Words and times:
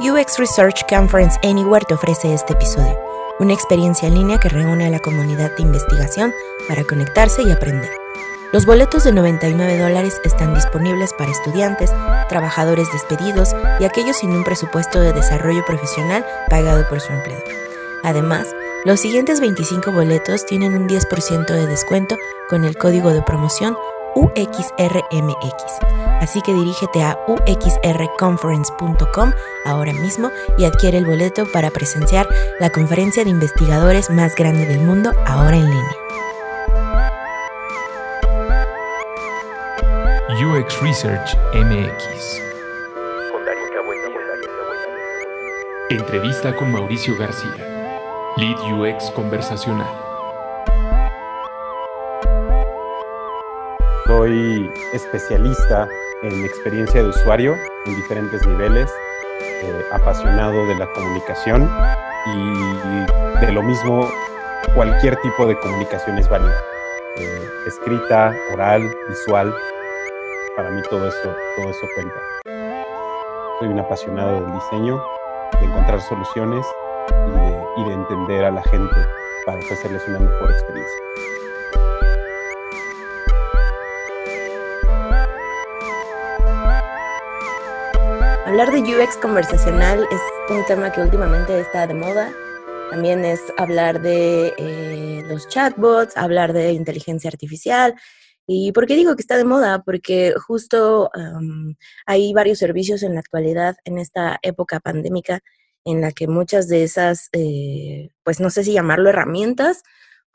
UX 0.00 0.38
Research 0.38 0.84
Conference 0.88 1.38
Anywhere 1.44 1.84
te 1.86 1.94
ofrece 1.94 2.34
este 2.34 2.52
episodio, 2.52 2.98
una 3.38 3.52
experiencia 3.52 4.08
en 4.08 4.14
línea 4.14 4.38
que 4.38 4.48
reúne 4.48 4.86
a 4.86 4.90
la 4.90 4.98
comunidad 4.98 5.56
de 5.56 5.62
investigación 5.62 6.32
para 6.66 6.82
conectarse 6.82 7.42
y 7.42 7.52
aprender. 7.52 7.90
Los 8.52 8.66
boletos 8.66 9.04
de 9.04 9.12
99 9.12 9.78
dólares 9.78 10.20
están 10.24 10.52
disponibles 10.52 11.12
para 11.12 11.30
estudiantes, 11.30 11.92
trabajadores 12.28 12.90
despedidos 12.92 13.54
y 13.78 13.84
aquellos 13.84 14.16
sin 14.16 14.30
un 14.32 14.42
presupuesto 14.42 15.00
de 15.00 15.12
desarrollo 15.12 15.64
profesional 15.64 16.26
pagado 16.50 16.88
por 16.88 17.00
su 17.00 17.12
empleador. 17.12 17.44
Además, 18.02 18.48
los 18.84 18.98
siguientes 18.98 19.40
25 19.40 19.92
boletos 19.92 20.44
tienen 20.44 20.74
un 20.74 20.88
10% 20.88 21.46
de 21.46 21.66
descuento 21.66 22.16
con 22.48 22.64
el 22.64 22.76
código 22.76 23.10
de 23.10 23.22
promoción 23.22 23.76
UXRMX. 24.14 25.54
Así 26.20 26.40
que 26.42 26.54
dirígete 26.54 27.02
a 27.02 27.18
uxrconference.com 27.26 29.32
ahora 29.66 29.92
mismo 29.92 30.30
y 30.58 30.64
adquiere 30.64 30.98
el 30.98 31.06
boleto 31.06 31.46
para 31.52 31.70
presenciar 31.70 32.28
la 32.60 32.70
conferencia 32.70 33.24
de 33.24 33.30
investigadores 33.30 34.10
más 34.10 34.34
grande 34.34 34.66
del 34.66 34.80
mundo 34.80 35.12
ahora 35.26 35.56
en 35.56 35.70
línea. 35.70 35.96
UX 40.34 40.82
Research 40.82 41.36
MX. 41.54 42.42
Entrevista 45.90 46.56
con 46.56 46.72
Mauricio 46.72 47.16
García, 47.16 47.54
Lead 48.36 48.58
UX 48.72 49.12
Conversacional. 49.12 50.03
Soy 54.16 54.70
especialista 54.92 55.88
en 56.22 56.44
experiencia 56.44 57.02
de 57.02 57.08
usuario 57.08 57.56
en 57.84 57.96
diferentes 57.96 58.46
niveles, 58.46 58.88
eh, 59.40 59.84
apasionado 59.90 60.66
de 60.68 60.76
la 60.76 60.86
comunicación 60.92 61.68
y 62.26 63.40
de 63.44 63.50
lo 63.50 63.60
mismo 63.64 64.08
cualquier 64.76 65.16
tipo 65.16 65.46
de 65.46 65.58
comunicación 65.58 66.16
es 66.16 66.28
válida. 66.28 66.56
Eh, 67.16 67.48
escrita, 67.66 68.32
oral, 68.52 68.88
visual, 69.08 69.52
para 70.54 70.70
mí 70.70 70.80
todo 70.88 71.08
eso, 71.08 71.34
todo 71.56 71.70
eso 71.70 71.86
cuenta. 71.96 72.14
Soy 73.58 73.66
un 73.66 73.80
apasionado 73.80 74.40
del 74.42 74.52
diseño, 74.52 75.02
de 75.58 75.66
encontrar 75.66 76.00
soluciones 76.00 76.64
y 77.76 77.84
de 77.84 77.92
entender 77.92 78.44
a 78.44 78.52
la 78.52 78.62
gente 78.62 78.94
para 79.44 79.58
ofrecerles 79.58 80.06
una 80.06 80.20
mejor 80.20 80.52
experiencia. 80.52 81.43
Hablar 88.54 88.70
de 88.70 88.82
UX 88.82 89.16
conversacional 89.16 90.06
es 90.12 90.20
un 90.48 90.64
tema 90.66 90.92
que 90.92 91.00
últimamente 91.00 91.58
está 91.58 91.88
de 91.88 91.94
moda. 91.94 92.32
También 92.88 93.24
es 93.24 93.40
hablar 93.56 94.00
de 94.00 94.54
eh, 94.56 95.24
los 95.26 95.48
chatbots, 95.48 96.16
hablar 96.16 96.52
de 96.52 96.70
inteligencia 96.70 97.26
artificial. 97.26 97.96
¿Y 98.46 98.70
por 98.70 98.86
qué 98.86 98.94
digo 98.94 99.16
que 99.16 99.22
está 99.22 99.36
de 99.36 99.44
moda? 99.44 99.82
Porque 99.82 100.34
justo 100.36 101.10
hay 102.06 102.32
varios 102.32 102.58
servicios 102.58 103.02
en 103.02 103.14
la 103.14 103.20
actualidad, 103.20 103.74
en 103.84 103.98
esta 103.98 104.38
época 104.40 104.78
pandémica, 104.78 105.40
en 105.84 106.00
la 106.00 106.12
que 106.12 106.28
muchas 106.28 106.68
de 106.68 106.84
esas, 106.84 107.30
eh, 107.32 108.10
pues 108.22 108.38
no 108.38 108.50
sé 108.50 108.62
si 108.62 108.72
llamarlo 108.72 109.10
herramientas, 109.10 109.82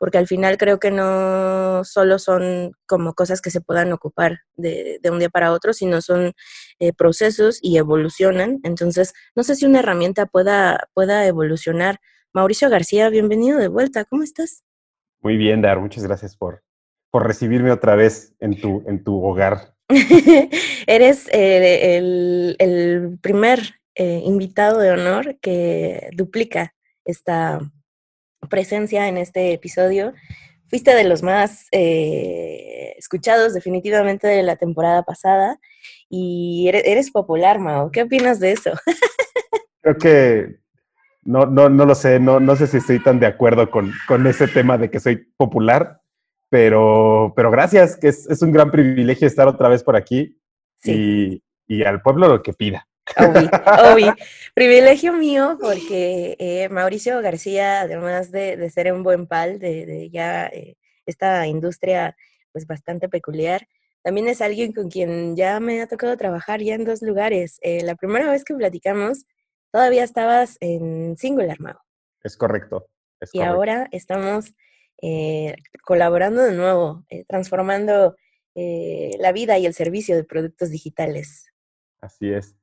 porque 0.00 0.16
al 0.16 0.26
final 0.26 0.56
creo 0.56 0.80
que 0.80 0.90
no 0.90 1.84
solo 1.84 2.18
son 2.18 2.72
como 2.86 3.12
cosas 3.12 3.42
que 3.42 3.50
se 3.50 3.60
puedan 3.60 3.92
ocupar 3.92 4.38
de, 4.56 4.98
un 5.12 5.18
día 5.18 5.28
para 5.28 5.52
otro, 5.52 5.74
sino 5.74 6.00
son 6.00 6.32
eh, 6.78 6.94
procesos 6.94 7.58
y 7.60 7.76
evolucionan. 7.76 8.60
Entonces, 8.62 9.12
no 9.36 9.42
sé 9.42 9.56
si 9.56 9.66
una 9.66 9.80
herramienta 9.80 10.24
pueda, 10.24 10.88
pueda 10.94 11.26
evolucionar. 11.26 12.00
Mauricio 12.32 12.70
García, 12.70 13.10
bienvenido 13.10 13.58
de 13.58 13.68
vuelta. 13.68 14.06
¿Cómo 14.06 14.22
estás? 14.22 14.64
Muy 15.20 15.36
bien, 15.36 15.60
Dar. 15.60 15.80
Muchas 15.80 16.02
gracias 16.02 16.34
por, 16.34 16.62
por 17.10 17.26
recibirme 17.26 17.70
otra 17.70 17.94
vez 17.94 18.34
en 18.40 18.58
tu, 18.58 18.82
en 18.86 19.04
tu 19.04 19.22
hogar. 19.22 19.74
Eres 20.86 21.28
eh, 21.30 21.98
el, 22.58 23.18
primer 23.20 23.82
eh, 23.96 24.22
invitado 24.24 24.78
de 24.78 24.92
honor 24.92 25.36
que 25.42 26.08
duplica 26.14 26.74
esta 27.04 27.60
presencia 28.48 29.08
en 29.08 29.18
este 29.18 29.52
episodio. 29.52 30.12
Fuiste 30.68 30.94
de 30.94 31.04
los 31.04 31.22
más 31.22 31.66
eh, 31.72 32.94
escuchados 32.96 33.54
definitivamente 33.54 34.28
de 34.28 34.42
la 34.42 34.56
temporada 34.56 35.02
pasada 35.02 35.58
y 36.08 36.68
eres, 36.68 37.10
popular, 37.10 37.58
Mao. 37.58 37.90
¿Qué 37.90 38.02
opinas 38.02 38.38
de 38.40 38.52
eso? 38.52 38.72
Creo 39.82 39.96
que 39.96 40.60
no, 41.22 41.46
no, 41.46 41.68
no 41.68 41.86
lo 41.86 41.94
sé, 41.94 42.20
no, 42.20 42.38
no 42.40 42.56
sé 42.56 42.66
si 42.66 42.78
estoy 42.78 43.02
tan 43.02 43.18
de 43.18 43.26
acuerdo 43.26 43.70
con, 43.70 43.92
con 44.06 44.26
ese 44.26 44.46
tema 44.46 44.78
de 44.78 44.90
que 44.90 45.00
soy 45.00 45.16
popular, 45.36 46.00
pero, 46.50 47.32
pero 47.34 47.50
gracias, 47.50 47.96
que 47.96 48.08
es, 48.08 48.28
es 48.28 48.42
un 48.42 48.52
gran 48.52 48.70
privilegio 48.70 49.26
estar 49.26 49.48
otra 49.48 49.68
vez 49.68 49.82
por 49.82 49.96
aquí 49.96 50.38
y, 50.84 51.42
y 51.66 51.84
al 51.84 52.02
pueblo 52.02 52.28
lo 52.28 52.42
que 52.42 52.52
pida. 52.52 52.86
Privilegio 54.54 55.12
mío 55.12 55.58
porque 55.60 56.36
eh, 56.38 56.68
Mauricio 56.68 57.20
García, 57.22 57.82
además 57.82 58.30
de, 58.30 58.70
ser 58.70 58.92
un 58.92 59.02
buen 59.02 59.26
pal, 59.26 59.58
de, 59.58 60.10
ya 60.10 60.46
eh, 60.46 60.76
esta 61.06 61.46
industria 61.46 62.16
pues 62.52 62.66
bastante 62.66 63.08
peculiar, 63.08 63.68
también 64.02 64.28
es 64.28 64.40
alguien 64.40 64.72
con 64.72 64.90
quien 64.90 65.36
ya 65.36 65.60
me 65.60 65.82
ha 65.82 65.86
tocado 65.86 66.16
trabajar 66.16 66.60
ya 66.62 66.74
en 66.74 66.84
dos 66.84 67.02
lugares. 67.02 67.58
Eh, 67.62 67.82
la 67.84 67.94
primera 67.94 68.30
vez 68.30 68.44
que 68.44 68.54
platicamos, 68.54 69.24
todavía 69.70 70.04
estabas 70.04 70.56
en 70.60 71.16
Singular, 71.16 71.60
Mau. 71.60 71.76
Es 72.22 72.36
correcto. 72.36 72.88
y 73.32 73.40
ahora 73.40 73.88
estamos 73.92 74.54
colaborando 75.84 76.42
de 76.42 76.52
nuevo, 76.52 77.06
transformando 77.26 78.16
la 78.54 79.32
vida 79.32 79.56
y 79.58 79.64
el 79.64 79.72
servicio 79.72 80.16
de 80.16 80.24
productos 80.24 80.68
digitales. 80.68 81.46
Así 82.02 82.30
es. 82.32 82.59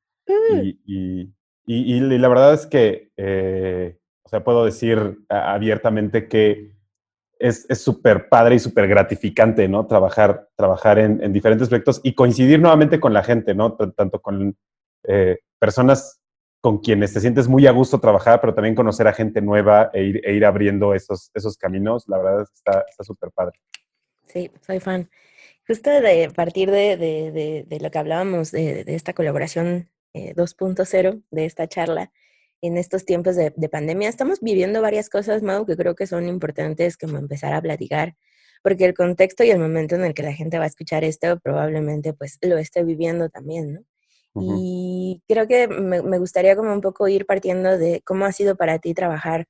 Y, 0.85 1.33
y, 1.65 1.99
la 1.99 2.27
verdad 2.27 2.53
es 2.53 2.65
que, 2.65 3.11
eh, 3.17 3.97
o 4.23 4.29
sea, 4.29 4.43
puedo 4.43 4.65
decir 4.65 5.19
abiertamente 5.29 6.27
que 6.27 6.71
es 7.39 7.67
súper 7.79 8.29
padre 8.29 8.55
y 8.55 8.59
súper 8.59 8.87
gratificante, 8.87 9.67
¿no? 9.67 9.85
Trabajar, 9.85 10.49
trabajar 10.55 10.97
en, 10.99 11.31
diferentes 11.31 11.67
proyectos 11.69 12.01
y 12.03 12.13
coincidir 12.13 12.59
nuevamente 12.59 12.99
con 12.99 13.13
la 13.13 13.23
gente, 13.23 13.53
¿no? 13.53 13.75
Tanto 13.75 14.21
con 14.21 14.57
eh, 15.03 15.37
personas 15.59 16.19
con 16.61 16.79
quienes 16.79 17.13
te 17.13 17.19
sientes 17.19 17.47
muy 17.47 17.67
a 17.67 17.71
gusto 17.71 17.99
trabajar, 17.99 18.41
pero 18.41 18.53
también 18.53 18.75
conocer 18.75 19.07
a 19.07 19.13
gente 19.13 19.41
nueva 19.41 19.91
e 19.93 20.03
ir, 20.03 20.21
e 20.25 20.33
ir 20.33 20.45
abriendo 20.45 20.93
esos, 20.93 21.31
esos 21.33 21.55
caminos. 21.57 22.05
La 22.07 22.17
verdad 22.17 22.41
es 22.41 22.49
que 22.49 22.71
está 22.89 23.03
súper 23.03 23.31
padre. 23.31 23.59
Sí, 24.25 24.51
soy 24.65 24.79
fan. 24.79 25.09
Justo 25.67 25.89
de 25.89 26.31
partir 26.33 26.71
de, 26.71 26.97
de, 26.97 27.65
de, 27.67 27.79
lo 27.79 27.91
que 27.91 27.97
hablábamos 27.99 28.51
de, 28.51 28.85
esta 28.87 29.13
colaboración 29.13 29.89
2.0 30.13 31.13
eh, 31.15 31.21
de 31.31 31.45
esta 31.45 31.67
charla 31.67 32.11
en 32.61 32.77
estos 32.77 33.05
tiempos 33.05 33.35
de, 33.35 33.51
pandemia. 33.69 34.09
Estamos 34.09 34.39
viviendo 34.41 34.81
varias 34.81 35.09
cosas, 35.09 35.43
Mau, 35.43 35.65
que 35.65 35.77
creo 35.77 35.95
que 35.95 36.07
son 36.07 36.27
importantes 36.27 36.97
como 36.97 37.17
empezar 37.17 37.53
a 37.53 37.61
platicar, 37.61 38.15
porque 38.63 38.85
el 38.85 38.93
contexto 38.93 39.43
y 39.43 39.51
el 39.51 39.59
momento 39.59 39.95
en 39.95 40.03
el 40.03 40.13
que 40.13 40.23
la 40.23 40.33
gente 40.33 40.57
va 40.57 40.65
a 40.65 40.67
escuchar 40.67 41.03
esto 41.03 41.39
probablemente 41.39 42.13
pues 42.13 42.37
lo 42.41 42.57
esté 42.57 42.83
viviendo 42.83 43.29
también, 43.29 43.73
¿no? 43.73 43.81
Y 44.39 45.23
creo 45.27 45.47
que 45.47 45.67
me, 45.67 46.19
gustaría 46.19 46.55
como 46.55 46.71
un 46.71 46.81
poco 46.81 47.07
ir 47.07 47.25
partiendo 47.25 47.75
de 47.75 48.03
cómo 48.05 48.25
ha 48.25 48.31
sido 48.31 48.55
para 48.55 48.77
ti 48.77 48.93
trabajar 48.93 49.47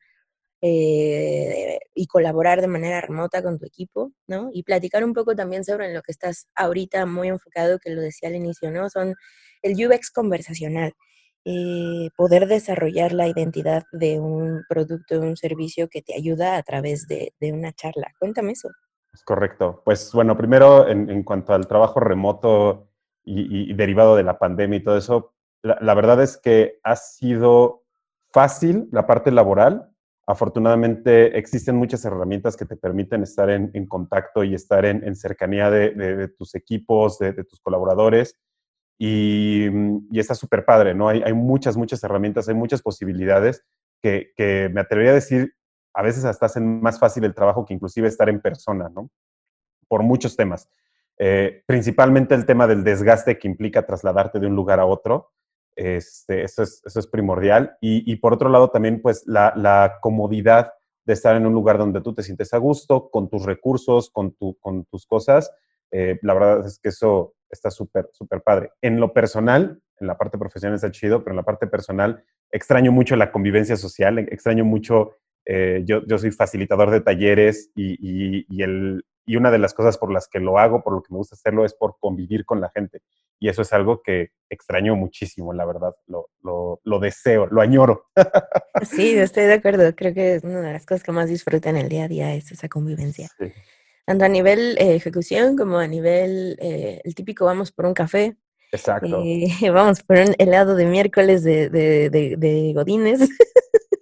eh, 0.62 1.80
y 1.94 2.08
colaborar 2.08 2.62
de 2.62 2.68
manera 2.68 3.02
remota 3.02 3.44
con 3.44 3.60
tu 3.60 3.66
equipo, 3.66 4.14
¿no? 4.28 4.50
Y 4.54 4.64
platicar 4.64 5.04
un 5.04 5.14
poco 5.14 5.36
también 5.36 5.66
sobre 5.66 5.94
lo 5.94 6.02
que 6.04 6.14
estás 6.14 6.48
ahorita 6.56 7.06
muy 7.06 7.28
enfocado, 7.28 7.80
que 7.80 7.90
lo 7.90 8.02
decía 8.02 8.30
al 8.30 8.36
inicio, 8.36 8.72
¿no? 8.72 8.90
Son 8.90 9.14
el 9.62 9.74
UX 9.74 10.12
conversacional, 10.12 10.94
eh, 11.50 12.10
poder 12.18 12.46
desarrollar 12.48 13.14
la 13.14 13.30
identidad 13.30 13.84
de 13.94 14.20
un 14.20 14.66
producto, 14.68 15.18
de 15.18 15.30
un 15.30 15.38
servicio 15.38 15.88
que 15.88 16.02
te 16.02 16.14
ayuda 16.14 16.58
a 16.58 16.64
través 16.64 17.08
de, 17.08 17.32
una 17.54 17.72
charla. 17.72 18.14
Cuéntame 18.20 18.52
eso. 18.52 18.68
Es 19.14 19.24
correcto. 19.24 19.82
Pues 19.86 20.12
bueno, 20.12 20.36
primero 20.36 20.90
en, 20.90 21.24
cuanto 21.24 21.54
al 21.54 21.66
trabajo 21.66 22.02
remoto 22.02 22.90
y, 23.24 23.74
derivado 23.76 24.18
de 24.18 24.24
la 24.24 24.38
pandemia 24.38 24.80
y 24.80 24.84
todo 24.84 24.98
eso, 24.98 25.36
la, 25.64 25.94
verdad 25.94 26.22
es 26.22 26.36
que 26.36 26.80
ha 26.84 26.98
sido 26.98 27.86
fácil 28.34 28.90
la 28.92 29.08
parte 29.08 29.32
laboral. 29.32 29.90
Afortunadamente 30.26 31.38
existen 31.40 31.78
muchas 31.78 32.04
herramientas 32.04 32.58
que 32.58 32.66
te 32.66 32.76
permiten 32.76 33.24
estar 33.24 33.50
en, 33.50 33.88
contacto 33.88 34.44
y 34.44 34.54
estar 34.54 34.84
en, 34.84 35.16
cercanía 35.16 35.72
de, 35.72 36.28
tus 36.38 36.56
equipos, 36.56 37.20
de, 37.20 37.32
tus 37.46 37.62
colaboradores. 37.62 38.38
Mm, 39.00 40.08
y, 40.12 40.20
está 40.20 40.36
súper 40.36 40.66
padre, 40.66 40.94
¿no? 40.94 41.10
Hay, 41.10 41.22
hay, 41.24 41.34
muchas, 41.34 41.78
muchas 41.78 42.04
herramientas, 42.04 42.50
hay 42.50 42.56
muchas 42.56 42.82
posibilidades 42.82 43.64
que, 44.02 44.32
que, 44.36 44.70
me 44.74 44.82
atrevería 44.82 45.12
a 45.12 45.16
decir, 45.16 45.54
a 45.94 46.02
veces 46.02 46.26
hasta 46.26 46.48
hacen 46.48 46.82
más 46.82 47.00
fácil 47.00 47.24
el 47.24 47.34
trabajo 47.34 47.66
que 47.66 47.74
inclusive 47.74 48.08
estar 48.08 48.30
en 48.30 48.42
persona, 48.42 48.90
¿no? 48.90 49.10
Por 49.88 50.04
muchos 50.04 50.36
temas. 50.36 50.70
Eh, 51.20 51.64
principalmente 51.66 52.36
el 52.36 52.46
tema 52.46 52.68
del 52.68 52.84
desgaste 52.84 53.40
que 53.40 53.48
implica 53.48 53.86
trasladarte 53.86 54.40
de 54.40 54.48
un 54.48 54.56
lugar 54.56 54.80
a 54.80 54.86
otro. 54.86 55.32
Este, 55.76 56.44
eso, 56.44 56.64
es, 56.64 57.08
primordial. 57.12 57.78
Y, 57.82 58.16
por 58.18 58.34
otro 58.34 58.50
lado, 58.50 58.70
también, 58.70 59.02
pues, 59.02 59.24
la, 59.28 60.00
comodidad 60.02 60.74
de 61.06 61.14
estar 61.14 61.36
en 61.36 61.46
un 61.46 61.54
lugar 61.54 61.78
donde 61.78 62.02
tú 62.02 62.14
te 62.14 62.24
sientes 62.24 62.54
a 62.54 62.58
gusto, 62.58 63.10
con 63.10 63.30
tus 63.30 63.46
recursos, 63.46 64.10
con, 64.10 64.34
tu, 64.34 64.58
con 64.60 64.86
tus 64.86 65.06
cosas. 65.06 65.52
Eh, 65.92 66.20
la 66.22 66.34
verdad 66.34 66.66
es 66.66 66.80
que 66.80 66.90
eso 66.90 67.37
está 67.50 67.72
súper, 67.72 68.10
súper 68.12 68.42
padre. 68.42 68.72
En 68.82 69.00
lo 69.00 69.14
personal, 69.14 69.82
en 70.00 70.08
la 70.08 70.18
parte 70.18 70.38
profesional 70.38 70.76
está 70.76 70.92
chido, 70.92 71.24
pero 71.24 71.32
en 71.32 71.38
la 71.38 71.44
parte 71.44 71.68
personal 71.68 72.24
extraño 72.52 72.92
mucho 72.92 73.16
la 73.16 73.32
convivencia 73.32 73.76
social, 73.76 74.20
extraño 74.20 74.66
mucho, 74.66 75.18
eh, 75.46 75.84
yo, 75.86 76.06
yo, 76.06 76.18
soy 76.18 76.32
facilitador 76.32 76.92
de 76.92 77.02
talleres 77.02 77.72
y, 77.76 78.46
y, 78.50 78.62
el, 78.62 79.06
y 79.26 79.36
una 79.36 79.52
de 79.52 79.60
las 79.60 79.74
cosas 79.74 79.98
por 79.98 80.12
las 80.12 80.28
que 80.28 80.40
lo 80.40 80.60
hago, 80.60 80.84
por 80.84 80.94
lo 80.94 81.02
que 81.02 81.14
me 81.14 81.18
gusta 81.18 81.36
hacerlo, 81.36 81.66
es 81.66 81.74
por 81.74 81.98
convivir 82.00 82.46
con 82.46 82.62
la 82.62 82.70
gente. 82.70 83.02
Y 83.40 83.50
eso 83.50 83.62
es 83.62 83.72
algo 83.72 84.02
que 84.02 84.32
extraño 84.50 84.96
muchísimo, 84.96 85.54
la 85.54 85.66
verdad. 85.66 85.94
Lo, 86.08 86.30
lo, 86.42 86.80
lo 86.84 87.00
deseo, 87.00 87.48
lo 87.48 87.62
añoro. 87.62 88.06
Sí, 88.84 89.18
estoy 89.18 89.46
de 89.46 89.54
acuerdo. 89.54 89.96
Creo 89.96 90.14
que 90.14 90.36
es 90.36 90.44
una 90.44 90.62
de 90.62 90.72
las 90.72 90.86
cosas 90.86 91.04
que 91.04 91.12
más 91.12 91.28
disfruto 91.28 91.68
en 91.68 91.78
el 91.78 91.90
día 91.90 92.04
a 92.04 92.08
día, 92.08 92.36
es 92.36 92.52
esa 92.52 92.70
convivencia. 92.70 93.28
Tanto 94.08 94.24
a 94.24 94.30
nivel 94.30 94.78
eh, 94.80 94.96
ejecución 94.96 95.58
como 95.58 95.80
a 95.80 95.88
nivel, 95.88 96.58
eh, 96.62 97.02
el 97.04 97.14
típico 97.14 97.44
vamos 97.44 97.74
por 97.74 97.86
un 97.86 97.94
café. 97.94 98.38
Exacto. 98.72 99.22
Eh, 99.22 99.50
vamos 99.70 100.02
por 100.02 100.18
un 100.20 100.34
helado 100.38 100.76
de 100.76 100.86
miércoles 100.86 101.44
de, 101.44 101.70
de, 101.70 102.10
de, 102.10 102.74
godines. 102.74 103.20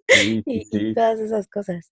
Sí, 0.08 0.42
y, 0.46 0.66
y 0.72 0.94
todas 0.94 1.20
esas 1.20 1.46
cosas. 1.50 1.92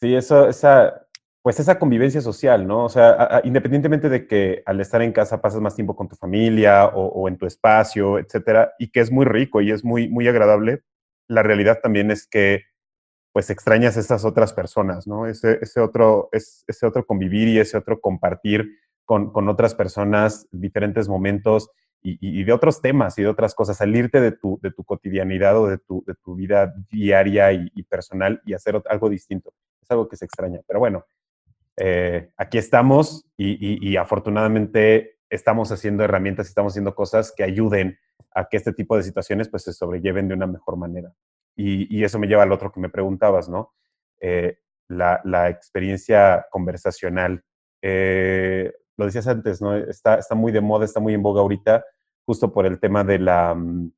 Sí, 0.00 0.14
eso, 0.14 0.48
esa, 0.48 1.08
pues 1.42 1.58
esa 1.58 1.78
convivencia 1.78 2.20
social, 2.20 2.66
¿no? 2.66 2.84
O 2.84 2.88
sea, 2.88 3.40
independientemente 3.42 4.08
de 4.08 4.28
que 4.28 4.62
al 4.64 4.80
estar 4.80 5.02
en 5.02 5.12
casa 5.12 5.42
pasas 5.42 5.60
más 5.60 5.74
tiempo 5.74 5.96
con 5.96 6.06
tu 6.06 6.14
familia 6.14 6.86
o, 6.86 7.26
en 7.26 7.36
tu 7.36 7.46
espacio, 7.46 8.18
etcétera, 8.18 8.74
y 8.78 8.92
que 8.92 9.00
es 9.00 9.10
muy 9.10 9.24
rico 9.24 9.60
y 9.60 9.72
es 9.72 9.82
muy, 9.82 10.08
muy 10.08 10.28
agradable, 10.28 10.82
la 11.26 11.42
realidad 11.42 11.80
también 11.82 12.10
es 12.12 12.28
que 12.28 12.62
pues 13.34 13.50
extrañas 13.50 13.96
a 13.96 14.00
estas 14.00 14.24
otras 14.24 14.52
personas, 14.52 15.08
¿no? 15.08 15.26
Ese, 15.26 15.58
ese, 15.60 15.80
otro, 15.80 16.28
ese 16.30 16.86
otro 16.86 17.04
convivir 17.04 17.48
y 17.48 17.58
ese 17.58 17.76
otro 17.76 18.00
compartir 18.00 18.78
con, 19.04 19.32
con 19.32 19.48
otras 19.48 19.74
personas 19.74 20.46
diferentes 20.52 21.08
momentos 21.08 21.68
y, 22.00 22.44
de 22.44 22.52
otros 22.52 22.80
temas 22.80 23.18
y 23.18 23.22
de 23.22 23.28
otras 23.28 23.54
cosas, 23.54 23.78
salirte 23.78 24.20
de 24.20 24.30
tu, 24.30 24.60
de 24.62 24.70
tu 24.70 24.84
cotidianidad 24.84 25.58
o 25.58 25.66
de 25.66 25.78
tu, 25.78 26.04
de 26.06 26.14
tu 26.22 26.36
vida 26.36 26.72
diaria 26.90 27.50
y, 27.52 27.72
y 27.74 27.82
personal 27.82 28.40
y 28.44 28.52
hacer 28.52 28.80
algo 28.88 29.08
distinto. 29.08 29.52
Es 29.82 29.90
algo 29.90 30.06
que 30.06 30.16
se 30.16 30.26
extraña. 30.26 30.60
Pero 30.66 30.78
bueno, 30.78 31.04
eh, 31.76 32.30
aquí 32.36 32.58
estamos 32.58 33.26
y, 33.36 33.96
afortunadamente 33.96 35.18
estamos 35.28 35.72
haciendo 35.72 36.04
herramientas 36.04 36.46
y 36.46 36.50
estamos 36.50 36.72
haciendo 36.72 36.94
cosas 36.94 37.32
que 37.36 37.42
ayuden 37.42 37.98
a 38.32 38.48
que 38.48 38.58
este 38.58 38.72
tipo 38.72 38.96
de 38.96 39.02
situaciones 39.02 39.48
pues 39.48 39.64
se 39.64 39.72
sobrelleven 39.72 40.28
de 40.28 40.34
una 40.34 40.46
mejor 40.46 40.76
manera. 40.76 41.12
Y, 41.56 42.02
eso 42.02 42.18
me 42.18 42.26
lleva 42.26 42.42
al 42.42 42.52
otro 42.52 42.72
que 42.72 42.80
me 42.80 42.88
preguntabas, 42.88 43.48
¿no? 43.48 43.74
Eh, 44.20 44.58
la, 44.88 45.48
experiencia 45.48 46.46
conversacional. 46.50 47.44
Eh, 47.82 48.72
lo 48.96 49.04
decías 49.06 49.26
antes, 49.28 49.62
¿no? 49.62 49.76
Está, 49.76 50.16
está 50.16 50.34
muy 50.34 50.52
de 50.52 50.60
moda, 50.60 50.84
está 50.84 51.00
muy 51.00 51.14
en 51.14 51.22
boga 51.22 51.40
ahorita, 51.40 51.84
justo 52.26 52.52
por 52.52 52.66
el 52.66 52.80
tema 52.80 53.04
de 53.04 53.18
la, 53.18 53.54
mm, 53.54 53.92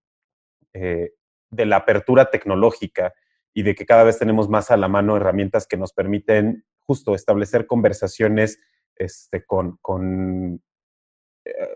de 0.73 1.67
la 1.67 1.76
apertura 1.76 2.31
tecnológica 2.31 3.14
y 3.55 3.62
de 3.62 3.75
que 3.75 3.87
cada 3.87 4.05
vez 4.05 4.19
tenemos 4.19 4.49
más 4.49 4.70
a 4.70 4.76
la 4.76 4.88
mano 4.88 5.17
herramientas 5.17 5.67
que 5.67 5.79
nos 5.79 5.93
permiten 5.93 6.64
justo 6.87 7.14
establecer 7.14 7.67
conversaciones 7.67 8.61
este, 8.97 9.44
con, 9.44 9.79
eh, 9.82 10.58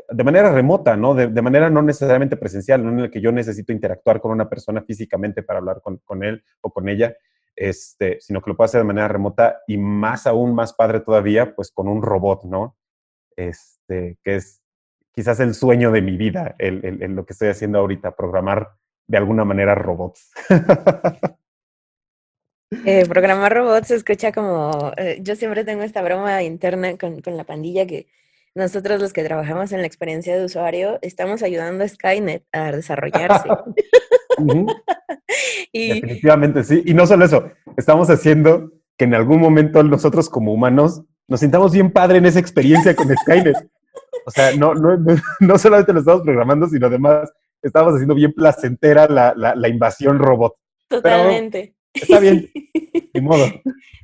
de 0.08 0.24
manera 0.24 0.52
remota, 0.52 0.96
¿no? 0.96 1.14
De, 1.14 1.42
manera 1.42 1.70
no 1.70 1.82
necesariamente 1.82 2.36
presencial, 2.36 2.84
no 2.84 2.90
en 2.90 3.00
el 3.00 3.10
que 3.10 3.20
yo 3.20 3.32
necesito 3.32 3.72
interactuar 3.72 4.20
con 4.20 4.32
una 4.32 4.48
persona 4.48 4.82
físicamente 4.82 5.42
para 5.42 5.58
hablar 5.58 5.80
con, 5.80 5.98
con, 5.98 6.24
él 6.24 6.42
o 6.60 6.70
con 6.72 6.88
ella, 6.88 7.16
este, 7.54 8.18
sino 8.20 8.40
que 8.40 8.50
lo 8.50 8.56
puedo 8.56 8.66
hacer 8.66 8.80
de 8.80 8.86
manera 8.86 9.08
remota 9.08 9.60
y 9.66 9.76
más 9.78 10.26
aún, 10.26 10.54
más 10.54 10.72
padre 10.72 11.00
todavía, 11.00 11.54
pues 11.54 11.70
con 11.70 11.88
un 11.88 12.02
robot, 12.02 12.44
¿no? 12.44 12.76
Este, 13.36 14.18
que 14.22 14.36
es 14.36 14.62
quizás 15.12 15.40
el 15.40 15.54
sueño 15.54 15.90
de 15.92 16.02
mi 16.02 16.16
vida, 16.16 16.54
el, 16.58 16.84
el, 16.84 17.14
lo 17.14 17.24
que 17.24 17.32
estoy 17.32 17.48
haciendo 17.48 17.78
ahorita, 17.78 18.16
programar 18.16 18.70
de 19.06 19.18
alguna 19.18 19.44
manera 19.44 19.74
robots. 19.74 20.30
Eh, 22.86 23.04
programar 23.04 23.52
robots 23.52 23.88
se 23.88 23.96
escucha 23.96 24.30
como, 24.30 24.92
eh, 24.96 25.18
yo 25.22 25.34
siempre 25.34 25.64
tengo 25.64 25.82
esta 25.82 26.02
broma 26.02 26.40
interna 26.44 26.96
con, 26.96 27.20
con, 27.20 27.36
la 27.36 27.42
pandilla 27.42 27.84
que 27.84 28.06
nosotros 28.54 29.00
los 29.00 29.12
que 29.12 29.24
trabajamos 29.24 29.72
en 29.72 29.80
la 29.80 29.86
experiencia 29.86 30.36
de 30.36 30.44
usuario 30.44 30.98
estamos 31.02 31.42
ayudando 31.42 31.84
a 31.84 31.88
Skynet 31.88 32.44
a 32.52 32.72
desarrollarse. 32.72 33.48
Definitivamente 35.72 36.64
sí. 36.64 36.82
Y 36.84 36.94
no 36.94 37.06
solo 37.06 37.24
eso, 37.24 37.50
estamos 37.76 38.10
haciendo 38.10 38.72
que 38.96 39.04
en 39.04 39.14
algún 39.14 39.40
momento 39.40 39.82
nosotros 39.82 40.28
como 40.28 40.52
humanos 40.52 41.02
nos 41.28 41.40
sintamos 41.40 41.72
bien 41.72 41.92
padre 41.92 42.18
en 42.18 42.26
esa 42.26 42.40
experiencia 42.40 42.94
con 42.94 43.08
Skynet. 43.16 43.56
O 44.26 44.30
sea, 44.30 44.54
no, 44.56 44.74
no, 44.74 44.96
no, 45.40 45.58
solamente 45.58 45.92
lo 45.92 46.00
estamos 46.00 46.22
programando, 46.22 46.66
sino 46.66 46.88
además 46.88 47.32
estamos 47.62 47.94
haciendo 47.94 48.14
bien 48.14 48.32
placentera 48.32 49.06
la, 49.08 49.32
la, 49.36 49.54
la 49.54 49.68
invasión 49.68 50.18
robot. 50.18 50.56
Totalmente. 50.88 51.76
Está 51.94 52.20
bien, 52.20 52.50
de 53.14 53.20
modo. 53.20 53.46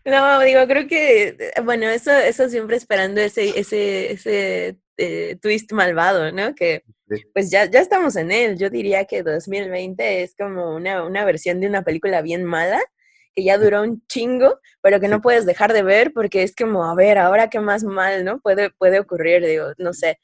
No, 0.04 0.40
digo, 0.40 0.66
creo 0.66 0.86
que, 0.86 1.52
bueno, 1.64 1.88
eso, 1.88 2.12
eso 2.12 2.48
siempre 2.48 2.76
esperando 2.76 3.20
ese, 3.20 3.58
ese, 3.58 4.12
ese 4.12 4.78
eh, 4.96 5.36
twist 5.40 5.72
malvado, 5.72 6.32
¿no? 6.32 6.54
Que 6.54 6.84
pues 7.32 7.50
ya, 7.50 7.66
ya 7.66 7.80
estamos 7.80 8.16
en 8.16 8.32
él. 8.32 8.58
Yo 8.58 8.70
diría 8.70 9.04
que 9.04 9.22
2020 9.22 10.22
es 10.22 10.34
como 10.36 10.74
una, 10.74 11.04
una 11.04 11.24
versión 11.24 11.60
de 11.60 11.68
una 11.68 11.82
película 11.82 12.22
bien 12.22 12.44
mala, 12.44 12.80
que 13.34 13.44
ya 13.44 13.58
duró 13.58 13.82
un 13.82 14.04
chingo, 14.08 14.60
pero 14.80 15.00
que 15.00 15.08
no 15.08 15.20
puedes 15.20 15.46
dejar 15.46 15.72
de 15.72 15.82
ver 15.82 16.12
porque 16.12 16.42
es 16.42 16.54
como, 16.54 16.84
a 16.84 16.94
ver, 16.94 17.18
ahora 17.18 17.50
qué 17.50 17.60
más 17.60 17.84
mal, 17.84 18.24
¿no? 18.24 18.40
Puede, 18.40 18.70
puede 18.70 19.00
ocurrir, 19.00 19.44
digo, 19.44 19.72
no 19.78 19.92
sé 19.92 20.18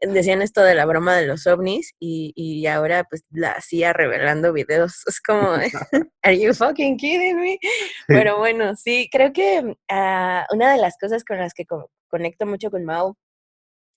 decían 0.00 0.42
esto 0.42 0.62
de 0.62 0.74
la 0.74 0.86
broma 0.86 1.16
de 1.16 1.26
los 1.26 1.46
ovnis 1.46 1.94
y, 1.98 2.32
y 2.36 2.66
ahora 2.66 3.04
pues 3.04 3.24
la 3.30 3.52
hacía 3.52 3.92
revelando 3.92 4.52
videos. 4.52 5.02
Es 5.08 5.20
como, 5.20 5.52
¿are 6.22 6.38
you 6.38 6.54
fucking 6.54 6.96
kidding 6.96 7.40
me? 7.40 7.58
Pero 8.06 8.38
bueno, 8.38 8.76
sí, 8.76 9.08
creo 9.10 9.32
que 9.32 9.76
ah, 9.88 10.46
una 10.52 10.72
de 10.72 10.78
las 10.78 10.96
cosas 10.98 11.24
con 11.24 11.38
las 11.38 11.54
que 11.54 11.64
conecto 12.08 12.46
mucho 12.46 12.70
con 12.70 12.84
Mao 12.84 13.16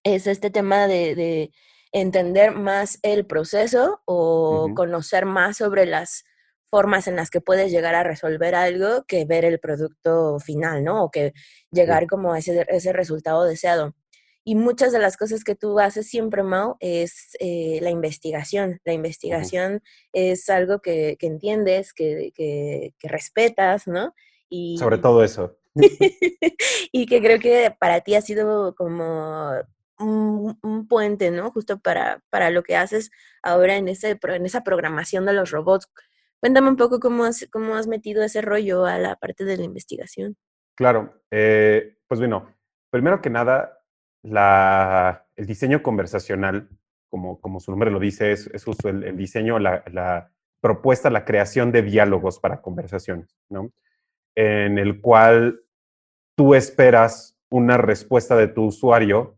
es 0.04 0.28
este 0.28 0.50
tema 0.50 0.88
de, 0.88 1.16
de 1.16 1.52
entender 1.92 2.52
más 2.52 3.00
el 3.04 3.26
proceso 3.26 4.02
o 4.06 4.70
conocer 4.76 5.26
más 5.26 5.58
sobre 5.58 5.86
las 5.86 6.24
formas 6.72 7.08
en 7.08 7.18
las 7.18 7.30
que 7.30 7.42
puedes 7.42 7.72
llegar 7.72 7.96
a 7.96 8.04
resolver 8.04 8.56
algo 8.56 9.04
que 9.04 9.26
ver 9.26 9.44
el 9.46 9.60
producto 9.60 10.40
final, 10.40 10.84
¿no? 10.84 11.04
O 11.04 11.12
que 11.12 11.34
llegar 11.70 12.08
como 12.08 12.34
a 12.34 12.40
ese, 12.40 12.66
ese 12.70 12.94
resultado 12.94 13.44
deseado. 13.44 13.94
Y 14.44 14.56
muchas 14.56 14.92
de 14.92 15.00
las 15.00 15.18
cosas 15.18 15.44
que 15.44 15.56
tú 15.56 15.80
haces 15.80 16.08
siempre, 16.08 16.42
Mau, 16.42 16.76
es 16.80 17.38
eh, 17.40 17.80
la 17.82 17.92
investigación. 17.92 18.80
La 18.84 18.94
investigación 18.94 19.82
es 20.14 20.50
algo 20.50 20.80
que, 20.80 21.18
entiendes, 21.20 21.94
que, 21.94 22.32
que, 22.34 22.94
respetas, 23.04 23.88
¿no? 23.88 24.16
Y, 24.50 24.78
Sobre 24.80 24.98
todo 24.98 25.24
eso. 25.24 25.58
y 26.92 27.06
que 27.06 27.22
creo 27.22 27.40
que 27.40 27.76
para 27.80 28.02
ti 28.02 28.16
ha 28.16 28.22
sido 28.22 28.74
como 28.76 29.52
un, 30.00 30.88
puente, 30.88 31.32
¿no? 31.32 31.52
Justo 31.52 31.80
para, 31.80 32.22
para 32.30 32.50
lo 32.50 32.64
que 32.64 32.76
haces 32.76 33.12
ahora 33.44 33.76
en, 33.76 33.88
ese, 33.88 34.20
en 34.22 34.46
esa 34.46 34.64
programación 34.64 35.26
de 35.26 35.34
los 35.34 35.52
robots. 35.52 35.88
Cuéntame 36.40 36.70
un 36.70 36.78
poco 36.78 37.00
cómo 37.00 37.24
has, 37.26 37.48
cómo 37.52 37.76
has 37.76 37.88
metido 37.88 38.24
ese 38.24 38.42
rollo 38.42 38.86
a 38.86 38.98
la 38.98 39.16
parte 39.16 39.46
de 39.46 39.58
la 39.58 39.64
investigación. 39.64 40.36
Claro, 40.76 41.22
eh, 41.30 41.98
pues 42.08 42.20
bueno, 42.20 42.56
primero 42.90 43.22
que 43.22 43.30
nada, 43.30 43.81
el 44.24 45.46
diseño 45.46 45.82
conversacional, 45.82 46.70
como, 47.10 47.40
como 47.42 47.60
su 47.60 47.72
nombre 47.72 47.92
lo 47.92 48.00
dice, 48.00 48.32
es, 48.32 48.48
es 48.48 48.64
justo 48.64 48.90
el, 48.90 49.18
diseño, 49.18 49.60
la, 49.60 49.84
la, 49.92 50.32
propuesta, 50.62 51.10
la 51.10 51.26
creación 51.26 51.72
de 51.72 51.82
diálogos 51.82 52.40
para 52.40 52.62
conversaciones, 52.62 53.36
¿no? 53.50 53.72
En 54.36 54.78
el 54.78 55.02
cual 55.02 55.62
tú 56.36 56.54
esperas 56.54 57.36
una 57.50 57.78
respuesta 57.78 58.36
de 58.38 58.48
tu 58.48 58.66
usuario 58.66 59.38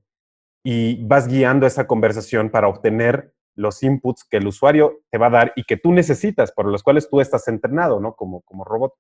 y 0.64 1.04
vas 1.06 1.28
guiando 1.28 1.66
esa 1.66 1.88
conversación 1.88 2.50
para 2.50 2.68
obtener 2.68 3.34
los 3.56 3.84
inputs 3.84 4.24
que 4.24 4.38
el 4.38 4.48
usuario 4.48 5.02
te 5.10 5.18
va 5.18 5.28
a 5.28 5.32
dar 5.32 5.54
y 5.56 5.64
que 5.64 5.78
tú 5.78 5.92
necesitas, 5.94 6.52
por 6.52 6.66
los 6.66 6.84
cuales 6.84 7.10
tú 7.10 7.22
estás 7.22 7.48
entrenado, 7.48 8.00
¿no? 8.00 8.16
Como, 8.16 8.42
como 8.42 8.64
robot. 8.64 8.94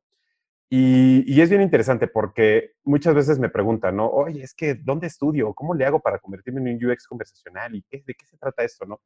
Y, 0.75 1.39
es 1.39 1.51
bien 1.51 1.61
interesante 1.61 2.07
porque 2.07 2.71
muchas 2.83 3.13
veces 3.13 3.37
me 3.37 3.47
preguntan, 3.47 3.95
¿no? 3.95 4.07
Oye, 4.09 4.41
es 4.41 4.55
que, 4.55 4.73
¿dónde 4.73 5.05
estudio? 5.05 5.53
¿Cómo 5.53 5.75
le 5.75 5.85
hago 5.85 5.99
para 5.99 6.17
convertirme 6.17 6.67
en 6.67 6.75
un 6.75 6.91
UX 6.91 7.07
conversacional? 7.07 7.75
¿Y 7.75 7.85
de 7.91 8.15
qué 8.15 8.25
se 8.25 8.37
trata 8.37 8.63
esto, 8.63 8.87
no? 8.87 8.99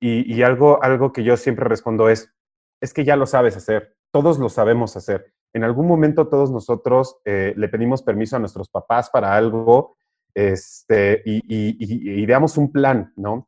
Y, 0.00 0.42
algo, 0.42 0.82
algo 0.82 1.12
que 1.12 1.22
yo 1.22 1.36
siempre 1.36 1.66
respondo 1.66 2.08
es, 2.08 2.34
es 2.80 2.92
que 2.92 3.04
ya 3.04 3.14
lo 3.14 3.26
sabes 3.26 3.56
hacer, 3.56 3.94
todos 4.10 4.40
lo 4.40 4.48
sabemos 4.48 4.96
hacer. 4.96 5.32
En 5.52 5.62
algún 5.62 5.86
momento 5.86 6.26
todos 6.26 6.50
nosotros 6.50 7.20
eh, 7.24 7.54
le 7.56 7.68
pedimos 7.68 8.02
permiso 8.02 8.34
a 8.34 8.40
nuestros 8.40 8.68
papás 8.68 9.08
para 9.08 9.36
algo 9.36 9.96
este, 10.34 11.22
y, 11.24 11.42
y, 11.46 12.22
ideamos 12.22 12.58
un 12.58 12.72
plan, 12.72 13.12
¿no? 13.14 13.47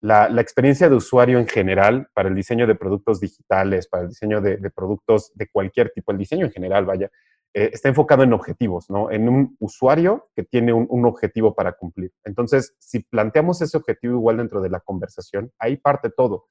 La, 0.00 0.40
experiencia 0.40 0.88
de 0.88 0.94
usuario 0.94 1.38
en 1.38 1.46
general 1.46 2.08
para 2.14 2.28
el 2.28 2.34
diseño 2.34 2.66
de 2.66 2.74
productos 2.74 3.20
digitales, 3.20 3.86
para 3.86 4.04
el 4.04 4.08
diseño 4.08 4.40
de, 4.40 4.58
productos 4.70 5.32
de 5.34 5.48
cualquier 5.48 5.90
tipo, 5.90 6.12
el 6.12 6.18
diseño 6.18 6.46
en 6.46 6.52
general, 6.52 6.86
vaya, 6.86 7.10
eh, 7.52 7.70
está 7.72 7.88
enfocado 7.88 8.22
en 8.22 8.32
objetivos, 8.32 8.88
¿no? 8.88 9.10
En 9.10 9.28
un 9.28 9.56
usuario 9.58 10.30
que 10.34 10.44
tiene 10.44 10.72
un, 10.72 11.04
objetivo 11.04 11.54
para 11.54 11.72
cumplir. 11.72 12.12
Entonces, 12.24 12.74
si 12.78 13.00
planteamos 13.00 13.60
ese 13.60 13.76
objetivo 13.76 14.14
igual 14.14 14.38
dentro 14.38 14.60
de 14.60 14.70
la 14.70 14.80
conversación, 14.80 15.52
ahí 15.58 15.76
parte 15.76 16.10
todo. 16.10 16.46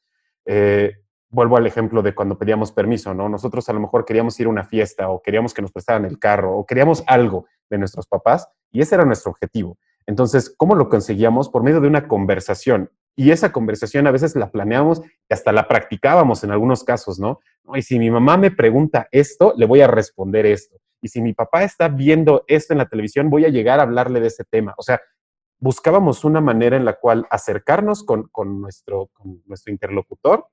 Eh, 0.45 0.93
vuelvo 1.29 1.57
al 1.57 1.67
ejemplo 1.67 2.01
de 2.01 2.13
cuando 2.13 2.37
pedíamos 2.37 2.71
permiso, 2.71 3.13
¿no? 3.13 3.29
Nosotros 3.29 3.67
a 3.69 3.73
lo 3.73 3.79
mejor 3.79 4.05
queríamos 4.05 4.39
ir 4.39 4.47
a 4.47 4.49
una 4.49 4.63
fiesta 4.63 5.09
o 5.09 5.21
queríamos 5.21 5.53
que 5.53 5.61
nos 5.61 5.71
prestaran 5.71 6.05
el 6.05 6.19
carro 6.19 6.57
o 6.57 6.65
queríamos 6.65 7.03
algo 7.07 7.45
de 7.69 7.77
nuestros 7.77 8.07
papás 8.07 8.47
y 8.71 8.81
ese 8.81 8.95
era 8.95 9.05
nuestro 9.05 9.31
objetivo. 9.31 9.77
Entonces, 10.05 10.53
¿cómo 10.57 10.75
lo 10.75 10.89
conseguíamos? 10.89 11.49
Por 11.49 11.63
medio 11.63 11.81
de 11.81 11.87
una 11.87 12.07
conversación. 12.07 12.91
Y 13.19 13.31
esa 13.31 13.51
conversación 13.51 14.07
a 14.07 14.11
veces 14.11 14.33
la 14.37 14.49
planeábamos 14.49 15.01
y 15.01 15.33
hasta 15.33 15.51
la 15.51 15.67
practicábamos 15.67 16.45
en 16.45 16.51
algunos 16.51 16.85
casos, 16.85 17.19
¿no? 17.19 17.41
Y 17.75 17.81
si 17.81 17.99
mi 17.99 18.09
mamá 18.09 18.37
me 18.37 18.49
pregunta 18.49 19.09
esto, 19.11 19.53
le 19.57 19.65
voy 19.65 19.81
a 19.81 19.87
responder 19.87 20.45
esto. 20.45 20.77
Y 21.01 21.09
si 21.09 21.21
mi 21.21 21.33
papá 21.33 21.63
está 21.63 21.89
viendo 21.89 22.45
esto 22.47 22.73
en 22.73 22.77
la 22.77 22.87
televisión, 22.87 23.29
voy 23.29 23.43
a 23.43 23.49
llegar 23.49 23.81
a 23.81 23.83
hablarle 23.83 24.21
de 24.21 24.27
ese 24.27 24.45
tema. 24.45 24.73
O 24.77 24.83
sea, 24.83 25.01
buscábamos 25.59 26.23
una 26.23 26.39
manera 26.39 26.77
en 26.77 26.85
la 26.85 26.93
cual 26.93 27.27
acercarnos 27.29 28.05
con, 28.05 28.29
nuestro, 28.61 29.09
con 29.11 29.43
nuestro 29.45 29.73
interlocutor 29.73 30.47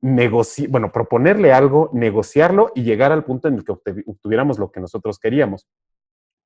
bueno, 0.00 0.90
proponerle 0.90 1.52
algo, 1.52 1.90
negociarlo 1.92 2.72
y 2.74 2.82
llegar 2.82 3.12
al 3.12 3.24
punto 3.24 3.46
en 3.46 3.54
el 3.54 3.64
que 3.64 3.70
obtuviéramos 3.72 4.58
lo 4.58 4.72
que 4.72 4.80
nosotros 4.80 5.20
queríamos 5.20 5.68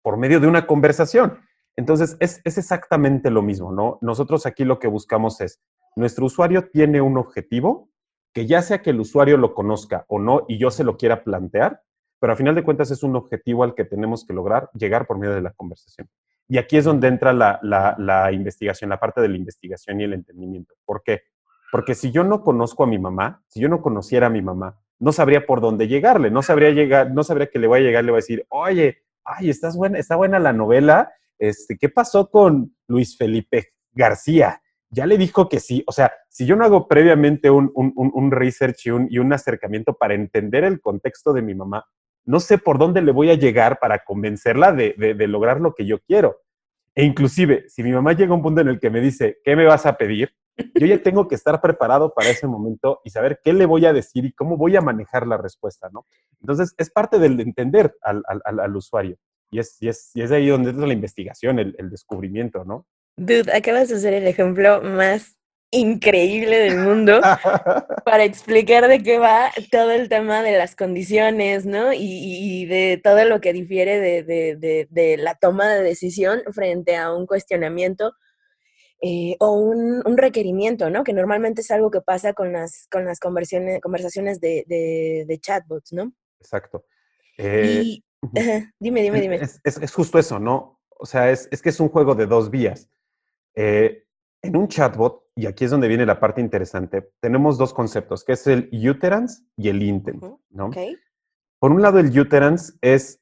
por 0.02 0.18
medio 0.18 0.40
de 0.40 0.46
una 0.46 0.66
conversación. 0.66 1.38
Entonces, 1.76 2.17
es, 2.21 2.41
exactamente 2.45 3.31
lo 3.31 3.43
mismo, 3.43 3.73
¿no? 3.73 3.99
Nosotros 4.02 4.47
aquí 4.47 4.64
lo 4.64 4.79
que 4.79 4.88
buscamos 4.88 5.41
es, 5.41 5.61
nuestro 5.97 6.26
usuario 6.26 6.69
tiene 6.71 7.00
un 7.00 7.17
objetivo, 7.17 7.91
que 8.33 8.47
ya 8.47 8.62
sea 8.62 8.83
que 8.83 8.91
el 8.91 9.00
usuario 9.00 9.37
lo 9.37 9.55
conozca 9.55 10.05
o 10.09 10.19
no 10.19 10.45
y 10.49 10.59
yo 10.59 10.71
se 10.71 10.85
lo 10.85 10.97
quiera 10.97 11.23
plantear, 11.23 11.83
pero 12.19 12.33
a 12.33 12.37
final 12.37 12.55
de 12.55 12.62
cuentas 12.62 12.91
es 12.91 13.02
un 13.02 13.17
objetivo 13.17 13.64
al 13.64 13.75
que 13.75 13.85
tenemos 13.85 14.25
que 14.25 14.33
lograr 14.33 14.71
llegar 14.75 15.07
por 15.07 15.19
medio 15.19 15.35
de 15.35 15.43
la 15.43 15.52
conversación. 15.52 16.09
Y 16.49 16.59
aquí 16.59 16.76
es 16.76 16.85
donde 16.85 17.09
entra 17.09 17.33
la, 17.33 17.59
la 17.62 18.33
investigación, 18.33 18.91
la 18.91 19.00
parte 19.00 19.21
de 19.21 19.29
la 19.29 19.37
investigación 19.37 20.00
y 20.00 20.05
el 20.05 20.12
entendimiento. 20.12 20.75
¿Por 20.85 21.02
qué? 21.02 21.23
Porque 21.71 21.95
si 21.95 22.11
yo 22.11 22.25
no 22.25 22.43
conozco 22.43 22.85
a 22.85 22.87
mi 22.87 22.99
mamá, 22.99 23.43
si 23.49 23.61
yo 23.61 23.69
no 23.69 23.81
conociera 23.81 24.26
a 24.26 24.31
mi 24.31 24.43
mamá, 24.43 24.79
no 24.99 25.11
sabría 25.11 25.47
por 25.47 25.61
dónde 25.61 25.88
llegarle, 25.88 26.31
no 26.31 26.43
sabría 26.43 26.71
llegar, 26.71 27.11
no 27.11 27.25
sabría 27.25 27.49
que 27.49 27.59
le 27.59 27.67
voy 27.67 27.81
a 27.81 27.83
llegar, 27.83 28.05
le 28.05 28.12
voy 28.12 28.19
a 28.19 28.23
decir, 28.23 28.47
oye, 28.50 28.99
ay, 29.25 29.50
estás 29.50 29.76
buena, 29.76 29.99
está 29.99 30.14
buena 30.17 30.38
la 30.38 30.52
novela, 30.52 31.12
este, 31.42 31.76
¿qué 31.76 31.88
pasó 31.88 32.30
con 32.30 32.76
Luis 32.87 33.16
Felipe 33.16 33.72
García? 33.92 34.62
Ya 34.90 35.06
le 35.06 35.18
dijo 35.18 35.49
que 35.49 35.58
sí. 35.58 35.82
O 35.88 35.92
sea, 35.92 36.12
si 36.28 36.46
yo 36.46 36.54
no 36.54 36.64
hago 36.64 36.87
previamente 36.87 37.50
un, 37.50 38.30
research 38.30 38.87
y 38.87 39.18
un, 39.18 39.32
acercamiento 39.32 39.94
para 39.94 40.14
entender 40.14 40.62
el 40.62 40.80
contexto 40.80 41.32
de 41.32 41.42
mi 41.42 41.56
mamá, 41.56 41.84
no 42.25 42.38
sé 42.38 42.58
por 42.58 42.78
dónde 42.78 43.02
le 43.02 43.11
voy 43.11 43.30
a 43.30 43.34
llegar 43.34 43.80
para 43.80 44.04
convencerla 44.04 44.72
de, 44.72 44.94
lograr 45.26 45.61
lo 45.61 45.75
que 45.75 45.84
yo 45.84 45.99
quiero. 45.99 46.37
E 46.94 47.02
inclusive, 47.04 47.64
si 47.68 47.82
mi 47.82 47.90
mamá 47.90 48.12
llega 48.12 48.30
a 48.30 48.37
un 48.37 48.42
punto 48.42 48.61
en 48.61 48.68
el 48.68 48.78
que 48.78 48.90
me 48.90 49.00
dice, 49.00 49.38
¿qué 49.44 49.56
me 49.56 49.64
vas 49.64 49.84
a 49.84 49.96
pedir? 49.96 50.32
yo 50.75 50.87
ya 50.87 51.02
tengo 51.02 51.26
que 51.26 51.34
estar 51.34 51.61
preparado 51.61 52.12
para 52.14 52.28
ese 52.28 52.46
momento 52.46 53.00
y 53.04 53.11
saber 53.11 53.40
qué 53.42 53.52
le 53.52 53.66
voy 53.66 53.87
a 53.87 53.92
decir 53.92 54.26
y 54.26 54.32
cómo 54.32 54.56
voy 54.58 54.76
a 54.76 54.82
manejar 54.82 55.26
la 55.26 55.38
respuesta, 55.38 55.88
¿no? 55.92 56.06
Entonces, 56.40 56.75
es 56.76 56.90
parte 56.90 57.18
del 57.18 57.40
entender 57.40 57.96
al 58.02 58.76
usuario. 58.76 59.16
Y 59.52 59.61
es, 59.61 59.76
y, 59.80 59.88
es, 59.88 60.11
y 60.14 60.23
es 60.23 60.32
ahí 60.32 60.49
donde 60.49 60.71
entra 60.71 60.87
la 60.87 60.94
investigación, 60.94 61.59
el, 61.59 61.76
el 61.78 61.90
descubrimiento, 61.90 62.64
¿no? 62.64 62.87
Dude, 63.16 63.52
acabas 63.52 63.90
de 63.90 64.00
ser 64.00 64.14
el 64.14 64.26
ejemplo 64.26 64.80
más 64.82 65.37
increíble 65.71 66.59
del 66.59 66.78
mundo 66.78 67.21
para 68.04 68.25
explicar 68.25 68.88
de 68.88 69.02
qué 69.02 69.18
va 69.18 69.50
todo 69.71 69.90
el 69.90 70.09
tema 70.09 70.42
de 70.42 70.56
las 70.56 70.75
condiciones, 70.75 71.66
¿no? 71.66 71.92
Y, 71.92 71.99
y 72.00 72.66
de 72.66 73.00
todo 73.02 73.25
lo 73.26 73.40
que 73.40 73.52
difiere 73.52 74.00
de, 74.00 74.23
de, 74.23 74.56
de, 74.56 74.88
de, 74.90 75.16
la 75.18 75.35
toma 75.35 75.68
de 75.68 75.82
decisión 75.82 76.42
frente 76.52 76.97
a 76.97 77.12
un 77.12 77.26
cuestionamiento 77.26 78.12
eh, 79.00 79.37
o 79.40 79.52
un, 79.52 80.02
un, 80.06 80.16
requerimiento, 80.16 80.88
¿no? 80.88 81.04
Que 81.04 81.12
normalmente 81.12 81.62
es 81.62 81.71
algo 81.71 81.90
que 81.90 82.00
pasa 82.00 82.35
con 82.35 82.52
las, 82.52 82.87
con 82.90 83.04
las 83.04 83.18
conversaciones, 83.18 83.80
conversaciones 83.80 84.40
de, 84.40 84.64
de, 84.66 85.38
chatbots, 85.40 85.92
¿no? 85.92 86.12
Exacto. 86.40 86.85
y, 87.38 88.04
dime, 88.79 89.02
dime, 89.02 89.21
dime. 89.21 89.37
Es, 89.37 89.61
es, 89.64 89.93
justo 89.93 90.19
eso, 90.19 90.38
¿no? 90.38 90.81
O 90.88 91.07
sea, 91.07 91.31
es, 91.31 91.49
es, 91.50 91.61
que 91.61 91.71
es 91.71 91.81
un 91.81 91.88
juego 91.88 92.14
de 92.14 92.26
dos 92.26 92.50
vías. 92.50 92.88
Eh, 93.55 94.05
en 94.43 94.57
un 94.57 94.69
chatbot, 94.69 95.25
y 95.37 95.47
aquí 95.47 95.64
es 95.64 95.71
donde 95.71 95.88
viene 95.88 96.07
la 96.07 96.21
parte 96.21 96.41
interesante, 96.41 97.11
tenemos 97.21 97.59
dos 97.59 97.73
conceptos, 97.73 98.25
que 98.25 98.33
es 98.33 98.47
el 98.47 98.69
uterance 98.88 99.43
y 99.57 99.69
el 99.69 99.83
intent, 99.83 100.23
¿no? 100.50 100.67
Okay. 100.67 100.97
Por 101.59 101.71
un 101.71 101.83
lado, 101.83 101.99
el 101.99 102.19
uterance 102.19 102.73
es 102.81 103.21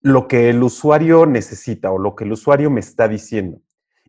lo 0.00 0.28
que 0.28 0.50
el 0.50 0.62
usuario 0.62 1.26
necesita 1.26 1.90
o 1.90 1.98
lo 1.98 2.14
que 2.14 2.24
el 2.24 2.32
usuario 2.32 2.70
me 2.70 2.80
está 2.80 3.08
diciendo. 3.08 3.60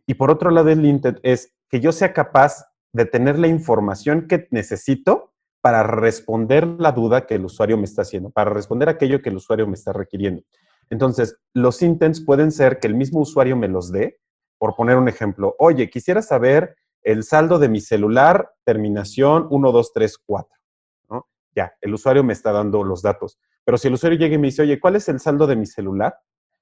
Y 0.06 0.14
por 0.14 0.30
otro 0.30 0.50
lado, 0.50 0.68
el 0.70 0.84
intent 0.84 1.18
es 1.22 1.54
que 1.68 1.80
yo 1.80 1.92
sea 1.92 2.12
capaz 2.12 2.64
de 2.92 3.04
tener 3.04 3.38
la 3.38 3.48
información 3.48 4.28
que 4.28 4.46
necesito 4.50 5.23
para 5.64 5.82
responder 5.82 6.66
la 6.66 6.92
duda 6.92 7.26
que 7.26 7.36
el 7.36 7.46
usuario 7.46 7.78
me 7.78 7.84
está 7.84 8.02
haciendo, 8.02 8.28
para 8.28 8.50
responder 8.50 8.90
aquello 8.90 9.22
que 9.22 9.30
el 9.30 9.36
usuario 9.36 9.66
me 9.66 9.72
está 9.72 9.94
requiriendo. 9.94 10.42
Entonces, 10.90 11.38
los 11.54 11.80
intents 11.80 12.22
pueden 12.22 12.52
ser 12.52 12.80
que 12.80 12.86
el 12.86 12.94
mismo 12.94 13.20
usuario 13.20 13.56
me 13.56 13.66
los 13.66 13.90
dé, 13.90 14.18
por 14.58 14.76
poner 14.76 14.98
un 14.98 15.08
ejemplo, 15.08 15.56
oye, 15.58 15.88
quisiera 15.88 16.20
saber 16.20 16.76
el 17.02 17.24
saldo 17.24 17.58
de 17.58 17.70
mi 17.70 17.80
celular, 17.80 18.50
terminación 18.64 19.48
1234. 19.50 20.54
¿no? 21.08 21.28
Ya, 21.56 21.72
el 21.80 21.94
usuario 21.94 22.22
me 22.22 22.34
está 22.34 22.52
dando 22.52 22.84
los 22.84 23.00
datos. 23.00 23.38
Pero 23.64 23.78
si 23.78 23.88
el 23.88 23.94
usuario 23.94 24.18
llega 24.18 24.34
y 24.34 24.38
me 24.38 24.48
dice, 24.48 24.60
oye, 24.60 24.78
¿cuál 24.78 24.96
es 24.96 25.08
el 25.08 25.18
saldo 25.18 25.46
de 25.46 25.56
mi 25.56 25.64
celular? 25.64 26.14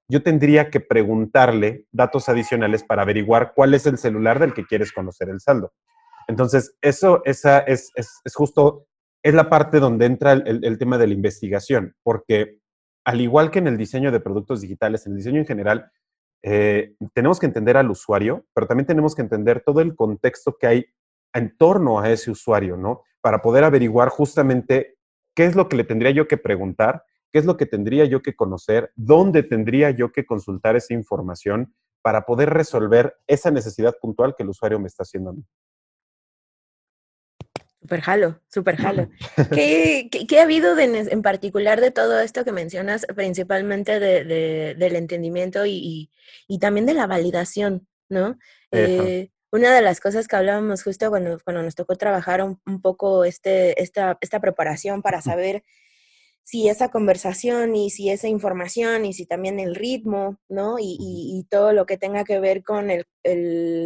yo 0.09 0.23
tendría 0.23 0.69
que 0.69 0.79
preguntarle 0.79 1.87
datos 1.91 2.29
adicionales 2.29 2.85
para 2.85 3.03
averiguar 3.03 3.53
cuál 3.55 3.73
es 3.73 3.87
el 3.87 3.97
celular 3.97 4.39
del 4.39 4.53
que 4.53 4.67
quieres 4.67 4.93
conocer 4.93 5.29
el 5.31 5.41
saldo. 5.41 5.73
Entonces, 6.29 6.77
eso 6.81 7.23
esa 7.25 7.61
es, 7.61 7.91
es, 7.95 8.23
justo, 8.35 8.87
es 9.23 9.35
la 9.35 9.49
parte 9.49 9.79
donde 9.81 10.07
entra 10.07 10.33
el, 10.33 10.79
tema 10.79 10.99
de 10.99 11.07
la 11.07 11.15
investigación, 11.15 11.95
porque 12.03 12.59
al 13.05 13.21
igual 13.21 13.51
que 13.51 13.61
en 13.61 13.69
el 13.69 13.77
diseño 13.77 14.11
de 14.11 14.21
productos 14.21 14.61
digitales, 14.61 15.07
en 15.07 15.13
el 15.13 15.19
diseño 15.19 15.41
en 15.41 15.47
general, 15.47 15.91
eh, 16.43 16.95
tenemos 17.15 17.39
que 17.39 17.47
entender 17.47 17.77
al 17.77 17.91
usuario, 17.91 18.47
pero 18.53 18.67
también 18.67 18.87
tenemos 18.87 19.15
que 19.15 19.23
entender 19.23 19.63
todo 19.65 19.81
el 19.81 19.95
contexto 19.95 20.57
que 20.59 20.67
hay 20.67 20.87
en 21.35 21.57
torno 21.57 22.01
a 22.01 22.11
ese 22.11 22.31
usuario, 22.31 22.77
¿no? 22.77 23.03
Para 23.21 23.43
poder 23.43 23.65
averiguar 23.65 24.09
justamente 24.09 24.97
qué 25.35 25.47
es 25.47 25.55
lo 25.55 25.69
que 25.69 25.77
le 25.77 25.85
tendría 25.85 26.11
yo 26.11 26.27
que 26.27 26.37
preguntar 26.37 27.05
qué 27.33 27.39
es 27.39 27.47
lo 27.47 27.57
que 27.57 27.67
tendría 27.67 28.05
yo 28.05 28.23
que 28.23 28.37
conocer, 28.37 28.93
dónde 28.95 29.43
tendría 29.43 29.91
yo 29.91 30.13
que 30.13 30.27
consultar 30.27 30.77
esa 30.77 30.93
información 30.93 31.75
para 32.03 32.27
poder 32.27 32.51
resolver 32.51 33.17
esa 33.27 33.51
necesidad 33.51 33.97
puntual 34.01 34.35
que 34.37 34.43
el 34.43 34.51
usuario 34.51 34.79
me 34.79 34.89
está 34.89 35.03
haciendo 35.03 35.31
a 35.31 35.33
mí. 35.33 35.45
Super 37.83 38.01
jalo, 38.01 38.41
super 38.49 38.77
jalo. 38.77 39.11
¿Qué, 39.53 40.39
ha 40.39 40.43
habido 40.43 40.79
en 40.79 41.23
particular 41.23 41.81
de 41.81 41.91
todo 41.91 42.21
esto 42.21 42.45
que 42.45 42.53
mencionas, 42.53 43.05
principalmente 43.17 43.99
del 43.99 44.97
entendimiento 44.97 45.67
y, 45.67 46.09
también 46.61 46.87
de 46.87 46.95
la 46.95 47.09
validación, 47.09 47.89
¿no? 48.09 48.39
Eh, 48.71 49.31
una 49.51 49.75
de 49.75 49.83
las 49.83 49.99
cosas 49.99 50.29
que 50.29 50.37
hablábamos 50.37 50.85
justo 50.85 51.11
cuando, 51.11 51.41
cuando 51.45 51.63
nos 51.65 51.75
tocó 51.75 51.97
trabajar 51.97 52.41
un, 52.43 52.81
poco 52.81 53.25
este, 53.25 53.83
esta, 53.83 54.17
esta 54.21 54.41
preparación 54.41 55.03
para 55.03 55.21
saber 55.21 55.65
si 56.45 56.69
esa 56.69 56.91
conversación 56.91 57.77
y 57.77 57.91
si 57.91 58.11
esa 58.11 58.29
información 58.29 59.05
y 59.05 59.13
si 59.13 59.27
también 59.27 59.61
el 59.61 59.75
ritmo, 59.75 60.39
¿no? 60.49 60.77
Y, 60.81 61.47
todo 61.51 61.73
lo 61.73 61.87
que 61.87 61.99
tenga 61.99 62.25
que 62.25 62.41
ver 62.41 62.63
con 62.63 62.91
el, 62.91 63.07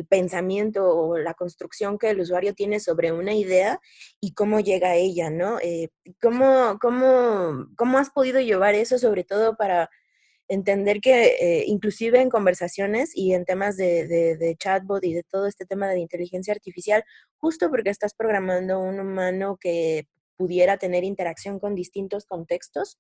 pensamiento 0.09 0.85
o 0.89 1.19
la 1.19 1.35
construcción 1.35 1.99
que 1.99 2.11
el 2.11 2.21
usuario 2.21 2.55
tiene 2.55 2.81
sobre 2.81 3.13
una 3.13 3.35
idea 3.35 3.81
y 4.21 4.33
cómo 4.33 4.61
llega 4.61 4.91
a 4.91 4.95
ella, 4.95 5.31
¿no? 5.31 5.59
Eh, 5.61 5.91
¿cómo, 6.23 6.79
cómo, 6.81 7.67
cómo, 7.77 7.99
has 7.99 8.11
podido 8.11 8.41
llevar 8.41 8.75
eso 8.75 8.99
sobre 8.99 9.25
todo 9.25 9.57
para 9.57 9.91
entender 10.49 11.01
que 11.01 11.37
eh, 11.41 11.65
inclusive 11.67 12.21
en 12.21 12.31
conversaciones 12.31 13.11
y 13.15 13.35
en 13.35 13.45
temas 13.45 13.77
de, 13.77 14.07
de, 14.07 14.57
chatbot 14.57 15.05
y 15.05 15.13
de 15.13 15.25
todo 15.25 15.47
este 15.47 15.67
tema 15.67 15.89
de 15.89 15.99
inteligencia 16.01 16.55
artificial, 16.55 17.05
justo 17.39 17.69
porque 17.71 17.91
estás 17.91 18.15
programando 18.15 18.79
un 18.81 19.01
humano 19.01 19.59
que 19.61 20.07
pudiera 20.37 20.77
tener 20.77 21.05
interacción 21.05 21.59
con 21.59 21.75
distintos 21.75 22.27
contextos, 22.27 22.99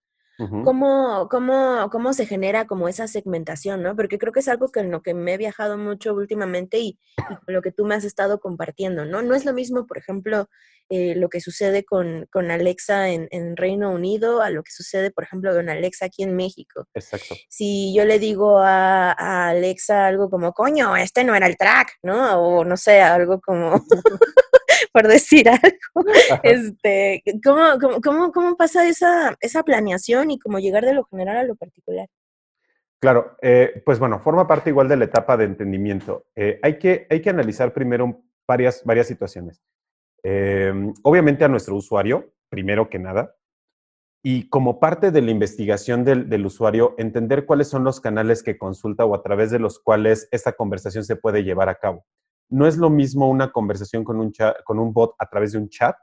¿cómo, 0.64 1.28
cómo, 1.30 1.88
cómo 1.90 2.12
se 2.12 2.26
genera 2.26 2.66
como 2.66 2.88
esa 2.88 3.08
segmentación, 3.08 3.82
¿no? 3.82 3.96
Porque 3.96 4.18
creo 4.18 4.32
que 4.32 4.40
es 4.40 4.48
algo 4.48 4.68
que 4.68 4.80
en 4.80 4.90
lo 4.90 5.02
que 5.02 5.14
me 5.14 5.34
he 5.34 5.38
viajado 5.38 5.78
mucho 5.78 6.14
últimamente 6.14 6.78
y, 6.78 6.98
lo 7.46 7.62
que 7.62 7.72
tú 7.72 7.84
me 7.86 7.94
has 7.94 8.04
estado 8.04 8.38
compartiendo, 8.38 9.04
¿no? 9.04 9.22
No 9.22 9.34
es 9.34 9.44
lo 9.44 9.54
mismo, 9.54 9.86
por 9.86 9.98
ejemplo, 9.98 10.48
eh, 10.90 11.14
lo 11.16 11.28
que 11.28 11.40
sucede 11.40 11.84
con, 11.84 12.28
con 12.30 12.50
Alexa 12.50 13.08
en, 13.08 13.28
en, 13.30 13.56
Reino 13.56 13.90
Unido 13.90 14.42
a 14.42 14.50
lo 14.50 14.62
que 14.62 14.70
sucede, 14.72 15.10
por 15.10 15.24
ejemplo, 15.24 15.54
con 15.54 15.68
Alexa 15.68 16.06
aquí 16.06 16.22
en 16.22 16.36
México. 16.36 16.86
Exacto. 16.94 17.34
Si 17.48 17.94
yo 17.94 18.04
le 18.04 18.18
digo 18.18 18.58
a, 18.58 19.12
a 19.12 19.48
Alexa 19.48 20.06
algo 20.06 20.28
como, 20.28 20.52
coño, 20.52 20.96
este 20.96 21.24
no 21.24 21.34
era 21.34 21.46
el 21.46 21.56
track, 21.56 21.96
¿no? 22.02 22.40
O 22.40 22.64
no 22.64 22.76
sé, 22.76 23.00
algo 23.00 23.40
como... 23.40 23.82
por 24.92 25.08
decir 25.08 25.48
algo. 25.48 25.62
Este, 26.42 27.22
¿cómo, 27.44 28.00
cómo, 28.02 28.32
cómo, 28.32 28.56
pasa 28.56 28.86
esa, 28.88 29.36
esa 29.40 29.62
planeación 29.62 30.30
y 30.30 30.38
cómo 30.38 30.58
llegar 30.58 30.84
de 30.84 30.94
lo 30.94 31.04
general 31.04 31.36
a 31.38 31.44
lo 31.44 31.56
particular? 31.56 32.08
Claro, 33.00 33.36
eh, 33.42 33.82
pues 33.84 33.98
bueno, 33.98 34.20
forma 34.20 34.46
parte 34.46 34.70
igual 34.70 34.88
de 34.88 34.96
la 34.96 35.04
etapa 35.04 35.36
de 35.36 35.44
entendimiento. 35.44 36.26
Eh, 36.34 36.58
hay, 36.62 36.78
que, 36.78 37.06
hay 37.10 37.20
que 37.20 37.30
analizar 37.30 37.72
primero 37.72 38.22
varias, 38.46 38.82
varias 38.84 39.06
situaciones. 39.06 39.62
Em, 40.22 40.92
obviamente 41.02 41.44
a 41.44 41.48
nuestro 41.48 41.76
usuario, 41.76 42.32
primero 42.48 42.88
que 42.88 42.98
nada, 42.98 43.36
y 44.22 44.48
como 44.48 44.80
parte 44.80 45.10
de 45.10 45.22
la 45.22 45.30
investigación 45.30 46.04
del, 46.04 46.28
del, 46.28 46.46
usuario, 46.46 46.94
entender 46.98 47.46
cuáles 47.46 47.68
son 47.68 47.84
los 47.84 48.00
canales 48.00 48.42
que 48.42 48.58
consulta 48.58 49.04
o 49.04 49.14
a 49.14 49.22
través 49.22 49.50
de 49.50 49.60
los 49.60 49.78
cuales 49.78 50.28
esta 50.32 50.52
conversación 50.52 51.04
se 51.04 51.16
puede 51.16 51.44
llevar 51.44 51.68
a 51.68 51.76
cabo 51.76 52.04
no 52.48 52.66
es 52.66 52.76
lo 52.76 52.90
mismo 52.90 53.28
una 53.28 53.50
conversación 53.50 54.04
con 54.04 54.18
un, 54.18 54.32
con 54.64 54.78
un 54.78 54.92
bot 54.92 55.14
a 55.18 55.26
través 55.26 55.52
de 55.52 55.58
un 55.58 55.68
chat 55.68 55.96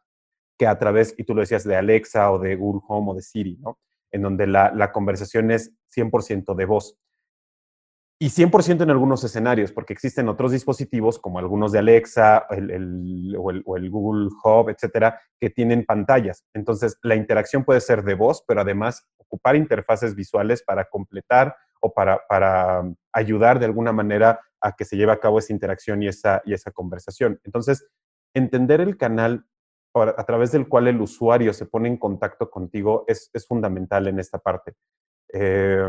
que 0.57 0.67
a 0.67 0.77
través, 0.77 1.15
y 1.17 1.23
tú 1.23 1.33
lo 1.33 1.41
decías, 1.41 1.63
de 1.63 1.75
Alexa 1.75 2.31
o 2.31 2.39
de 2.39 2.55
Google 2.55 2.81
Home 2.87 3.11
o 3.11 3.15
de 3.15 3.21
Siri, 3.21 3.57
¿no? 3.57 3.79
En 4.11 4.21
donde 4.21 4.45
la, 4.45 4.91
conversación 4.91 5.49
es 5.51 5.73
100% 5.95 6.55
de 6.55 6.65
voz. 6.65 6.95
Y 8.19 8.27
100% 8.27 8.83
en 8.83 8.91
algunos 8.91 9.23
escenarios, 9.23 9.71
porque 9.71 9.93
existen 9.93 10.29
otros 10.29 10.51
dispositivos 10.51 11.17
como 11.17 11.39
algunos 11.39 11.71
de 11.71 11.79
Alexa 11.79 12.45
el, 12.51 13.35
o, 13.37 13.75
el, 13.75 13.89
Google 13.89 14.29
Hub, 14.43 14.69
etcétera, 14.69 15.19
que 15.39 15.49
tienen 15.49 15.83
pantallas. 15.83 16.45
Entonces, 16.53 16.99
la 17.01 17.15
interacción 17.15 17.65
puede 17.65 17.81
ser 17.81 18.03
de 18.03 18.13
voz, 18.13 18.43
pero 18.47 18.61
además 18.61 19.07
ocupar 19.17 19.55
interfaces 19.55 20.15
visuales 20.15 20.63
para 20.63 20.85
completar 20.85 21.55
o 21.81 21.91
para, 21.91 22.21
para 22.29 22.83
ayudar 23.11 23.59
de 23.59 23.65
alguna 23.65 23.91
manera 23.91 24.39
a 24.63 24.75
que 24.75 24.85
se 24.85 24.97
lleve 24.97 25.11
a 25.11 25.19
cabo 25.19 25.39
esa 25.39 25.53
interacción 25.53 26.01
y 26.01 26.07
esa, 26.07 26.41
y 26.45 26.53
esa 26.53 26.71
conversación. 26.71 27.39
Entonces, 27.43 27.85
entender 28.33 28.81
el 28.81 28.97
canal 28.97 29.45
a 29.93 30.23
través 30.23 30.51
del 30.51 30.67
cual 30.67 30.87
el 30.87 30.99
usuario 30.99 31.53
se 31.53 31.67
pone 31.67 31.87
en 31.87 31.97
contacto 31.97 32.49
contigo 32.49 33.03
es, 33.07 33.29
es 33.33 33.45
fundamental 33.45 34.07
en 34.07 34.19
esta 34.19 34.39
parte. 34.39 34.73
Eh, 35.31 35.87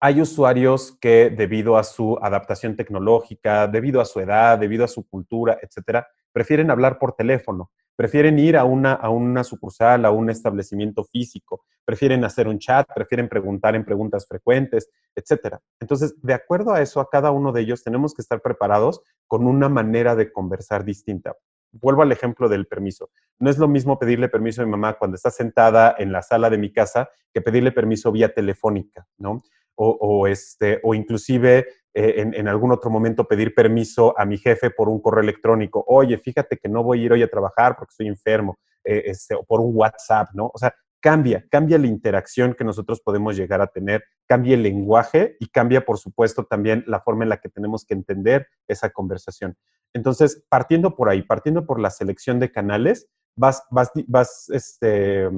hay 0.00 0.20
usuarios 0.20 0.96
que 0.98 1.30
debido 1.30 1.76
a 1.76 1.84
su 1.84 2.18
adaptación 2.20 2.74
tecnológica, 2.74 3.68
debido 3.68 4.00
a 4.00 4.06
su 4.06 4.18
edad, 4.18 4.58
debido 4.58 4.84
a 4.84 4.88
su 4.88 5.06
cultura, 5.06 5.58
etcétera, 5.60 6.08
prefieren 6.32 6.70
hablar 6.70 6.98
por 6.98 7.14
teléfono 7.14 7.70
prefieren 8.00 8.38
ir 8.38 8.56
a 8.56 8.64
una, 8.64 8.94
a 8.94 9.10
una 9.10 9.44
sucursal, 9.44 10.06
a 10.06 10.10
un 10.10 10.30
establecimiento 10.30 11.04
físico, 11.04 11.66
prefieren 11.84 12.24
hacer 12.24 12.48
un 12.48 12.58
chat, 12.58 12.88
prefieren 12.94 13.28
preguntar 13.28 13.76
en 13.76 13.84
preguntas 13.84 14.26
frecuentes, 14.26 14.88
etc. 15.14 15.56
Entonces, 15.78 16.14
de 16.22 16.32
acuerdo 16.32 16.72
a 16.72 16.80
eso, 16.80 17.00
a 17.00 17.10
cada 17.10 17.30
uno 17.30 17.52
de 17.52 17.60
ellos 17.60 17.84
tenemos 17.84 18.14
que 18.14 18.22
estar 18.22 18.40
preparados 18.40 19.02
con 19.26 19.46
una 19.46 19.68
manera 19.68 20.16
de 20.16 20.32
conversar 20.32 20.82
distinta. 20.82 21.36
Vuelvo 21.72 22.00
al 22.00 22.10
ejemplo 22.10 22.48
del 22.48 22.66
permiso. 22.66 23.10
No 23.38 23.50
es 23.50 23.58
lo 23.58 23.68
mismo 23.68 23.98
pedirle 23.98 24.30
permiso 24.30 24.62
a 24.62 24.64
mi 24.64 24.70
mamá 24.70 24.94
cuando 24.94 25.16
está 25.16 25.30
sentada 25.30 25.94
en 25.98 26.10
la 26.10 26.22
sala 26.22 26.48
de 26.48 26.56
mi 26.56 26.72
casa 26.72 27.10
que 27.34 27.42
pedirle 27.42 27.70
permiso 27.70 28.10
vía 28.10 28.32
telefónica, 28.32 29.06
¿no? 29.18 29.42
O, 29.74 29.90
o 30.00 30.26
este, 30.26 30.80
o 30.84 30.94
inclusive 30.94 31.66
eh, 31.92 32.30
en, 32.34 32.46
algún 32.46 32.70
otro 32.70 32.88
momento 32.88 33.26
pedir 33.26 33.54
permiso 33.54 34.14
a 34.16 34.24
mi 34.24 34.38
jefe 34.38 34.70
por 34.70 34.88
un 34.88 35.00
correo 35.00 35.22
electrónico. 35.22 35.84
Oye, 35.88 36.18
fíjate 36.18 36.56
que 36.56 36.68
no 36.68 36.84
voy 36.84 37.00
a 37.00 37.04
ir 37.04 37.12
hoy 37.12 37.22
a 37.22 37.30
trabajar 37.30 37.76
porque 37.76 37.90
estoy 37.90 38.06
enfermo, 38.06 38.58
eh, 38.84 39.02
este, 39.06 39.34
o 39.34 39.42
por 39.42 39.60
un 39.60 39.72
WhatsApp, 39.74 40.28
¿no? 40.32 40.50
O 40.54 40.58
sea, 40.58 40.72
cambia, 41.00 41.44
cambia 41.50 41.78
la 41.78 41.88
interacción 41.88 42.54
que 42.54 42.62
nosotros 42.62 43.00
podemos 43.00 43.36
llegar 43.36 43.60
a 43.60 43.66
tener, 43.66 44.04
cambia 44.28 44.54
el 44.54 44.62
lenguaje 44.62 45.36
y 45.40 45.48
cambia, 45.48 45.84
por 45.84 45.98
supuesto, 45.98 46.44
también 46.44 46.84
la 46.86 47.00
forma 47.00 47.24
en 47.24 47.30
la 47.30 47.38
que 47.38 47.48
tenemos 47.48 47.84
que 47.84 47.94
entender 47.94 48.46
esa 48.68 48.90
conversación. 48.90 49.56
Entonces, 49.92 50.44
partiendo 50.48 50.94
por 50.94 51.08
ahí, 51.08 51.22
partiendo 51.22 51.66
por 51.66 51.80
la 51.80 51.90
selección 51.90 52.38
de 52.38 52.52
canales, 52.52 53.08
vas, 53.34 53.64
vas, 53.70 53.90
vas 54.06 54.48
este, 54.50 55.28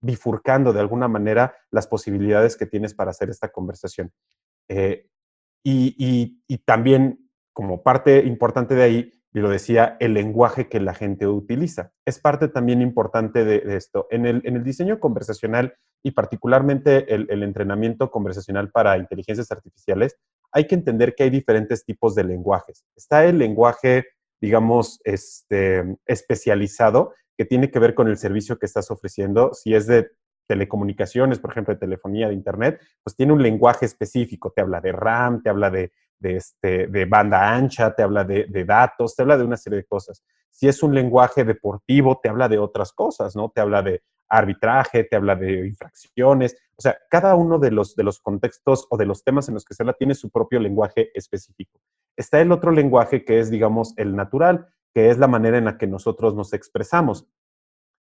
bifurcando 0.00 0.72
de 0.72 0.80
alguna 0.80 1.08
manera 1.08 1.56
las 1.72 1.88
posibilidades 1.88 2.56
que 2.56 2.66
tienes 2.66 2.94
para 2.94 3.10
hacer 3.10 3.30
esta 3.30 3.48
conversación. 3.48 4.12
Eh, 4.68 5.08
y, 5.68 6.58
también, 6.64 7.28
como 7.52 7.82
parte 7.82 8.24
importante 8.24 8.74
de 8.74 8.82
ahí, 8.82 9.12
y 9.32 9.40
lo 9.40 9.50
decía, 9.50 9.96
el 10.00 10.14
lenguaje 10.14 10.68
que 10.68 10.80
la 10.80 10.94
gente 10.94 11.26
utiliza. 11.26 11.92
Es 12.06 12.18
parte 12.18 12.48
también 12.48 12.80
importante 12.80 13.44
de, 13.44 13.76
esto. 13.76 14.06
En 14.10 14.26
el, 14.26 14.40
en 14.44 14.56
el, 14.56 14.64
diseño 14.64 14.98
conversacional 14.98 15.74
y 16.02 16.12
particularmente 16.12 17.12
el, 17.14 17.26
el, 17.30 17.42
entrenamiento 17.42 18.10
conversacional 18.10 18.70
para 18.70 18.96
inteligencias 18.96 19.50
artificiales, 19.50 20.16
hay 20.52 20.66
que 20.66 20.76
entender 20.76 21.14
que 21.14 21.24
hay 21.24 21.30
diferentes 21.30 21.84
tipos 21.84 22.14
de 22.14 22.24
lenguajes. 22.24 22.84
Está 22.96 23.26
el 23.26 23.38
lenguaje, 23.38 24.06
digamos, 24.40 25.00
este, 25.04 25.96
especializado, 26.06 27.12
que 27.36 27.44
tiene 27.44 27.70
que 27.70 27.78
ver 27.78 27.94
con 27.94 28.08
el 28.08 28.16
servicio 28.16 28.58
que 28.58 28.66
estás 28.66 28.90
ofreciendo. 28.90 29.52
Si 29.52 29.74
es 29.74 29.86
de 29.86 30.10
telecomunicaciones, 30.46 31.38
por 31.38 31.50
ejemplo, 31.50 31.74
de 31.74 31.80
telefonía, 31.80 32.28
de 32.28 32.34
Internet, 32.34 32.80
pues 33.02 33.16
tiene 33.16 33.32
un 33.32 33.42
lenguaje 33.42 33.86
específico, 33.86 34.52
te 34.54 34.62
habla 34.62 34.80
de 34.80 34.92
RAM, 34.92 35.42
te 35.42 35.50
habla 35.50 35.70
de, 35.70 35.92
este, 36.20 36.86
de 36.86 37.04
banda 37.04 37.54
ancha, 37.54 37.94
te 37.94 38.02
habla 38.02 38.24
de, 38.24 38.64
datos, 38.64 39.14
te 39.14 39.22
habla 39.22 39.36
de 39.36 39.44
una 39.44 39.56
serie 39.56 39.78
de 39.78 39.84
cosas. 39.84 40.22
Si 40.50 40.68
es 40.68 40.82
un 40.82 40.94
lenguaje 40.94 41.44
deportivo, 41.44 42.18
te 42.22 42.28
habla 42.28 42.48
de 42.48 42.58
otras 42.58 42.92
cosas, 42.92 43.36
¿no? 43.36 43.50
Te 43.54 43.60
habla 43.60 43.82
de 43.82 44.02
arbitraje, 44.28 45.04
te 45.04 45.16
habla 45.16 45.36
de 45.36 45.66
infracciones, 45.66 46.56
o 46.76 46.82
sea, 46.82 46.98
cada 47.08 47.34
uno 47.36 47.58
de 47.58 47.70
los, 47.70 47.94
de 47.94 48.02
los 48.02 48.20
contextos 48.20 48.86
o 48.90 48.96
de 48.96 49.06
los 49.06 49.24
temas 49.24 49.48
en 49.48 49.54
los 49.54 49.64
que 49.64 49.74
se 49.74 49.82
habla 49.82 49.94
tiene 49.94 50.14
su 50.14 50.30
propio 50.30 50.60
lenguaje 50.60 51.10
específico. 51.14 51.80
Está 52.16 52.40
el 52.40 52.52
otro 52.52 52.70
lenguaje 52.70 53.24
que 53.24 53.38
es, 53.38 53.50
digamos, 53.50 53.94
el 53.96 54.16
natural, 54.16 54.66
que 54.94 55.10
es 55.10 55.18
la 55.18 55.28
manera 55.28 55.58
en 55.58 55.66
la 55.66 55.78
que 55.78 55.86
nosotros 55.86 56.34
nos 56.34 56.52
expresamos. 56.52 57.26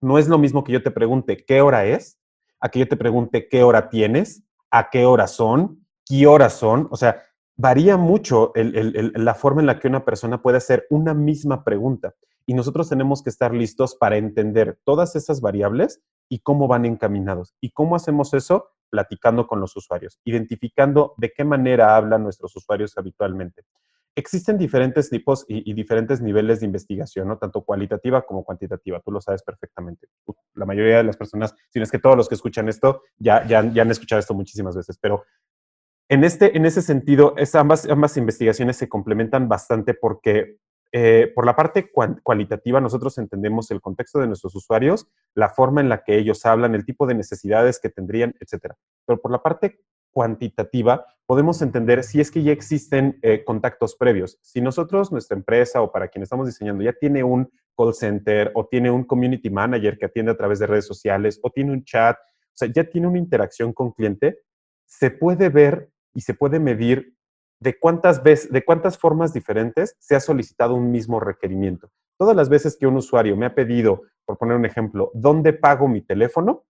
No 0.01 0.17
es 0.17 0.27
lo 0.27 0.38
mismo 0.38 0.63
que 0.63 0.73
yo 0.73 0.84
te 0.84 0.91
pregunte 0.91 1.45
qué 1.45 1.62
hora 1.62 1.86
es, 1.86 2.19
a 2.59 2.69
que 2.69 2.79
yo 2.79 2.87
te 2.87 2.97
pregunte 2.97 3.47
qué 3.47 3.63
hora 3.63 3.89
tienes, 3.89 4.43
a 4.71 4.89
qué 4.89 5.05
hora 5.05 5.27
son, 5.27 5.85
qué 6.05 6.27
horas 6.27 6.53
son. 6.53 6.87
O 6.91 6.97
sea, 6.97 7.23
varía 7.55 7.97
mucho 7.97 8.51
la 8.55 9.33
forma 9.35 9.61
en 9.61 9.67
la 9.67 9.79
que 9.79 9.87
una 9.87 10.05
persona 10.05 10.41
puede 10.41 10.57
hacer 10.57 10.85
una 10.89 11.13
misma 11.13 11.63
pregunta. 11.63 12.15
Y 12.45 12.53
nosotros 12.53 12.89
tenemos 12.89 13.23
que 13.23 13.29
estar 13.29 13.53
listos 13.53 13.95
para 13.95 14.17
entender 14.17 14.77
todas 14.83 15.15
esas 15.15 15.41
variables 15.41 16.01
y 16.29 16.39
cómo 16.39 16.67
van 16.67 16.85
encaminados. 16.85 17.55
¿Y 17.61 17.71
cómo 17.71 17.95
hacemos 17.95 18.33
eso? 18.33 18.69
Platicando 18.89 19.47
con 19.47 19.59
los 19.59 19.75
usuarios, 19.75 20.19
identificando 20.23 21.13
de 21.17 21.31
qué 21.35 21.43
manera 21.43 21.95
hablan 21.95 22.23
nuestros 22.23 22.55
usuarios 22.55 22.97
habitualmente 22.97 23.63
existen 24.15 24.58
diferentes 24.58 25.10
tipos 25.10 25.45
y, 25.47 25.73
diferentes 25.73 26.21
niveles 26.21 26.62
de 26.62 26.65
investigación, 26.65 27.28
¿no? 27.28 27.38
Tanto 27.38 27.63
cualitativa 27.63 28.25
como 28.25 28.43
cuantitativa. 28.43 29.01
Tú 29.01 29.12
lo 29.12 29.19
sabes 29.19 29.43
perfectamente. 29.43 30.08
La 30.54 30.65
mayoría 30.65 30.97
de 30.97 31.04
las 31.04 31.17
personas, 31.17 31.54
si 31.69 31.80
no 31.80 31.84
es 31.84 31.91
que 31.91 31.99
todos 31.99 32.15
los 32.15 32.30
que 32.30 32.36
escuchan 32.36 32.69
esto, 32.69 33.01
ya, 33.17 33.45
ya, 33.45 33.60
han 33.60 33.91
escuchado 33.91 34.19
esto 34.19 34.34
muchísimas 34.34 34.75
veces, 34.75 34.97
pero 34.99 35.23
en, 36.08 36.23
este, 36.23 36.56
en 36.56 36.65
ese 36.65 36.82
sentido, 36.82 37.36
ambas, 37.54 38.17
investigaciones 38.17 38.78
se 38.78 38.88
complementan 38.88 39.49
bastante 39.49 39.93
porque 39.93 40.60
eh, 40.93 41.32
por 41.36 41.45
la 41.45 41.56
parte 41.56 41.91
cualitativa 42.23 42.80
nosotros 42.80 43.17
entendemos 43.17 43.69
el 43.71 43.82
contexto 43.82 44.19
de 44.19 44.28
nuestros 44.28 44.56
usuarios, 44.56 45.10
la 45.34 45.49
forma 45.49 45.82
en 45.82 45.89
la 45.89 46.04
que 46.04 46.17
ellos 46.17 46.45
hablan, 46.45 46.73
el 46.73 46.86
tipo 46.86 47.06
de 47.06 47.15
necesidades 47.15 47.80
que 47.80 47.89
tendrían, 47.89 48.34
etcétera. 48.39 48.78
Pero 49.06 49.19
por 49.19 49.32
la 49.32 49.43
parte 49.43 49.82
cuantitativa, 50.15 51.06
podemos 51.25 51.62
entender 51.62 52.01
si 52.06 52.21
es 52.21 52.32
que 52.32 52.41
ya 52.41 52.54
existen 52.54 53.19
eh, 53.21 53.43
contactos 53.43 53.97
previos. 53.97 54.39
Si 54.41 54.62
nosotros, 54.62 55.12
nuestra 55.12 55.36
empresa 55.36 55.82
o 55.82 55.91
para 55.91 56.08
quien 56.08 56.23
estamos 56.23 56.47
diseñando, 56.47 56.86
ya 56.86 56.93
tiene 56.93 57.21
un 57.21 57.51
call 57.78 57.93
center 57.93 58.49
o 58.56 58.65
tiene 58.65 58.89
un 58.89 59.04
community 59.04 59.49
manager 59.49 59.97
que 59.97 60.06
atiende 60.06 60.32
a 60.32 60.38
través 60.38 60.60
de 60.60 60.67
redes 60.67 60.88
sociales 60.88 61.38
o 61.43 61.49
tiene 61.49 61.73
un 61.73 61.84
chat, 61.84 62.15
o 62.17 62.58
sea, 62.58 62.69
ya 62.73 62.86
tiene 62.86 63.08
una 63.08 63.17
interacción 63.17 63.73
con 63.73 63.91
cliente, 63.91 64.39
se 64.86 65.12
puede 65.12 65.49
ver 65.49 65.89
y 66.13 66.21
se 66.21 66.34
puede 66.34 66.62
medir 66.62 67.13
de 67.60 67.78
cuántas 67.78 68.23
veces, 68.23 68.49
de 68.54 68.63
cuántas 68.63 68.97
formas 68.97 69.34
diferentes 69.34 69.97
se 69.99 70.15
ha 70.15 70.21
solicitado 70.21 70.75
un 70.75 70.91
mismo 70.91 71.19
requerimiento. 71.19 71.89
Todas 72.17 72.38
las 72.38 72.47
veces 72.47 72.78
que 72.78 72.88
un 72.88 72.95
usuario 72.95 73.36
me 73.36 73.45
ha 73.45 73.54
pedido, 73.54 74.04
por 74.23 74.38
poner 74.38 74.56
un 74.56 74.65
ejemplo, 74.65 75.12
¿dónde 75.13 75.51
pago 75.51 75.89
mi 75.89 76.01
teléfono? 76.01 76.63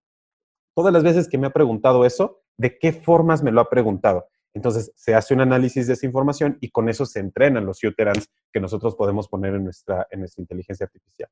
Todas 0.76 0.92
las 0.92 1.04
veces 1.04 1.30
que 1.30 1.38
me 1.38 1.46
ha 1.46 1.52
preguntado 1.52 2.06
eso, 2.06 2.42
de 2.58 2.78
qué 2.78 2.94
formas 2.94 3.44
me 3.44 3.52
lo 3.52 3.62
ha 3.62 3.70
preguntado. 3.70 4.28
Entonces, 4.54 4.92
se 4.96 5.14
hace 5.14 5.34
un 5.34 5.42
análisis 5.42 5.86
de 5.86 5.94
esa 5.94 6.06
información 6.06 6.58
y 6.62 6.72
con 6.72 6.88
eso 6.88 7.06
se 7.06 7.20
entrenan 7.20 7.66
los 7.66 7.84
uterans 7.84 8.30
que 8.54 8.62
nosotros 8.62 8.96
podemos 8.96 9.28
poner 9.28 9.54
en 9.54 9.66
nuestra, 9.66 10.08
en 10.10 10.22
nuestra 10.22 10.42
inteligencia 10.42 10.86
artificial. 10.86 11.30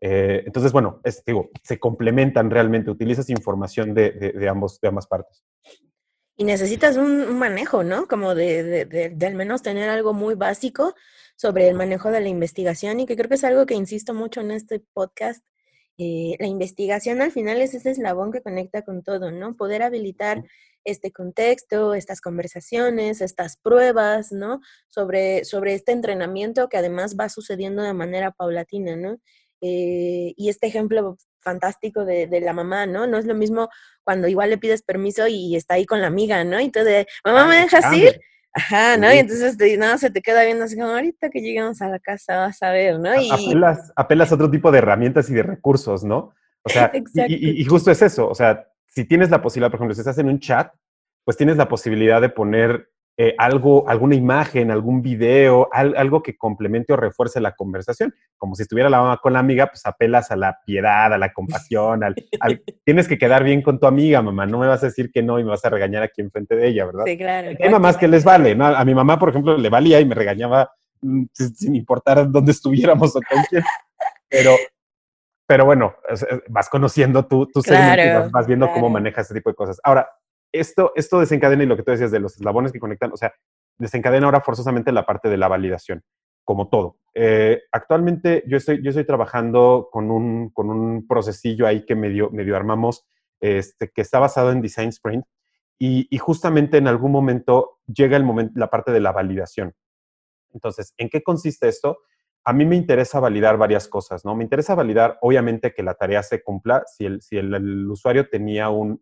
Eh, 0.00 0.42
entonces, 0.44 0.72
bueno, 0.72 1.00
digo, 1.24 1.50
se 1.62 1.78
complementan 1.78 2.50
realmente, 2.50 2.90
utilizas 2.90 3.30
información 3.30 3.94
de, 3.94 4.10
de, 4.10 4.48
ambos, 4.48 4.80
de 4.80 4.88
ambas 4.88 5.06
partes. 5.06 5.44
Y 6.36 6.42
necesitas 6.42 6.96
un, 6.96 7.38
manejo, 7.38 7.84
¿no? 7.84 8.08
Como 8.08 8.34
de, 8.34 8.86
de, 8.86 9.26
al 9.26 9.36
menos 9.36 9.62
tener 9.62 9.88
algo 9.88 10.12
muy 10.12 10.34
básico 10.34 10.96
sobre 11.36 11.68
el 11.68 11.76
manejo 11.76 12.10
de 12.10 12.20
la 12.20 12.28
investigación 12.28 12.98
y 12.98 13.06
que 13.06 13.16
creo 13.16 13.28
que 13.28 13.36
es 13.36 13.44
algo 13.44 13.66
que 13.66 13.74
insisto 13.74 14.12
mucho 14.12 14.40
en 14.40 14.50
este 14.50 14.80
podcast. 14.92 15.44
Eh, 15.98 16.36
la 16.38 16.46
investigación 16.46 17.20
al 17.20 17.32
final 17.32 17.60
es 17.60 17.74
ese 17.74 17.90
eslabón 17.90 18.32
que 18.32 18.42
conecta 18.42 18.82
con 18.82 19.02
todo, 19.02 19.30
¿no? 19.30 19.56
Poder 19.56 19.82
habilitar 19.82 20.42
este 20.84 21.12
contexto, 21.12 21.94
estas 21.94 22.20
conversaciones, 22.20 23.20
estas 23.20 23.56
pruebas, 23.56 24.32
¿no? 24.32 24.60
Sobre, 24.88 25.44
sobre 25.44 25.74
este 25.74 25.92
entrenamiento 25.92 26.68
que 26.68 26.78
además 26.78 27.16
va 27.18 27.28
sucediendo 27.28 27.82
de 27.82 27.92
manera 27.92 28.32
paulatina, 28.32 28.96
¿no? 28.96 29.18
Eh, 29.60 30.34
y 30.36 30.48
este 30.48 30.66
ejemplo 30.66 31.16
fantástico 31.40 32.04
de, 32.04 32.26
de, 32.26 32.40
la 32.40 32.52
mamá, 32.52 32.86
¿no? 32.86 33.06
No 33.06 33.18
es 33.18 33.26
lo 33.26 33.34
mismo 33.34 33.68
cuando 34.02 34.28
igual 34.28 34.50
le 34.50 34.58
pides 34.58 34.82
permiso 34.82 35.26
y 35.28 35.54
está 35.56 35.74
ahí 35.74 35.86
con 35.86 36.00
la 36.00 36.08
amiga, 36.08 36.42
¿no? 36.44 36.58
Y 36.60 36.70
tú 36.70 36.80
de, 36.80 37.06
mamá, 37.24 37.46
¿me 37.46 37.56
dejas 37.56 37.92
ir? 37.92 38.20
Ajá, 38.54 38.96
¿no? 38.96 39.12
Y 39.12 39.18
entonces 39.18 39.56
te, 39.56 39.76
no, 39.76 39.96
se 39.96 40.10
te 40.10 40.20
queda 40.20 40.44
viendo 40.44 40.64
así 40.64 40.76
como, 40.76 40.88
ahorita 40.88 41.30
que 41.30 41.40
lleguemos 41.40 41.80
a 41.80 41.88
la 41.88 41.98
casa 41.98 42.38
vas 42.38 42.62
a 42.62 42.70
ver, 42.70 42.98
¿no? 42.98 43.18
Y... 43.18 43.30
Apelas, 43.30 43.92
apelas 43.96 44.30
a 44.30 44.34
otro 44.34 44.50
tipo 44.50 44.70
de 44.70 44.78
herramientas 44.78 45.30
y 45.30 45.34
de 45.34 45.42
recursos, 45.42 46.04
¿no? 46.04 46.34
O 46.62 46.68
sea, 46.68 46.92
y, 47.28 47.60
y, 47.60 47.64
justo 47.64 47.90
es 47.90 48.02
eso, 48.02 48.28
o 48.28 48.34
sea, 48.34 48.68
si 48.86 49.04
tienes 49.04 49.30
la 49.30 49.40
posibilidad, 49.40 49.70
por 49.70 49.78
ejemplo, 49.78 49.94
si 49.94 50.00
estás 50.02 50.18
en 50.18 50.28
un 50.28 50.38
chat, 50.38 50.72
pues 51.24 51.36
tienes 51.36 51.56
la 51.56 51.68
posibilidad 51.68 52.20
de 52.20 52.28
poner 52.28 52.91
eh, 53.18 53.34
algo, 53.36 53.86
alguna 53.88 54.14
imagen, 54.14 54.70
algún 54.70 55.02
video, 55.02 55.68
algo 55.70 56.22
que 56.22 56.36
complemente 56.36 56.94
o 56.94 56.96
refuerce 56.96 57.40
la 57.40 57.52
conversación. 57.52 58.14
Como 58.38 58.54
si 58.54 58.62
estuviera 58.62 58.88
la 58.88 59.02
mamá 59.02 59.18
con 59.18 59.34
la 59.34 59.38
amiga, 59.38 59.66
pues 59.66 59.84
apelas 59.84 60.30
a 60.30 60.36
la 60.36 60.58
piedad, 60.64 61.12
a 61.12 61.18
la 61.18 61.30
compasión, 61.32 62.02
al, 62.04 62.14
tienes 62.84 63.08
que 63.08 63.18
quedar 63.18 63.44
bien 63.44 63.60
con 63.60 63.78
tu 63.78 63.86
amiga, 63.86 64.22
mamá. 64.22 64.46
No 64.46 64.58
me 64.58 64.66
vas 64.66 64.82
a 64.82 64.86
decir 64.86 65.10
que 65.12 65.22
no 65.22 65.38
y 65.38 65.44
me 65.44 65.50
vas 65.50 65.64
a 65.64 65.70
regañar 65.70 66.02
aquí 66.02 66.22
enfrente 66.22 66.56
de 66.56 66.68
ella, 66.68 66.86
¿verdad? 66.86 67.04
Sí, 67.04 67.18
claro. 67.18 67.50
Hay 67.60 67.70
mamás 67.70 67.98
que 67.98 68.08
les 68.08 68.24
vale, 68.24 68.54
¿no? 68.54 68.66
A 68.66 68.84
mi 68.84 68.94
mamá, 68.94 69.18
por 69.18 69.28
ejemplo, 69.28 69.58
le 69.58 69.68
valía 69.68 70.00
y 70.00 70.06
me 70.06 70.14
regañaba 70.14 70.72
mm, 71.02 71.24
sin 71.34 71.76
importar 71.76 72.30
dónde 72.30 72.52
estuviéramos 72.52 73.14
o 73.14 73.20
con 73.20 73.44
quién. 73.50 73.62
Pero, 74.30 74.56
pero 75.46 75.66
bueno, 75.66 75.94
vas 76.48 76.70
conociendo 76.70 77.26
tu, 77.26 77.46
tu 77.46 77.60
vas, 78.32 78.46
viendo 78.46 78.72
cómo 78.72 78.88
manejas 78.88 79.26
ese 79.26 79.34
tipo 79.34 79.50
de 79.50 79.54
cosas. 79.54 79.78
Ahora, 79.84 80.08
esto, 80.52 80.92
esto 80.94 81.20
desencadena, 81.20 81.64
y 81.64 81.66
lo 81.66 81.76
que 81.76 81.82
tú 81.82 81.90
decías 81.90 82.10
de 82.10 82.20
los 82.20 82.34
eslabones 82.34 82.72
que 82.72 82.78
conectan, 82.78 83.12
o 83.12 83.16
sea, 83.16 83.32
desencadena 83.78 84.26
ahora 84.26 84.40
forzosamente 84.40 84.92
la 84.92 85.06
parte 85.06 85.28
de 85.28 85.36
la 85.36 85.48
validación, 85.48 86.02
como 86.44 86.68
todo. 86.68 86.98
Eh, 87.14 87.62
actualmente 87.72 88.44
yo 88.46 88.56
estoy, 88.56 88.82
yo 88.82 88.90
estoy 88.90 89.04
trabajando 89.04 89.88
con 89.90 90.10
un, 90.10 90.50
con 90.50 90.70
un 90.70 91.06
procesillo 91.06 91.66
ahí 91.66 91.84
que 91.84 91.94
medio, 91.94 92.30
medio 92.30 92.56
armamos, 92.56 93.06
este, 93.40 93.90
que 93.90 94.02
está 94.02 94.18
basado 94.18 94.52
en 94.52 94.62
Design 94.62 94.90
Sprint, 94.90 95.24
y, 95.78 96.06
y, 96.10 96.18
justamente 96.18 96.76
en 96.76 96.86
algún 96.86 97.10
momento 97.10 97.80
llega 97.92 98.16
el 98.16 98.22
momento, 98.22 98.52
la 98.54 98.70
parte 98.70 98.92
de 98.92 99.00
la 99.00 99.10
validación. 99.10 99.74
Entonces, 100.52 100.94
¿en 100.96 101.08
qué 101.08 101.24
consiste 101.24 101.66
esto? 101.66 101.98
A 102.44 102.52
mí 102.52 102.64
me 102.64 102.76
interesa 102.76 103.20
validar 103.20 103.56
varias 103.56 103.86
cosas, 103.86 104.24
¿no? 104.24 104.34
Me 104.34 104.42
interesa 104.42 104.74
validar, 104.74 105.18
obviamente, 105.20 105.72
que 105.72 105.82
la 105.82 105.94
tarea 105.94 106.22
se 106.22 106.42
cumpla. 106.42 106.82
Si 106.86 107.04
el, 107.04 107.22
si 107.22 107.36
el, 107.36 107.88
usuario 107.88 108.28
tenía 108.28 108.68
un, 108.68 109.00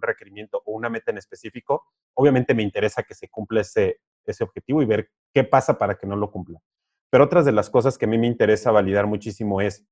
requerimiento 0.00 0.62
o 0.64 0.72
una 0.72 0.90
meta 0.90 1.12
en 1.12 1.18
específico, 1.18 1.86
obviamente 2.14 2.54
me 2.54 2.64
interesa 2.64 3.04
que 3.04 3.14
se 3.14 3.28
cumpla 3.28 3.60
ese, 3.60 4.00
ese 4.26 4.42
objetivo 4.42 4.82
y 4.82 4.86
ver 4.86 5.10
qué 5.32 5.44
pasa 5.44 5.78
para 5.78 5.96
que 5.96 6.06
no 6.06 6.16
lo 6.16 6.32
cumpla. 6.32 6.60
Pero 7.10 7.24
otras 7.24 7.44
de 7.44 7.52
las 7.52 7.70
cosas 7.70 7.96
que 7.96 8.06
a 8.06 8.08
mí 8.08 8.18
me 8.18 8.26
interesa 8.26 8.72
validar 8.72 9.06
muchísimo 9.06 9.60
es, 9.60 9.86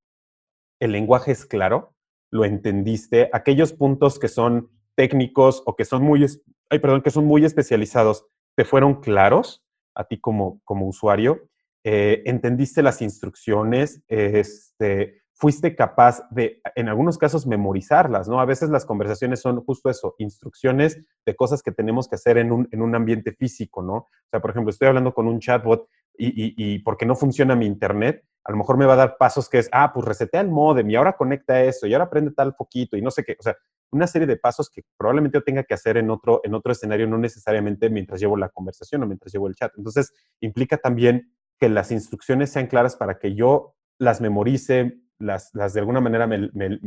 el 0.80 0.92
lenguaje 0.92 1.30
es 1.32 1.46
claro, 1.46 1.94
lo 2.30 2.44
entendiste, 2.44 3.30
aquellos 3.32 3.72
puntos 3.72 4.18
que 4.18 4.28
son 4.28 4.70
técnicos 4.96 5.62
o 5.66 5.76
que 5.76 5.84
son 5.84 6.02
muy, 6.02 6.26
ay, 6.68 6.78
perdón, 6.80 7.02
que 7.02 7.10
son 7.10 7.26
muy 7.26 7.44
especializados, 7.44 8.26
te 8.56 8.64
fueron 8.64 9.00
claros 9.00 9.64
a 9.94 10.04
ti 10.04 10.20
como, 10.20 10.60
como 10.64 10.86
usuario 10.86 11.48
eh, 11.90 12.22
entendiste 12.26 12.82
las 12.82 13.00
instrucciones, 13.00 14.02
este, 14.08 15.22
fuiste 15.32 15.74
capaz 15.74 16.20
de, 16.30 16.60
en 16.74 16.90
algunos 16.90 17.16
casos, 17.16 17.46
memorizarlas, 17.46 18.28
¿no? 18.28 18.42
A 18.42 18.44
veces 18.44 18.68
las 18.68 18.84
conversaciones 18.84 19.40
son 19.40 19.64
justo 19.64 19.88
eso, 19.88 20.14
instrucciones 20.18 21.00
de 21.24 21.34
cosas 21.34 21.62
que 21.62 21.72
tenemos 21.72 22.06
que 22.06 22.16
hacer 22.16 22.36
en 22.36 22.52
un, 22.52 22.68
en 22.72 22.82
un 22.82 22.94
ambiente 22.94 23.32
físico, 23.32 23.82
¿no? 23.82 23.94
O 23.94 24.08
sea, 24.30 24.38
por 24.38 24.50
ejemplo, 24.50 24.68
estoy 24.68 24.88
hablando 24.88 25.14
con 25.14 25.28
un 25.28 25.40
chatbot 25.40 25.88
y, 26.18 26.78
porque 26.80 27.06
no 27.06 27.16
funciona 27.16 27.56
mi 27.56 27.64
internet, 27.64 28.22
a 28.44 28.50
lo 28.50 28.58
mejor 28.58 28.76
me 28.76 28.84
va 28.84 28.92
a 28.92 28.96
dar 28.96 29.16
pasos 29.16 29.48
que 29.48 29.58
es, 29.58 29.70
ah, 29.72 29.90
pues 29.94 30.04
resetea 30.04 30.42
el 30.42 30.50
modem 30.50 30.90
y 30.90 30.96
ahora 30.96 31.16
conecta 31.16 31.62
eso 31.62 31.86
y 31.86 31.94
ahora 31.94 32.10
prende 32.10 32.32
tal 32.32 32.54
foquito 32.54 32.98
y 32.98 33.00
no 33.00 33.10
sé 33.10 33.24
qué, 33.24 33.34
o 33.38 33.42
sea, 33.42 33.56
una 33.90 34.06
serie 34.06 34.26
de 34.26 34.36
pasos 34.36 34.68
que 34.68 34.82
probablemente 34.98 35.38
yo 35.38 35.42
tenga 35.42 35.64
que 35.64 35.72
hacer 35.72 35.96
en 35.96 36.10
otro, 36.10 36.42
en 36.44 36.54
otro 36.54 36.72
escenario, 36.72 37.06
no 37.06 37.16
necesariamente 37.16 37.88
mientras 37.88 38.20
llevo 38.20 38.36
la 38.36 38.50
conversación 38.50 39.02
o 39.02 39.06
mientras 39.06 39.32
llevo 39.32 39.48
el 39.48 39.54
chat. 39.54 39.72
Entonces, 39.76 40.12
implica 40.40 40.76
también 40.76 41.32
que 41.58 41.68
las 41.68 41.90
instrucciones 41.90 42.50
sean 42.50 42.66
claras 42.66 42.96
para 42.96 43.18
que 43.18 43.34
yo 43.34 43.74
las 43.98 44.20
memorice, 44.20 45.00
las, 45.18 45.50
las 45.54 45.74
de 45.74 45.80
alguna 45.80 46.00
manera 46.00 46.28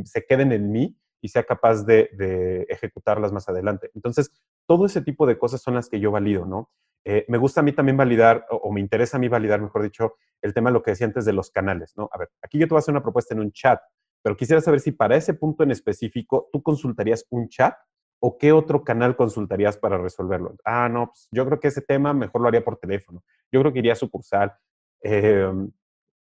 se 0.05 0.25
queden 0.25 0.51
en 0.51 0.71
mí 0.71 0.97
y 1.21 1.29
sea 1.29 1.43
capaz 1.43 1.83
de, 1.85 2.65
ejecutarlas 2.69 3.31
más 3.31 3.47
adelante. 3.47 3.91
Entonces, 3.93 4.31
todo 4.67 4.85
ese 4.85 5.01
tipo 5.01 5.27
de 5.27 5.37
cosas 5.37 5.61
son 5.61 5.75
las 5.75 5.89
que 5.89 5.99
yo 5.99 6.11
valido, 6.11 6.45
¿no? 6.45 6.71
Eh, 7.03 7.25
me 7.27 7.37
gusta 7.37 7.61
a 7.61 7.63
mí 7.63 7.73
también 7.73 7.97
validar, 7.97 8.45
o, 8.49 8.71
me 8.71 8.79
interesa 8.79 9.17
a 9.17 9.19
mí 9.19 9.27
validar, 9.27 9.61
mejor 9.61 9.83
dicho, 9.83 10.13
el 10.41 10.53
tema 10.53 10.69
de 10.69 10.75
lo 10.75 10.83
que 10.83 10.91
decía 10.91 11.07
antes 11.07 11.25
de 11.25 11.33
los 11.33 11.51
canales, 11.51 11.93
¿no? 11.95 12.09
A 12.11 12.17
ver, 12.17 12.29
aquí 12.41 12.57
yo 12.59 12.67
te 12.67 12.69
voy 12.69 12.77
a 12.77 12.79
hacer 12.79 12.93
una 12.93 13.03
propuesta 13.03 13.33
en 13.33 13.41
un 13.41 13.51
chat, 13.51 13.79
pero 14.23 14.37
quisiera 14.37 14.61
saber 14.61 14.79
si 14.79 14.91
para 14.91 15.15
ese 15.15 15.33
punto 15.33 15.63
en 15.63 15.71
específico 15.71 16.49
tú 16.51 16.61
consultarías 16.61 17.25
un 17.29 17.49
chat 17.49 17.75
o 18.23 18.37
qué 18.37 18.51
otro 18.51 18.83
canal 18.83 19.15
consultarías 19.15 19.77
para 19.77 19.97
resolverlo. 19.97 20.55
Ah, 20.63 20.87
no, 20.87 21.07
pues 21.07 21.27
yo 21.31 21.45
creo 21.45 21.59
que 21.59 21.69
ese 21.69 21.81
tema 21.81 22.13
mejor 22.13 22.41
lo 22.41 22.47
haría 22.47 22.63
por 22.63 22.77
teléfono. 22.77 23.23
Yo 23.51 23.59
creo 23.59 23.73
que 23.73 23.79
iría 23.79 23.93
a 23.93 23.95
sucursal. 23.95 24.53
Em, 25.01 25.71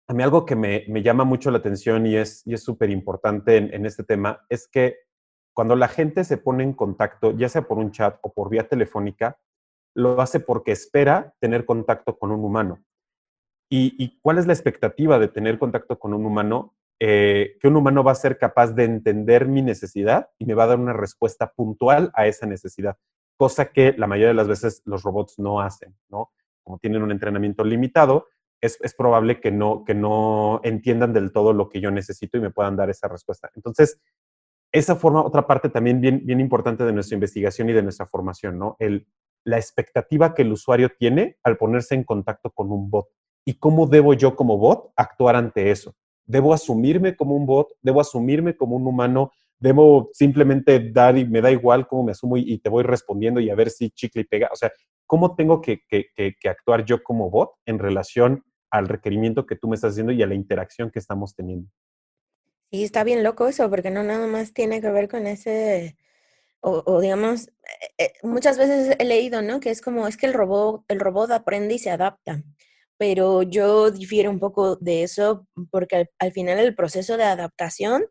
a 0.08 0.14
mí 0.14 0.24
algo 0.24 0.44
que 0.46 0.56
me, 0.56 0.86
llama 1.04 1.24
mucho 1.24 1.52
la 1.52 1.60
atención 1.60 2.08
y 2.08 2.16
es 2.16 2.42
y 2.48 2.58
súper 2.58 2.90
importante 2.90 3.58
en, 3.58 3.86
este 3.86 4.04
tema 4.04 4.44
es 4.50 4.68
que 4.68 4.98
cuando 5.54 5.76
la 5.76 5.88
gente 5.88 6.24
se 6.24 6.38
pone 6.38 6.64
en 6.64 6.74
contacto, 6.74 7.32
ya 7.32 7.48
sea 7.48 7.62
por 7.62 7.78
un 7.78 7.92
chat 7.92 8.18
o 8.24 8.34
por 8.34 8.50
vía 8.50 8.68
telefónica, 8.68 9.38
lo 9.96 10.20
hace 10.20 10.40
porque 10.40 10.72
espera 10.72 11.36
tener 11.40 11.64
contacto 11.64 12.18
con 12.18 12.32
un 12.32 12.44
humano. 12.44 12.84
¿Y, 13.70 14.20
cuál 14.22 14.38
es 14.38 14.46
la 14.46 14.54
expectativa 14.54 15.18
de 15.18 15.28
tener 15.28 15.58
contacto 15.58 15.98
con 15.98 16.14
un 16.14 16.26
humano? 16.26 16.76
Eh, 17.06 17.58
que 17.60 17.68
un 17.68 17.76
humano 17.76 18.02
va 18.02 18.14
a 18.14 18.16
ser 18.16 18.38
capaz 18.38 18.72
de 18.72 18.86
entender 18.86 19.46
mi 19.46 19.62
necesidad 19.62 20.30
y 20.40 20.46
me 20.46 20.54
va 20.54 20.64
a 20.64 20.68
dar 20.68 20.80
una 20.80 20.94
respuesta 20.94 21.52
puntual 21.52 22.12
a 22.14 22.28
esa 22.28 22.46
necesidad, 22.46 22.96
cosa 23.36 23.74
que 23.74 23.94
la 23.98 24.08
mayoría 24.08 24.30
de 24.30 24.36
las 24.36 24.48
veces 24.48 24.82
los 24.86 25.04
robots 25.04 25.38
no 25.38 25.60
hacen, 25.60 25.98
¿no? 26.08 26.32
Como 26.64 26.78
tienen 26.78 27.04
un 27.04 27.12
entrenamiento 27.12 27.66
limitado, 27.66 28.28
es, 28.62 28.78
probable 28.98 29.42
que 29.42 29.52
no, 29.52 29.84
que 29.84 29.94
no 29.94 30.62
entiendan 30.64 31.12
del 31.12 31.34
todo 31.34 31.52
lo 31.52 31.68
que 31.68 31.82
yo 31.82 31.92
necesito 31.92 32.38
y 32.38 32.40
me 32.40 32.52
puedan 32.52 32.78
dar 32.78 32.90
esa 32.90 33.10
respuesta. 33.10 33.52
Entonces, 33.54 34.00
esa 34.72 34.96
forma, 34.96 35.26
otra 35.26 35.46
parte 35.46 35.68
también 35.68 36.00
bien, 36.00 36.26
bien 36.26 36.40
importante 36.40 36.86
de 36.86 36.94
nuestra 36.94 37.16
investigación 37.16 37.70
y 37.70 37.74
de 37.74 37.84
nuestra 37.84 38.06
formación, 38.06 38.58
¿no? 38.58 38.78
El, 38.80 39.10
la 39.44 39.58
expectativa 39.58 40.34
que 40.34 40.44
el 40.44 40.54
usuario 40.54 40.90
tiene 40.98 41.36
al 41.44 41.58
ponerse 41.58 41.96
en 41.96 42.06
contacto 42.06 42.50
con 42.52 42.72
un 42.72 42.90
bot 42.90 43.10
y 43.44 43.56
cómo 43.56 43.88
debo 43.88 44.14
yo 44.14 44.38
como 44.38 44.58
bot 44.58 44.94
actuar 44.96 45.36
ante 45.36 45.70
eso. 45.70 45.94
¿Debo 46.26 46.54
asumirme 46.54 47.16
como 47.16 47.36
un 47.36 47.46
bot? 47.46 47.70
¿Debo 47.82 48.02
asumirme 48.02 48.56
como 48.56 48.76
un 48.76 48.88
humano? 48.88 49.32
¿Debo 49.60 50.10
simplemente 50.14 50.92
dar 50.92 51.18
y 51.18 51.26
me 51.26 51.42
da 51.42 51.52
igual 51.52 51.88
cómo 51.88 52.04
me 52.04 52.12
asumo 52.12 52.38
y, 52.38 52.58
te 52.60 52.70
voy 52.70 52.84
respondiendo 52.84 53.40
y 53.40 53.50
a 53.50 53.56
ver 53.56 53.70
si 53.70 53.92
chicle 53.92 54.22
y 54.22 54.26
pega? 54.26 54.50
O 54.52 54.56
sea, 54.56 54.72
¿cómo 55.06 55.36
tengo 55.36 55.62
que, 55.62 55.82
actuar 56.50 56.86
yo 56.86 57.04
como 57.04 57.30
bot 57.30 57.52
en 57.66 57.80
relación 57.80 58.44
al 58.74 58.88
requerimiento 58.88 59.46
que 59.46 59.56
tú 59.56 59.68
me 59.68 59.76
estás 59.76 59.92
haciendo 59.92 60.12
y 60.12 60.24
a 60.24 60.28
la 60.28 60.34
interacción 60.34 60.90
que 60.90 60.98
estamos 60.98 61.36
teniendo. 61.36 61.70
Y 62.72 62.84
está 62.84 63.04
bien 63.04 63.22
loco 63.22 63.48
eso, 63.48 63.70
porque 63.70 63.92
no 63.92 64.02
nada 64.02 64.26
más 64.26 64.52
tiene 64.52 64.82
que 64.82 64.90
ver 64.90 65.08
con 65.08 65.28
ese, 65.28 65.96
o, 66.60 67.00
digamos, 67.00 67.50
eh, 67.50 67.52
eh, 68.00 68.14
muchas 68.24 68.58
veces 68.58 68.96
he 68.98 69.06
leído, 69.06 69.44
¿no? 69.44 69.60
Que 69.60 69.70
es 69.70 69.80
como, 69.80 70.08
es 70.08 70.18
que 70.18 70.26
el 70.26 70.34
robot, 70.34 70.86
el 70.88 71.00
robot 71.00 71.30
aprende 71.30 71.76
y 71.76 71.78
se 71.78 71.92
adapta, 71.92 72.42
pero 73.04 73.44
yo 73.44 73.92
difiero 73.92 74.30
un 74.30 74.40
poco 74.40 74.78
de 74.78 75.04
eso 75.04 75.46
porque 75.72 76.08
al, 76.20 76.32
final 76.32 76.58
el 76.58 76.74
proceso 76.74 77.18
de 77.18 77.26
adaptación 77.26 78.06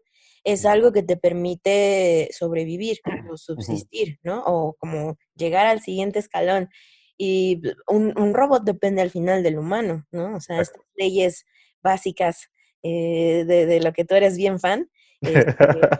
es 0.44 0.66
algo 0.66 0.92
que 0.92 1.02
te 1.02 1.16
permite 1.16 2.28
sobrevivir 2.30 2.98
o 3.30 3.38
subsistir, 3.38 4.18
¿no? 4.22 4.42
O 4.44 4.74
como 4.74 5.16
llegar 5.34 5.66
al 5.66 5.80
siguiente 5.80 6.18
escalón. 6.18 6.68
Y 7.16 7.62
un, 7.88 8.34
robot 8.34 8.64
depende 8.64 9.00
al 9.00 9.08
final 9.08 9.42
del 9.42 9.58
humano, 9.58 10.04
¿no? 10.10 10.36
O 10.36 10.40
sea, 10.40 10.60
estas 10.60 10.82
leyes 10.94 11.46
básicas 11.82 12.50
eh, 12.82 13.44
de, 13.46 13.80
lo 13.80 13.94
que 13.94 14.04
tú 14.04 14.14
eres 14.14 14.36
bien 14.36 14.60
fan, 14.60 14.90
este, 15.22 15.56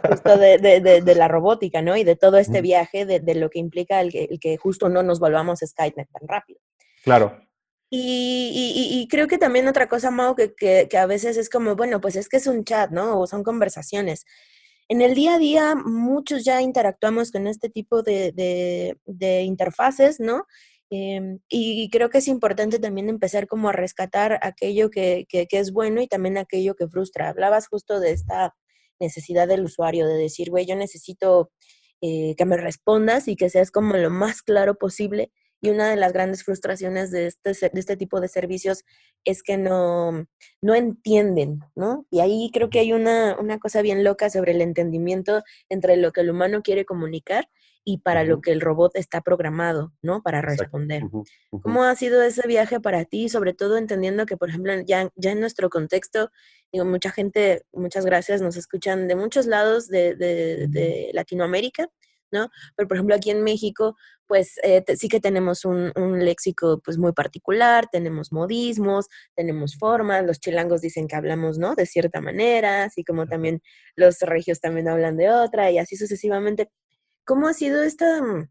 justo 0.07 0.37
de, 0.37 1.15
la 1.15 1.27
robótica, 1.27 1.81
¿no? 1.81 1.97
Y 1.97 2.03
de 2.03 2.15
todo 2.15 2.37
este 2.37 2.61
viaje, 2.61 3.07
de, 3.07 3.33
lo 3.33 3.49
que 3.49 3.57
implica 3.57 4.01
el 4.01 4.11
que, 4.11 4.57
justo 4.57 4.87
no 4.87 5.01
nos 5.01 5.19
volvamos 5.19 5.61
Skynet 5.65 6.09
tan 6.11 6.27
rápido. 6.27 6.59
Claro. 7.03 7.41
Y, 7.95 9.07
creo 9.09 9.27
que 9.27 9.37
también 9.37 9.67
otra 9.67 9.87
cosa, 9.87 10.09
Mau, 10.09 10.35
que, 10.35 10.55
que, 10.55 10.97
a 10.97 11.05
veces 11.05 11.37
es 11.37 11.49
como, 11.49 11.75
bueno, 11.75 12.01
pues 12.01 12.15
es 12.15 12.27
que 12.27 12.37
es 12.37 12.47
un 12.47 12.63
chat, 12.63 12.89
¿no? 12.91 13.19
O 13.19 13.27
son 13.27 13.43
conversaciones. 13.43 14.25
En 14.89 15.01
el 15.01 15.13
día 15.13 15.35
a 15.35 15.37
día, 15.39 15.75
muchos 15.75 16.43
ya 16.43 16.61
interactuamos 16.61 17.31
con 17.31 17.45
este 17.47 17.69
tipo 17.69 18.01
de, 18.01 18.31
de, 18.31 18.97
de 19.05 19.43
interfaces, 19.43 20.19
¿no? 20.19 20.45
Em, 20.89 21.39
y 21.49 21.89
creo 21.91 22.09
que 22.09 22.19
es 22.19 22.27
importante 22.27 22.79
también 22.79 23.09
empezar 23.09 23.47
como 23.47 23.69
a 23.69 23.73
rescatar 23.73 24.39
aquello 24.41 24.89
que, 24.89 25.25
que, 25.29 25.47
es 25.51 25.71
bueno 25.71 26.01
y 26.01 26.07
también 26.07 26.37
aquello 26.37 26.75
que 26.75 26.87
frustra. 26.87 27.29
Hablabas 27.29 27.67
justo 27.67 27.99
de 27.99 28.11
esta 28.11 28.55
necesidad 28.99 29.47
del 29.47 29.65
usuario, 29.65 30.07
de 30.07 30.15
decir, 30.15 30.49
güey, 30.49 30.65
yo 30.65 30.75
necesito 30.75 31.51
eh, 32.01 32.35
que 32.37 32.45
me 32.45 32.57
respondas 32.57 33.27
y 33.27 33.35
que 33.35 33.49
seas 33.49 33.71
como 33.71 33.95
lo 33.97 34.09
más 34.09 34.41
claro 34.41 34.75
posible. 34.75 35.31
Y 35.63 35.69
una 35.69 35.89
de 35.89 35.95
las 35.95 36.11
grandes 36.11 36.43
frustraciones 36.43 37.09
de 37.09 37.27
este, 37.27 37.53
de 37.53 37.79
este 37.79 37.95
tipo 37.95 38.19
de 38.19 38.27
servicios 38.27 38.83
es 39.23 39.43
que 39.43 39.57
no, 39.57 40.27
no 40.61 40.75
entienden, 40.75 41.61
¿no? 41.73 42.05
Y 42.11 42.19
ahí 42.19 42.51
creo 42.53 42.69
que 42.69 42.79
hay 42.79 42.91
una, 42.91 43.37
una 43.39 43.59
cosa 43.59 43.81
bien 43.81 44.03
loca 44.03 44.29
sobre 44.29 44.51
el 44.51 44.59
entendimiento 44.59 45.41
entre 45.69 45.95
lo 45.95 46.11
que 46.11 46.19
el 46.19 46.31
humano 46.31 46.63
quiere 46.63 46.83
comunicar 46.83 47.47
y 47.85 47.99
para 47.99 48.23
lo 48.23 48.41
que 48.41 48.51
el 48.51 48.61
robot 48.61 48.95
está 48.95 49.21
programado, 49.21 49.93
¿no? 50.01 50.21
Para 50.21 50.41
responder. 50.41 51.03
¿Cómo 51.61 51.83
ha 51.83 51.95
sido 51.95 52.21
ese 52.23 52.47
viaje 52.47 52.79
para 52.79 53.05
ti? 53.05 53.29
Sobre 53.29 53.53
todo 53.53 53.77
entendiendo 53.77 54.25
que, 54.25 54.37
por 54.37 54.49
ejemplo, 54.49 54.73
ya, 54.85 55.09
ya 55.15 55.31
en 55.31 55.39
nuestro 55.39 55.69
contexto, 55.69 56.31
digo, 56.71 56.85
mucha 56.85 57.11
gente, 57.11 57.63
muchas 57.73 58.05
gracias, 58.05 58.41
nos 58.41 58.55
escuchan 58.55 59.07
de 59.07 59.15
muchos 59.15 59.47
lados 59.47 59.87
de, 59.87 60.15
de, 60.15 61.09
Latinoamérica, 61.13 61.89
¿no? 62.33 62.49
Pero, 62.75 62.87
por 62.89 62.97
ejemplo, 62.97 63.15
aquí 63.15 63.31
en 63.31 63.43
México, 63.43 63.95
pues 64.27 64.59
eh, 64.63 64.83
sí 64.97 65.07
que 65.07 65.19
tenemos 65.19 65.63
un, 65.63 65.91
un, 65.95 66.25
léxico 66.25 66.81
pues 66.83 66.97
muy 66.97 67.13
particular, 67.13 67.87
tenemos 67.91 68.31
modismos, 68.33 69.07
tenemos 69.35 69.77
formas, 69.77 70.25
los 70.25 70.39
chilangos 70.39 70.81
dicen 70.81 71.07
que 71.07 71.15
hablamos, 71.15 71.57
¿no? 71.57 71.75
De 71.75 71.85
cierta 71.85 72.19
manera, 72.19 72.83
así 72.83 73.03
como 73.03 73.27
también 73.27 73.61
los 73.95 74.19
regios 74.21 74.59
también 74.59 74.87
hablan 74.89 75.17
de 75.17 75.29
otra 75.29 75.71
y 75.71 75.77
así 75.77 75.95
sucesivamente. 75.95 76.69
¿Cómo 77.25 77.47
ha 77.47 77.53
sido 77.53 77.83
esta, 77.83 78.21
mm, 78.21 78.49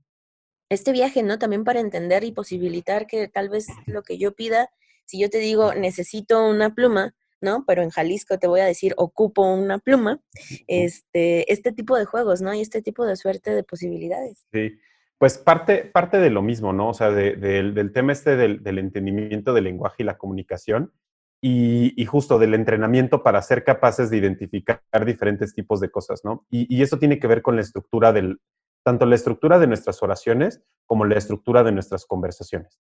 este 0.71 0.93
viaje, 0.93 1.23
¿no? 1.23 1.39
También 1.39 1.65
para 1.65 1.81
entender 1.81 2.25
y 2.25 2.33
posibilitar 2.33 3.07
que 3.07 3.29
tal 3.29 3.49
vez 3.49 3.67
lo 3.87 4.03
que 4.03 4.19
yo 4.19 4.35
pida, 4.35 4.71
si 5.07 5.21
yo 5.21 5.29
te 5.31 5.39
digo 5.39 5.75
necesito 5.75 6.49
una 6.49 6.75
pluma, 6.75 7.15
¿no? 7.43 7.65
Pero 7.67 7.83
en 7.83 7.91
Jalisco 7.91 8.39
te 8.39 8.47
voy 8.47 8.61
a 8.61 8.65
decir 8.65 8.95
ocupo 8.97 9.43
una 9.43 9.79
pluma, 9.79 10.21
este, 10.67 11.53
este 11.53 11.73
tipo 11.73 11.97
de 11.97 12.05
juegos, 12.05 12.41
¿no? 12.41 12.55
Y 12.55 12.61
este 12.61 12.83
tipo 12.83 13.05
de 13.05 13.17
suerte 13.17 13.55
de 13.55 13.65
posibilidades. 13.65 14.47
Sí, 14.53 14.79
pues 15.19 15.39
parte, 15.39 15.85
parte 15.85 16.19
de 16.19 16.31
lo 16.31 16.43
mismo, 16.43 16.73
¿no? 16.73 16.89
O 16.89 16.95
sea, 16.95 17.11
del, 17.11 17.93
tema 17.93 18.13
este 18.13 18.37
del, 18.37 18.79
entendimiento 18.79 19.53
del 19.53 19.65
lenguaje 19.65 20.03
y 20.03 20.05
la 20.05 20.19
comunicación 20.19 20.93
y, 21.41 22.05
justo 22.07 22.39
del 22.39 22.55
entrenamiento 22.55 23.23
para 23.23 23.43
ser 23.43 23.65
capaces 23.65 24.11
de 24.11 24.17
identificar 24.17 24.81
diferentes 25.05 25.55
tipos 25.55 25.81
de 25.81 25.91
cosas, 25.91 26.21
¿no? 26.25 26.47
Y, 26.51 26.75
y 26.75 26.83
eso 26.83 26.99
tiene 26.99 27.19
que 27.19 27.27
ver 27.27 27.43
con 27.43 27.57
la 27.57 27.63
estructura 27.63 28.13
del, 28.13 28.39
tanto 28.85 29.07
la 29.07 29.15
estructura 29.15 29.59
de 29.59 29.67
nuestras 29.67 30.03
oraciones 30.03 30.63
como 30.87 31.05
la 31.05 31.17
estructura 31.17 31.63
de 31.63 31.73
nuestras 31.73 32.07
conversaciones. 32.07 32.81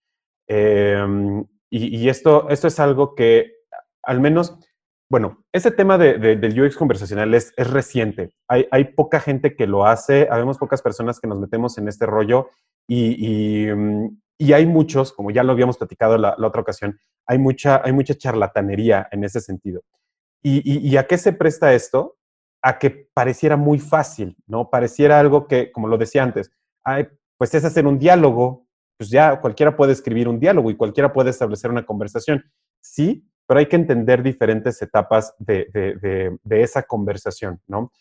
Em, 0.46 1.44
y, 1.68 2.08
esto, 2.08 2.48
esto 2.48 2.68
es 2.68 2.78
algo 2.78 3.14
que, 3.14 3.56
al 4.06 4.20
menos, 4.20 4.58
bueno, 5.10 5.44
ese 5.52 5.70
tema 5.70 5.98
de, 5.98 6.18
del 6.18 6.60
UX 6.60 6.76
conversacional 6.76 7.34
es, 7.34 7.52
es 7.56 7.70
reciente. 7.70 8.32
Hay, 8.48 8.66
hay, 8.70 8.84
poca 8.84 9.20
gente 9.20 9.54
que 9.54 9.66
lo 9.66 9.86
hace, 9.86 10.28
habemos 10.30 10.58
pocas 10.58 10.82
personas 10.82 11.20
que 11.20 11.28
nos 11.28 11.38
metemos 11.38 11.78
en 11.78 11.88
este 11.88 12.06
rollo 12.06 12.48
y, 12.88 13.66
y, 13.66 13.74
mm, 13.74 14.18
hay 14.52 14.66
muchos, 14.66 15.12
como 15.12 15.30
ya 15.30 15.42
lo 15.42 15.52
habíamos 15.52 15.78
platicado 15.78 16.18
la, 16.18 16.36
otra 16.38 16.60
ocasión, 16.60 16.98
hay 17.26 17.38
mucha, 17.38 17.82
hay 17.84 17.92
mucha 17.92 18.14
charlatanería 18.14 19.08
en 19.10 19.24
ese 19.24 19.40
sentido. 19.40 19.82
¿Y, 20.42 20.88
y 20.88 20.96
a 20.96 21.06
qué 21.06 21.18
se 21.18 21.32
presta 21.32 21.74
esto? 21.74 22.16
a 22.66 22.80
que 22.80 23.08
pareciera 23.14 23.56
muy 23.56 23.78
fácil, 23.78 24.36
¿no? 24.48 24.70
Pareciera 24.70 25.20
algo 25.20 25.46
que, 25.46 25.70
como 25.70 25.86
lo 25.86 25.98
decía 25.98 26.24
antes, 26.24 26.50
pues 27.38 27.54
es 27.54 27.64
hacer 27.64 27.86
un 27.86 27.96
diálogo, 27.96 28.66
pues 28.98 29.08
ya 29.08 29.40
cualquiera 29.40 29.76
puede 29.76 29.92
escribir 29.92 30.26
un 30.26 30.40
diálogo 30.40 30.68
y 30.68 30.76
cualquiera 30.76 31.12
puede 31.12 31.30
establecer 31.30 31.70
una 31.70 31.86
conversación. 31.86 32.44
Sí, 32.80 33.24
pero 33.46 33.60
hay 33.60 33.66
que 33.66 33.76
entender 33.76 34.22
diferentes 34.22 34.80
etapas 34.82 35.34
de, 35.38 36.38
esa 36.50 36.82
conversación, 36.82 37.60
¿no? 37.66 37.92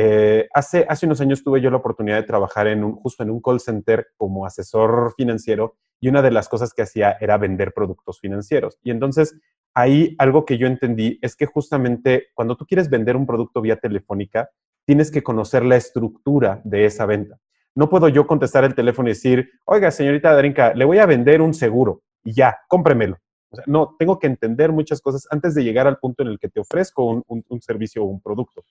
Eh, 0.00 0.48
hace, 0.54 0.86
hace 0.88 1.06
unos 1.06 1.20
años 1.20 1.42
tuve 1.42 1.60
yo 1.60 1.70
la 1.70 1.78
oportunidad 1.78 2.16
de 2.16 2.22
trabajar 2.22 2.68
en 2.68 2.84
un, 2.84 2.94
justo 2.94 3.24
en 3.24 3.30
un 3.30 3.40
call 3.40 3.58
center 3.58 4.06
como 4.16 4.46
asesor 4.46 5.12
financiero 5.16 5.76
y 6.00 6.08
una 6.08 6.22
de 6.22 6.30
las 6.30 6.48
cosas 6.48 6.72
que 6.72 6.82
hacía 6.82 7.16
era 7.20 7.36
vender 7.36 7.72
productos 7.72 8.20
financieros. 8.20 8.78
Y 8.84 8.92
entonces 8.92 9.36
ahí 9.74 10.14
algo 10.18 10.44
que 10.44 10.56
yo 10.56 10.68
entendí 10.68 11.18
es 11.20 11.34
que 11.34 11.46
justamente 11.46 12.28
cuando 12.34 12.56
tú 12.56 12.64
quieres 12.64 12.88
vender 12.90 13.16
un 13.16 13.26
producto 13.26 13.60
vía 13.60 13.76
telefónica, 13.76 14.50
tienes 14.86 15.10
que 15.10 15.22
conocer 15.22 15.64
la 15.64 15.76
estructura 15.76 16.60
de 16.64 16.84
esa 16.84 17.04
venta. 17.04 17.38
No 17.74 17.88
puedo 17.88 18.08
yo 18.08 18.26
contestar 18.26 18.64
el 18.64 18.74
teléfono 18.74 19.08
y 19.08 19.12
decir, 19.12 19.50
oiga, 19.64 19.90
señorita 19.90 20.32
Darinka, 20.32 20.74
le 20.74 20.84
voy 20.84 20.98
a 20.98 21.06
vender 21.06 21.42
un 21.42 21.54
seguro 21.54 22.02
y 22.24 22.32
ya, 22.32 22.58
cómpremelo. 22.68 23.18
No, 23.66 23.96
tengo 23.98 24.18
que 24.18 24.26
entender 24.26 24.72
muchas 24.72 25.00
cosas 25.00 25.26
antes 25.30 25.54
de 25.54 25.64
llegar 25.64 25.86
al 25.86 25.98
punto 25.98 26.22
en 26.22 26.28
el 26.28 26.38
que 26.38 26.48
te 26.48 26.60
ofrezco 26.60 27.24
un, 27.26 27.62
servicio 27.62 28.02
o 28.02 28.06
un 28.06 28.20
producto. 28.20 28.64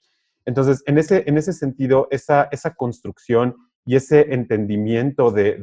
Entonces, 0.45 0.83
en 0.85 0.97
ese, 0.97 1.23
en 1.27 1.37
ese 1.37 1.53
sentido, 1.53 2.07
esa, 2.11 2.47
esa 2.51 2.75
construcción 2.75 3.55
y 3.85 3.95
ese 3.95 4.33
entendimiento 4.33 5.31
de, 5.31 5.57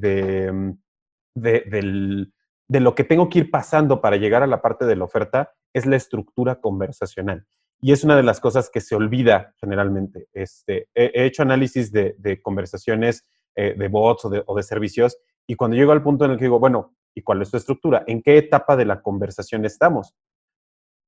del, 1.35 2.33
de 2.69 2.81
lo 2.81 2.95
que 2.95 3.05
tengo 3.05 3.29
que 3.29 3.41
ir 3.41 3.51
pasando 3.51 4.01
para 4.01 4.17
llegar 4.17 4.43
a 4.43 4.47
la 4.47 4.61
parte 4.61 4.85
de 4.85 4.97
la 4.97 5.05
oferta 5.05 5.53
es 5.73 5.87
la 5.87 5.97
estructura 5.97 6.61
conversacional. 6.61 7.47
Y 7.81 7.93
es 7.93 8.03
una 8.05 8.17
de 8.17 8.23
las 8.23 8.41
cosas 8.41 8.71
que 8.71 8.81
se 8.81 8.95
olvida 8.95 9.55
generalmente. 9.61 10.29
Este, 10.33 10.89
he, 10.95 11.27
hecho 11.27 11.43
análisis 11.43 11.93
de, 11.93 12.41
conversaciones 12.43 13.27
eh, 13.57 13.75
de 13.77 13.89
bots 13.89 14.25
o 14.25 14.55
de, 14.55 14.63
servicios 14.63 15.19
y 15.47 15.57
cuando 15.57 15.77
llego 15.77 15.93
al 15.93 16.03
punto 16.03 16.25
en 16.25 16.31
el 16.31 16.39
que 16.39 16.45
digo, 16.45 16.59
bueno, 16.59 16.95
¿y 17.15 17.23
cuál 17.23 17.43
es 17.43 17.51
tu 17.51 17.57
estructura? 17.57 18.05
¿En 18.07 18.23
qué 18.23 18.39
etapa 18.39 18.77
de 18.77 18.85
la 18.85 19.03
conversación 19.03 19.65
estamos? 19.65 20.15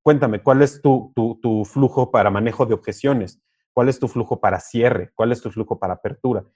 Cuéntame, 0.03 0.43
¿cuál 0.43 0.63
es 0.63 0.81
tu, 0.81 1.13
tu 1.15 1.65
flujo 1.65 2.11
para 2.11 2.31
manejo 2.31 2.65
de 2.67 2.75
objeciones? 2.75 3.41
¿Cuál 3.73 3.91
es 3.91 3.99
tu 3.99 4.09
flujo 4.09 4.41
para 4.41 4.59
cierre? 4.61 5.11
¿Cuál 5.15 5.33
es 5.33 5.43
tu 5.43 5.51
flujo 5.51 5.79
para 5.79 5.95
apertura? 5.95 6.47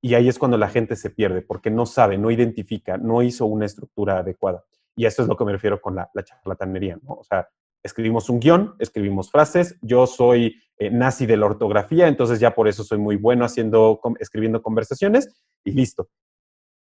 Y 0.00 0.14
ahí 0.14 0.28
es 0.28 0.38
cuando 0.38 0.56
la 0.56 0.68
gente 0.68 0.96
se 0.96 1.10
pierde, 1.10 1.42
porque 1.42 1.70
no 1.70 1.84
sabe, 1.84 2.16
no 2.16 2.30
identifica, 2.30 2.96
no 2.96 3.22
hizo 3.22 3.44
una 3.44 3.66
estructura 3.66 4.20
adecuada. 4.20 4.64
Y 4.96 5.04
eso 5.04 5.20
es 5.22 5.28
lo 5.28 5.36
que 5.36 5.44
me 5.44 5.52
refiero 5.52 5.80
con 5.80 5.94
la, 5.94 6.10
charlatanería, 6.24 6.98
¿no? 7.02 7.14
O 7.14 7.24
sea, 7.24 7.48
escribimos 7.82 8.30
un 8.30 8.40
guion, 8.40 8.76
escribimos 8.78 9.30
frases, 9.30 9.78
yo 9.82 10.06
soy 10.06 10.56
eh, 10.78 10.90
nazi 10.90 11.26
de 11.26 11.36
la 11.36 11.46
ortografía, 11.46 12.08
entonces 12.08 12.40
ya 12.40 12.54
por 12.54 12.66
eso 12.66 12.82
soy 12.82 12.96
muy 12.98 13.16
bueno 13.16 13.44
haciendo, 13.44 14.00
escribiendo 14.18 14.62
conversaciones 14.62 15.28
y 15.64 15.72
listo. 15.72 16.08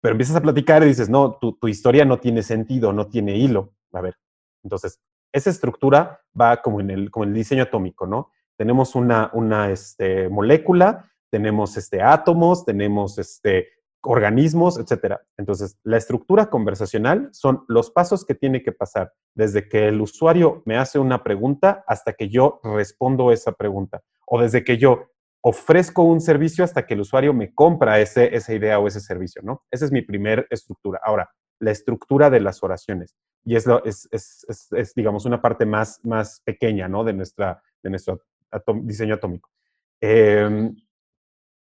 Pero 0.02 0.14
empiezas 0.14 0.36
a 0.36 0.42
platicar 0.42 0.84
y 0.84 0.88
dices, 0.88 1.10
no, 1.10 1.38
tu, 1.38 1.68
historia 1.68 2.06
no 2.06 2.20
tiene 2.20 2.44
sentido, 2.44 2.92
no 2.92 3.08
tiene 3.08 3.38
hilo. 3.38 3.74
A 3.94 4.02
ver, 4.02 4.16
entonces, 4.64 5.00
esa 5.32 5.50
estructura 5.50 6.22
va 6.40 6.62
como 6.62 6.82
en 6.82 6.90
el, 6.90 7.12
como 7.12 7.24
el 7.24 7.34
diseño 7.34 7.64
atómico, 7.64 8.08
¿no? 8.08 8.32
Tenemos 8.58 8.96
una, 8.96 9.30
una 9.34 9.72
este, 9.72 10.28
molécula 10.30 11.12
tenemos 11.32 11.78
este, 11.78 12.02
átomos, 12.04 12.66
tenemos 12.66 13.18
este, 13.18 13.70
organismos, 14.04 14.78
etcétera. 14.78 15.22
Entonces, 15.38 15.80
la 15.84 15.98
estructura 15.98 16.50
conversacional 16.50 17.30
son 17.32 17.64
los 17.68 17.90
pasos 17.90 18.26
que 18.26 18.36
tiene 18.36 18.62
que 18.62 18.74
pasar 18.74 19.14
desde 19.34 19.68
que 19.68 19.88
el 19.88 20.02
usuario 20.02 20.62
me 20.66 20.78
hace 20.78 21.00
una 21.00 21.24
pregunta 21.24 21.84
hasta 21.88 22.14
que 22.14 22.30
yo 22.30 22.60
respondo 22.64 23.32
esa 23.32 23.54
pregunta, 23.54 24.04
o 24.28 24.42
desde 24.42 24.64
que 24.64 24.78
yo 24.78 25.08
ofrezco 25.42 26.04
un 26.04 26.22
servicio 26.22 26.64
hasta 26.64 26.86
que 26.86 26.94
el 26.94 27.02
usuario 27.02 27.34
me 27.34 27.54
compra 27.54 28.00
ese, 28.00 28.36
esa 28.36 28.54
idea 28.54 28.80
o 28.80 28.88
ese 28.88 29.00
servicio, 29.00 29.42
¿no? 29.44 29.64
Esa 29.72 29.86
es 29.86 29.92
mi 29.92 30.02
primera 30.02 30.46
estructura. 30.50 31.00
Ahora, 31.04 31.30
la 31.60 31.72
estructura 31.72 32.30
de 32.30 32.40
las 32.40 32.64
oraciones. 32.64 33.16
Y 33.44 33.56
es, 33.56 33.66
lo, 33.66 33.84
es, 33.84 34.08
es, 34.12 34.94
digamos, 34.96 35.26
una 35.26 35.42
parte 35.42 35.66
más, 35.66 36.00
más 36.04 36.42
pequeña, 36.46 36.88
¿no? 36.88 37.04
De, 37.04 37.14
nuestra, 37.14 37.62
de 37.82 37.90
nuestro 37.90 38.22
diseño 38.84 39.16
atómico. 39.16 39.50
Eh, 40.00 40.72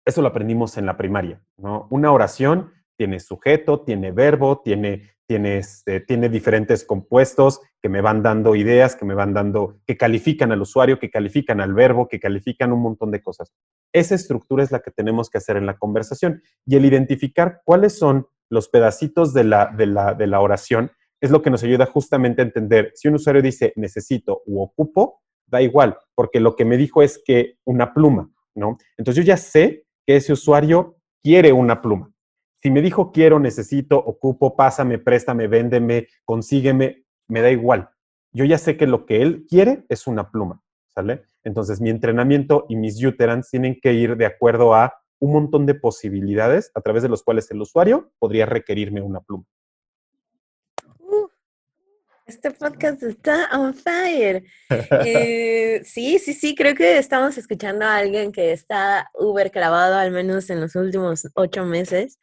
eso 0.05 0.21
lo 0.21 0.27
aprendimos 0.27 0.77
en 0.77 0.85
la 0.85 0.97
primaria, 0.97 1.41
¿no? 1.57 1.87
Una 1.89 2.11
oración 2.11 2.71
tiene 3.01 3.19
sujeto, 3.19 3.81
tiene 3.81 4.11
verbo, 4.11 4.61
tiene, 4.63 5.09
tiene, 5.25 5.57
este, 5.57 6.01
tiene 6.01 6.29
diferentes 6.29 6.85
compuestos 6.85 7.59
que 7.81 7.89
me 7.89 7.99
van 7.99 8.21
dando 8.21 8.55
ideas, 8.55 8.95
que 8.95 9.05
me 9.05 9.15
van 9.15 9.33
dando, 9.33 9.79
que 9.87 9.97
califican 9.97 10.51
al 10.51 10.61
usuario, 10.61 10.99
que 10.99 11.09
califican 11.09 11.61
al 11.61 11.73
verbo, 11.73 12.07
que 12.07 12.19
califican 12.19 12.71
un 12.71 12.83
montón 12.83 13.09
de 13.09 13.23
cosas. 13.23 13.51
Esa 13.91 14.13
estructura 14.13 14.63
es 14.63 14.71
la 14.71 14.81
que 14.81 14.91
tenemos 14.91 15.31
que 15.31 15.39
hacer 15.39 15.57
en 15.57 15.65
la 15.65 15.79
conversación. 15.79 16.43
Y 16.63 16.75
el 16.75 16.85
identificar 16.85 17.61
cuáles 17.65 17.97
son 17.97 18.27
los 18.51 18.69
pedacitos 18.69 19.33
de 19.33 19.45
la, 19.45 19.73
de 19.75 19.87
la, 19.87 20.13
de 20.13 20.27
la 20.27 20.39
oración 20.39 20.91
es 21.19 21.31
lo 21.31 21.41
que 21.41 21.49
nos 21.49 21.63
ayuda 21.63 21.87
justamente 21.87 22.43
a 22.43 22.45
entender 22.45 22.91
si 22.93 23.07
un 23.07 23.15
usuario 23.15 23.41
dice 23.41 23.73
necesito 23.77 24.43
u 24.45 24.61
ocupo, 24.61 25.23
da 25.47 25.59
igual, 25.59 25.97
porque 26.13 26.39
lo 26.39 26.55
que 26.55 26.65
me 26.65 26.77
dijo 26.77 27.01
es 27.01 27.19
que 27.25 27.55
una 27.65 27.95
pluma, 27.95 28.29
¿no? 28.53 28.77
Entonces 28.95 29.25
yo 29.25 29.27
ya 29.27 29.37
sé 29.37 29.87
que 30.05 30.17
ese 30.17 30.33
usuario 30.33 30.97
quiere 31.23 31.51
una 31.51 31.81
pluma. 31.81 32.11
Si 32.61 32.69
me 32.69 32.81
dijo 32.81 33.11
quiero, 33.11 33.39
necesito, 33.39 33.97
ocupo, 33.97 34.55
pásame, 34.55 34.99
préstame, 34.99 35.47
véndeme, 35.47 36.07
consígueme, 36.25 37.05
me 37.27 37.41
da 37.41 37.49
igual. 37.49 37.89
Yo 38.33 38.45
ya 38.45 38.59
sé 38.59 38.77
que 38.77 38.85
lo 38.85 39.05
que 39.05 39.21
él 39.21 39.45
quiere 39.49 39.83
es 39.89 40.05
una 40.05 40.29
pluma, 40.29 40.61
¿sale? 40.93 41.25
Entonces 41.43 41.81
mi 41.81 41.89
entrenamiento 41.89 42.65
y 42.69 42.75
mis 42.75 43.03
uterans 43.03 43.49
tienen 43.49 43.79
que 43.81 43.93
ir 43.93 44.15
de 44.15 44.27
acuerdo 44.27 44.75
a 44.75 44.93
un 45.19 45.33
montón 45.33 45.65
de 45.65 45.73
posibilidades 45.73 46.71
a 46.75 46.81
través 46.81 47.01
de 47.01 47.09
los 47.09 47.23
cuales 47.23 47.49
el 47.49 47.61
usuario 47.61 48.11
podría 48.19 48.45
requerirme 48.45 49.01
una 49.01 49.21
pluma. 49.21 49.45
Uh, 50.99 51.27
este 52.27 52.51
podcast 52.51 53.01
está 53.01 53.49
on 53.53 53.73
fire. 53.73 54.43
Eh, 55.03 55.81
sí, 55.83 56.19
sí, 56.19 56.33
sí, 56.33 56.53
creo 56.53 56.75
que 56.75 56.99
estamos 56.99 57.39
escuchando 57.39 57.85
a 57.85 57.97
alguien 57.97 58.31
que 58.31 58.51
está 58.51 59.09
uber 59.15 59.49
clavado 59.49 59.95
al 59.95 60.11
menos 60.11 60.49
en 60.51 60.61
los 60.61 60.75
últimos 60.75 61.27
ocho 61.33 61.65
meses 61.65 62.19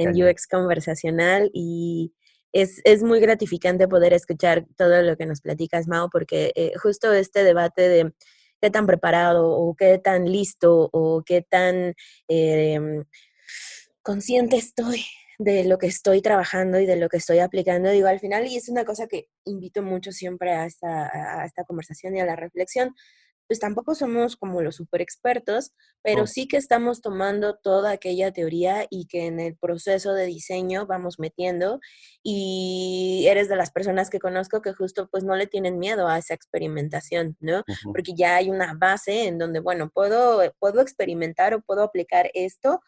en 0.00 0.22
UX 0.22 0.46
conversacional 0.46 1.50
y 1.52 2.12
es, 2.52 2.80
es, 2.84 3.02
muy 3.02 3.20
gratificante 3.20 3.86
poder 3.86 4.12
escuchar 4.12 4.66
todo 4.76 5.02
lo 5.02 5.16
que 5.16 5.26
nos 5.26 5.40
platicas, 5.40 5.86
Mao, 5.86 6.10
porque 6.10 6.52
eh, 6.56 6.72
justo 6.82 7.12
este 7.12 7.44
debate 7.44 7.88
de 7.88 8.12
qué 8.60 8.70
tan 8.70 8.86
preparado 8.86 9.48
o 9.50 9.74
qué 9.74 9.98
tan 9.98 10.30
listo 10.30 10.90
o 10.92 11.22
qué 11.24 11.42
tan 11.42 11.94
em, 12.28 13.04
consciente 14.02 14.56
estoy 14.56 15.04
de 15.38 15.64
lo 15.64 15.78
que 15.78 15.86
estoy 15.86 16.20
trabajando 16.20 16.78
y 16.80 16.86
de 16.86 16.96
lo 16.96 17.08
que 17.08 17.16
estoy 17.16 17.38
aplicando, 17.38 17.88
digo, 17.90 18.08
al 18.08 18.20
final, 18.20 18.46
y 18.46 18.56
es 18.56 18.68
una 18.68 18.84
cosa 18.84 19.06
que 19.06 19.28
invito 19.44 19.82
mucho 19.82 20.12
siempre 20.12 20.52
a 20.52 20.66
esta, 20.66 21.40
a 21.40 21.46
esta 21.46 21.64
conversación 21.64 22.14
y 22.14 22.20
a 22.20 22.26
la 22.26 22.36
reflexión, 22.36 22.94
pues 23.50 23.58
tampoco 23.58 23.96
somos 23.96 24.36
como 24.36 24.62
los 24.62 24.76
super 24.76 25.00
expertos, 25.00 25.72
pero 26.02 26.22
oh. 26.22 26.26
sí 26.28 26.46
que 26.46 26.56
estamos 26.56 27.00
tomando 27.00 27.56
toda 27.56 27.90
aquella 27.90 28.30
teoría 28.30 28.86
y 28.88 29.08
que 29.08 29.26
en 29.26 29.40
el 29.40 29.56
proceso 29.56 30.14
de 30.14 30.26
diseño 30.26 30.86
vamos 30.86 31.18
metiendo 31.18 31.80
y 32.22 33.24
eres 33.28 33.48
de 33.48 33.56
las 33.56 33.72
personas 33.72 34.08
que 34.08 34.20
conozco 34.20 34.62
que 34.62 34.72
justo 34.72 35.08
pues 35.10 35.24
no 35.24 35.34
le 35.34 35.48
tienen 35.48 35.80
miedo 35.80 36.06
a 36.06 36.18
esa 36.18 36.32
experimentación, 36.32 37.36
¿no? 37.40 37.64
Porque 37.82 38.12
ya 38.14 38.36
hay 38.36 38.50
una 38.50 38.74
base 38.74 39.26
en 39.26 39.36
donde, 39.36 39.58
bueno, 39.58 39.90
puedo, 39.92 40.40
puedo 40.60 40.80
experimentar 40.80 41.52
o 41.52 41.60
puedo 41.60 41.82
aplicar 41.82 42.30
esto 42.34 42.80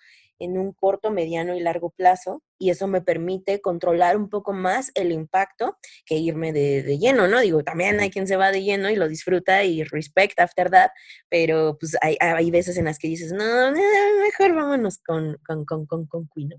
en 0.44 0.58
un 0.58 0.72
corto, 0.72 1.10
mediano 1.10 1.54
y 1.56 1.60
largo 1.60 1.90
plazo 1.90 2.42
y 2.58 2.70
eso 2.70 2.86
me 2.86 3.00
permite 3.00 3.60
controlar 3.60 4.16
un 4.16 4.28
poco 4.28 4.52
más 4.52 4.92
el 4.94 5.12
impacto 5.12 5.78
que 6.06 6.16
irme 6.16 6.52
de, 6.52 6.98
lleno, 6.98 7.28
¿no? 7.28 7.40
Digo, 7.40 7.62
también 7.64 8.00
hay 8.00 8.10
quien 8.10 8.26
se 8.26 8.36
va 8.36 8.52
de 8.52 8.62
lleno 8.62 8.90
y 8.90 8.96
lo 8.96 9.08
disfruta 9.08 9.64
y 9.64 9.82
respect 9.84 10.38
after 10.38 10.70
that, 10.70 10.90
pero 11.28 11.76
pues 11.78 11.96
hay, 12.00 12.16
hay 12.20 12.50
veces 12.50 12.76
en 12.76 12.86
las 12.86 12.98
que 12.98 13.08
dices, 13.08 13.32
no, 13.32 13.72
mejor 13.72 14.54
vámonos 14.54 14.98
con, 14.98 15.38
con, 15.46 15.64
con, 15.64 15.86
con, 15.86 16.06
con 16.06 16.28
Quino. 16.28 16.56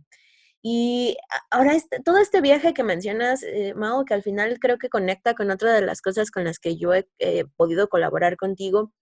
Y 0.62 1.18
ahora, 1.52 1.74
este, 1.74 2.00
todo 2.00 2.18
este 2.20 2.40
viaje 2.40 2.74
que 2.74 2.84
mencionas, 2.84 3.44
eh, 3.44 3.74
Mao, 3.76 4.06
que 4.06 4.14
al 4.14 4.24
final 4.24 4.60
creo 4.60 4.78
que 4.78 4.90
conecta 4.90 5.34
con 5.36 5.52
otra 5.52 5.74
de 5.74 5.82
las 5.82 6.02
cosas 6.02 6.32
con 6.32 6.46
las 6.46 6.58
que 6.60 6.78
yo 6.78 6.94
he 6.94 7.06
podido 7.58 7.90
colaborar 7.90 8.38
contigo, 8.38 8.94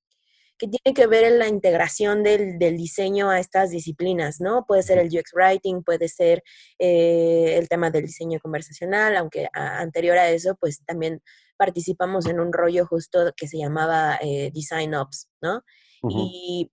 que 0.61 0.67
tiene 0.67 0.93
que 0.93 1.07
ver 1.07 1.23
en 1.23 1.39
la 1.39 1.47
integración 1.47 2.21
del, 2.21 2.59
diseño 2.59 3.31
a 3.31 3.39
estas 3.39 3.71
disciplinas, 3.71 4.39
¿no? 4.39 4.63
Puede 4.67 4.83
ser 4.83 4.99
el 4.99 5.07
UX 5.07 5.33
Writing, 5.33 5.81
puede 5.81 6.07
ser 6.07 6.43
eh, 6.77 7.55
el 7.57 7.67
tema 7.67 7.89
del 7.89 8.05
diseño 8.05 8.39
conversacional, 8.39 9.17
aunque 9.17 9.47
anterior 9.53 10.19
a 10.19 10.29
eso, 10.29 10.55
pues 10.59 10.83
también 10.85 11.23
participamos 11.57 12.27
en 12.27 12.39
un 12.39 12.53
rollo 12.53 12.85
justo 12.85 13.33
que 13.35 13.47
se 13.47 13.57
llamaba 13.57 14.19
eh, 14.21 14.51
Design 14.53 14.93
Ops, 14.93 15.29
¿no? 15.41 15.63
Y 16.07 16.71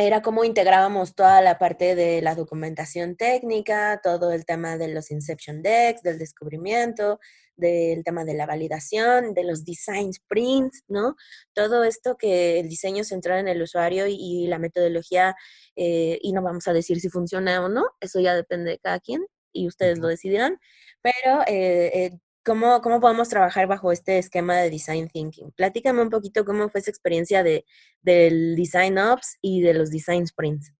era 0.00 0.22
cómo 0.22 0.44
integrábamos 0.44 1.14
toda 1.14 1.40
la 1.42 1.58
parte 1.58 1.94
de 1.94 2.22
la 2.22 2.34
documentación 2.34 3.16
técnica, 3.16 4.00
todo 4.02 4.32
el 4.32 4.44
tema 4.44 4.76
de 4.76 4.88
los 4.88 5.10
Inception 5.10 5.62
Decks, 5.62 6.02
del 6.02 6.18
descubrimiento, 6.18 7.20
del 7.56 8.02
tema 8.04 8.24
de 8.24 8.34
la 8.34 8.46
validación, 8.46 9.34
de 9.34 9.44
los 9.44 9.64
design 9.64 10.12
sprints, 10.12 10.84
¿no? 10.88 11.16
Todo 11.54 11.84
esto 11.84 12.16
que 12.16 12.58
el 12.58 12.68
diseño 12.68 13.04
centrado 13.04 13.40
en 13.40 13.48
el 13.48 13.62
usuario 13.62 14.06
y, 14.08 14.46
la 14.46 14.58
metodología, 14.58 15.36
eh, 15.76 16.18
y 16.22 16.32
no 16.32 16.42
vamos 16.42 16.66
a 16.68 16.72
decir 16.72 17.00
si 17.00 17.08
funciona 17.08 17.64
o 17.64 17.68
no, 17.68 17.84
eso 18.00 18.20
ya 18.20 18.34
depende 18.34 18.70
de 18.70 18.78
cada 18.78 19.00
quien 19.00 19.24
y 19.52 19.66
ustedes 19.66 19.98
lo 19.98 20.08
decidirán, 20.08 20.58
pero 21.02 21.42
eh, 21.46 21.90
eh, 21.94 22.18
¿cómo, 22.44 22.80
¿cómo, 22.80 23.00
podemos 23.00 23.28
trabajar 23.28 23.66
bajo 23.66 23.92
este 23.92 24.18
esquema 24.18 24.56
de 24.56 24.70
design 24.70 25.08
thinking? 25.08 25.52
Platícame 25.52 26.02
un 26.02 26.10
poquito 26.10 26.44
cómo 26.44 26.68
fue 26.68 26.80
esa 26.80 26.90
experiencia 26.90 27.42
de, 27.42 27.64
del 28.02 28.56
design 28.56 28.98
ops 28.98 29.38
y 29.40 29.60
de 29.62 29.74
los 29.74 29.90
design 29.90 30.26
sprints. 30.26 30.74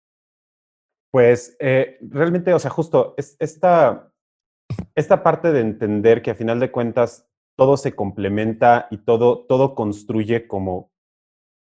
Pues 1.11 1.57
realmente, 2.01 2.55
o 2.55 2.59
sea, 2.59 2.71
justo 2.71 3.15
esta, 3.17 4.13
esta 4.95 5.23
parte 5.23 5.51
de 5.53 5.61
entender 5.61 6.23
que 6.23 6.31
a 6.31 6.37
final 6.37 6.61
de 6.61 6.71
cuentas 6.71 7.27
todo 7.57 7.77
se 7.77 7.95
complementa 7.95 8.87
y 8.91 8.99
todo, 8.99 9.45
todo 9.45 9.75
construye 9.75 10.47
como, 10.47 10.91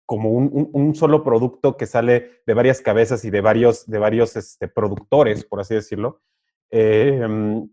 como 0.08 0.32
un, 0.32 0.96
solo 0.96 1.24
producto 1.24 1.78
que 1.78 1.86
sale 1.86 2.42
de 2.48 2.54
varias 2.54 2.82
cabezas 2.82 3.24
y 3.26 3.30
de 3.30 3.42
varios, 3.42 3.86
de 3.86 4.00
varios 4.00 4.36
este, 4.36 4.68
productores, 4.68 5.46
por 5.46 5.60
así 5.60 5.76
decirlo, 5.76 6.22
em, 6.72 7.70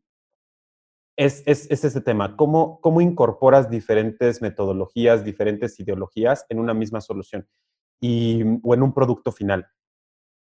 es, 1.20 1.42
es, 1.44 1.70
ese 1.70 2.00
tema. 2.00 2.34
¿Cómo, 2.34 2.80
¿Cómo 2.80 3.02
incorporas 3.02 3.68
diferentes 3.68 4.40
metodologías, 4.40 5.22
diferentes 5.22 5.78
ideologías 5.78 6.46
en 6.48 6.58
una 6.58 6.72
misma 6.72 7.02
solución 7.02 7.46
y, 8.00 8.42
o 8.62 8.72
en 8.72 8.82
un 8.82 8.94
producto 8.94 9.30
final? 9.30 9.66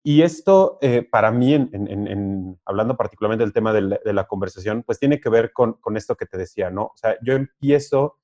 Y 0.04 0.22
esto, 0.22 0.78
eh, 0.80 1.02
para 1.02 1.32
mí, 1.32 1.54
en, 1.54 2.60
hablando 2.64 2.96
particularmente 2.96 3.44
del 3.44 3.52
tema 3.52 3.72
de 3.72 4.12
la, 4.12 4.28
conversación, 4.28 4.84
pues 4.84 5.00
tiene 5.00 5.20
que 5.20 5.28
ver 5.28 5.52
con, 5.52 5.76
esto 5.96 6.16
que 6.16 6.24
te 6.24 6.38
decía, 6.38 6.70
¿no? 6.70 6.84
O 6.84 6.96
sea, 6.96 7.16
yo 7.20 7.34
empiezo 7.34 8.18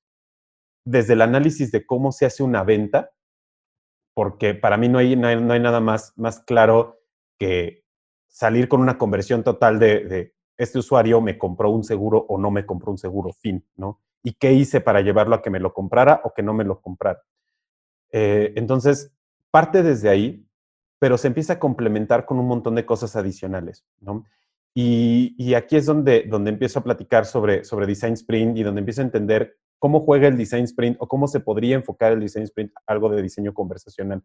desde 0.85 1.13
el 1.13 1.21
análisis 1.21 1.69
de 1.71 1.85
cómo 1.85 2.13
se 2.13 2.25
hace 2.25 2.43
una 2.43 2.63
venta, 2.63 3.11
porque 4.15 4.55
para 4.55 4.77
mí 4.77 4.87
no 4.87 4.99
hay, 4.99 5.17
no 5.17 5.27
hay, 5.27 5.59
nada 5.59 5.81
más, 5.81 6.13
más 6.15 6.39
claro 6.39 7.01
que 7.37 7.83
salir 8.29 8.69
con 8.69 8.79
una 8.81 8.97
conversión 8.97 9.43
total 9.43 9.79
de, 9.79 10.33
este 10.57 10.79
usuario 10.79 11.21
me 11.21 11.37
compró 11.37 11.69
un 11.69 11.83
seguro 11.83 12.25
o 12.29 12.37
no 12.37 12.51
me 12.51 12.65
compró 12.65 12.91
un 12.91 12.97
seguro, 12.97 13.31
fin, 13.33 13.65
¿no? 13.75 14.01
¿Y 14.23 14.33
qué 14.33 14.53
hice 14.53 14.81
para 14.81 15.01
llevarlo 15.01 15.35
a 15.35 15.41
que 15.41 15.49
me 15.49 15.59
lo 15.59 15.73
comprara 15.73 16.21
o 16.23 16.33
que 16.33 16.43
no 16.43 16.53
me 16.53 16.63
lo 16.63 16.81
comprara? 16.81 17.21
Eh, 18.11 18.53
entonces, 18.55 19.13
parte 19.51 19.83
desde 19.83 20.09
ahí 20.09 20.47
pero 20.99 21.17
se 21.17 21.27
empieza 21.27 21.53
a 21.53 21.59
complementar 21.59 22.25
con 22.25 22.39
un 22.39 22.47
montón 22.47 22.75
de 22.75 22.85
cosas 22.85 23.15
adicionales, 23.15 23.85
¿no? 23.99 24.25
Y, 24.73 25.55
aquí 25.55 25.75
es 25.75 25.87
donde, 25.87 26.25
donde 26.29 26.51
empiezo 26.51 26.79
a 26.79 26.83
platicar 26.83 27.25
sobre, 27.25 27.63
sobre 27.63 27.87
Design 27.87 28.13
Sprint 28.13 28.57
y 28.57 28.63
donde 28.63 28.79
empiezo 28.79 29.01
a 29.01 29.05
entender 29.05 29.57
cómo 29.79 30.01
juega 30.01 30.27
el 30.27 30.37
Design 30.37 30.65
Sprint 30.65 30.97
o 30.99 31.07
cómo 31.07 31.27
se 31.27 31.39
podría 31.39 31.75
enfocar 31.75 32.13
el 32.13 32.19
Design 32.19 32.43
Sprint 32.43 32.71
algo 32.85 33.09
de 33.09 33.23
diseño 33.23 33.55
conversacional. 33.55 34.21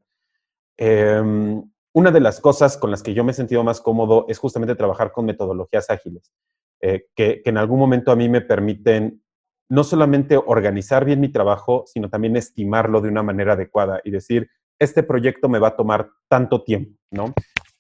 Em, 0.77 1.63
una 1.95 2.11
de 2.11 2.21
las 2.21 2.41
cosas 2.41 2.77
con 2.77 2.91
las 2.91 3.03
que 3.03 3.15
yo 3.15 3.25
me 3.25 3.33
he 3.33 3.35
sentido 3.35 3.63
más 3.65 3.81
cómodo 3.81 4.25
es 4.29 4.39
justamente 4.39 4.75
trabajar 4.75 5.13
con 5.13 5.27
metodologías 5.27 5.91
ágiles, 5.91 6.33
eh, 6.81 7.07
que, 7.15 7.43
en 7.45 7.59
algún 7.59 7.79
momento 7.79 8.11
a 8.11 8.17
mí 8.17 8.29
me 8.29 8.41
permiten 8.41 9.23
no 9.69 9.85
solamente 9.85 10.37
organizar 10.37 11.05
bien 11.05 11.21
mi 11.21 11.29
trabajo, 11.29 11.85
sino 11.87 12.09
también 12.09 12.37
estimarlo 12.37 13.01
de 13.01 13.09
una 13.09 13.23
manera 13.23 13.55
adecuada 13.55 14.01
y 14.05 14.11
decir, 14.11 14.51
este 14.79 15.03
proyecto 15.03 15.49
me 15.49 15.59
va 15.59 15.69
a 15.69 15.77
tomar 15.77 16.11
tanto 16.29 16.63
tiempo, 16.63 16.99
¿no? 17.11 17.33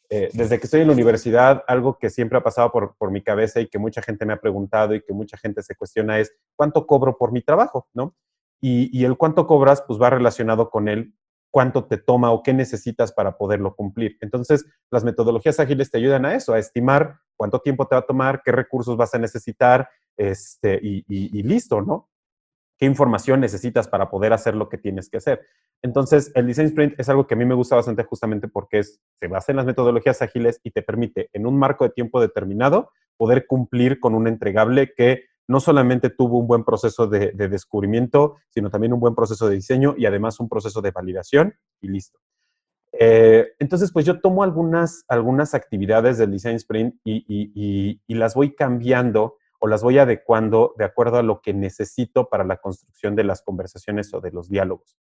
Eh, 0.09 0.29
desde 0.35 0.59
que 0.59 0.66
estoy 0.66 0.83
en 0.83 0.88
la 0.88 0.92
universidad, 0.92 1.64
algo 1.66 1.98
que 1.98 2.11
siempre 2.11 2.38
ha 2.38 2.42
pasado 2.42 2.70
por, 2.70 2.94
por, 2.98 3.11
mi 3.11 3.22
cabeza 3.22 3.61
y 3.61 3.68
que 3.68 3.79
mucha 3.79 4.03
gente 4.03 4.27
me 4.27 4.35
ha 4.35 4.40
preguntado 4.40 4.94
y 4.94 5.03
que 5.03 5.14
mucha 5.14 5.38
gente 5.38 5.62
se 5.62 5.75
cuestiona 5.75 6.18
es, 6.18 6.35
¿cuánto 6.55 6.87
cobro 6.87 7.16
por 7.16 7.33
mi 7.33 7.40
trabajo? 7.40 7.88
¿no? 7.94 8.14
Y, 8.61 8.90
y 8.96 9.07
el 9.07 9.16
cuánto 9.16 9.46
cobras, 9.46 9.83
pues 9.87 10.01
va 10.01 10.11
relacionado 10.11 10.68
con 10.68 10.88
el 10.88 11.14
cuánto 11.53 11.85
te 11.85 11.99
toma 11.99 12.33
o 12.33 12.43
qué 12.43 12.55
necesitas 12.55 13.12
para 13.12 13.37
poderlo 13.37 13.77
cumplir. 13.77 14.17
Entonces, 14.23 14.65
las 14.91 15.05
metodologías 15.05 15.61
ágiles 15.61 15.91
te 15.91 15.99
ayudan 15.99 16.25
a 16.25 16.35
eso, 16.35 16.55
a 16.55 16.59
estimar 16.59 17.21
cuánto 17.37 17.61
tiempo 17.61 17.87
te 17.87 17.95
va 17.95 18.01
a 18.01 18.07
tomar, 18.07 18.43
qué 18.43 18.53
recursos 18.53 18.97
vas 18.97 19.15
a 19.15 19.19
necesitar, 19.19 19.88
este, 20.17 20.81
y, 20.83 21.43
listo, 21.43 21.83
¿no? 21.83 22.09
qué 22.79 22.87
información 22.87 23.38
necesitas 23.38 23.87
para 23.87 24.11
poder 24.11 24.33
hacer 24.33 24.57
lo 24.57 24.69
que 24.69 24.77
tienes 24.77 25.09
que 25.09 25.19
hacer. 25.19 25.47
Entonces, 25.83 26.33
el 26.35 26.49
Design 26.49 26.67
Sprint 26.69 26.99
es 26.99 27.09
algo 27.09 27.29
que 27.29 27.35
a 27.35 27.37
mí 27.37 27.45
me 27.45 27.55
gusta 27.55 27.77
bastante 27.77 28.03
justamente 28.03 28.49
porque 28.49 28.83
se 28.83 29.29
basa 29.29 29.53
en 29.53 29.57
las 29.57 29.67
metodologías 29.67 30.21
ágiles 30.21 30.59
y 30.65 30.73
te 30.73 30.83
permite, 30.83 31.29
en 31.33 31.47
un 31.47 31.57
marco 31.57 31.85
de 31.85 31.91
tiempo 31.91 32.21
determinado, 32.21 32.91
poder 33.17 33.47
cumplir 33.47 34.01
con 34.01 34.17
un 34.17 34.27
entregable 34.27 34.95
que 34.97 35.27
no 35.53 35.61
solamente 35.61 36.11
tuvo 36.11 36.38
un 36.38 36.49
buen 36.49 36.65
proceso 36.65 37.07
de, 37.07 37.33
descubrimiento, 37.33 38.37
sino 38.51 38.71
también 38.71 38.93
un 38.93 39.01
buen 39.01 39.15
proceso 39.15 39.49
de 39.49 39.55
diseño 39.55 39.95
y 39.97 40.07
además 40.07 40.41
un 40.41 40.49
proceso 40.49 40.83
de 40.83 40.91
validación 40.91 41.55
y 41.81 41.88
listo. 41.88 42.19
Eh, 42.99 43.53
entonces, 43.59 43.93
pues 43.93 44.05
yo 44.05 44.21
tomo 44.21 44.43
algunas, 44.43 45.05
algunas 45.09 45.55
actividades 45.55 46.19
del 46.19 46.33
Design 46.33 46.57
Sprint 46.57 46.97
y, 47.05 48.01
y 48.07 48.15
las 48.15 48.35
voy 48.35 48.55
cambiando 48.55 49.37
o 49.65 49.69
las 49.69 49.85
voy 49.85 49.99
adecuando 49.99 50.75
de 50.77 50.85
acuerdo 50.85 51.19
a 51.19 51.23
lo 51.23 51.41
que 51.41 51.55
necesito 51.55 52.29
para 52.29 52.43
la 52.43 52.57
construcción 52.57 53.14
de 53.14 53.22
las 53.22 53.43
conversaciones 53.43 54.12
o 54.12 54.20
de 54.20 54.33
los 54.33 54.49
diálogos. 54.49 54.99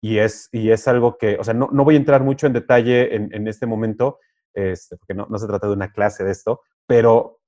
Y 0.00 0.18
es, 0.18 0.48
y 0.52 0.70
es 0.70 0.88
algo 0.88 1.18
que, 1.18 1.36
o 1.38 1.44
sea, 1.44 1.52
no, 1.52 1.68
no 1.70 1.84
voy 1.84 1.96
a 1.96 1.98
entrar 1.98 2.24
mucho 2.24 2.46
en 2.46 2.54
detalle 2.54 3.14
en, 3.14 3.28
en 3.34 3.46
este 3.46 3.66
momento, 3.66 4.18
este, 4.54 4.96
porque 4.96 5.12
no, 5.12 5.26
no, 5.28 5.36
se 5.36 5.46
trata 5.46 5.66
de 5.66 5.74
una 5.74 5.92
clase 5.92 6.24
de 6.24 6.30
esto, 6.30 6.62
pero, 6.86 7.39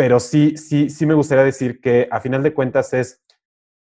pero 0.00 0.18
sí, 0.18 0.56
sí, 0.56 0.88
sí 0.88 1.04
me 1.04 1.12
gustaría 1.12 1.44
decir 1.44 1.78
que 1.78 2.08
a 2.10 2.22
final 2.22 2.42
de 2.42 2.54
cuentas 2.54 2.94
es 2.94 3.22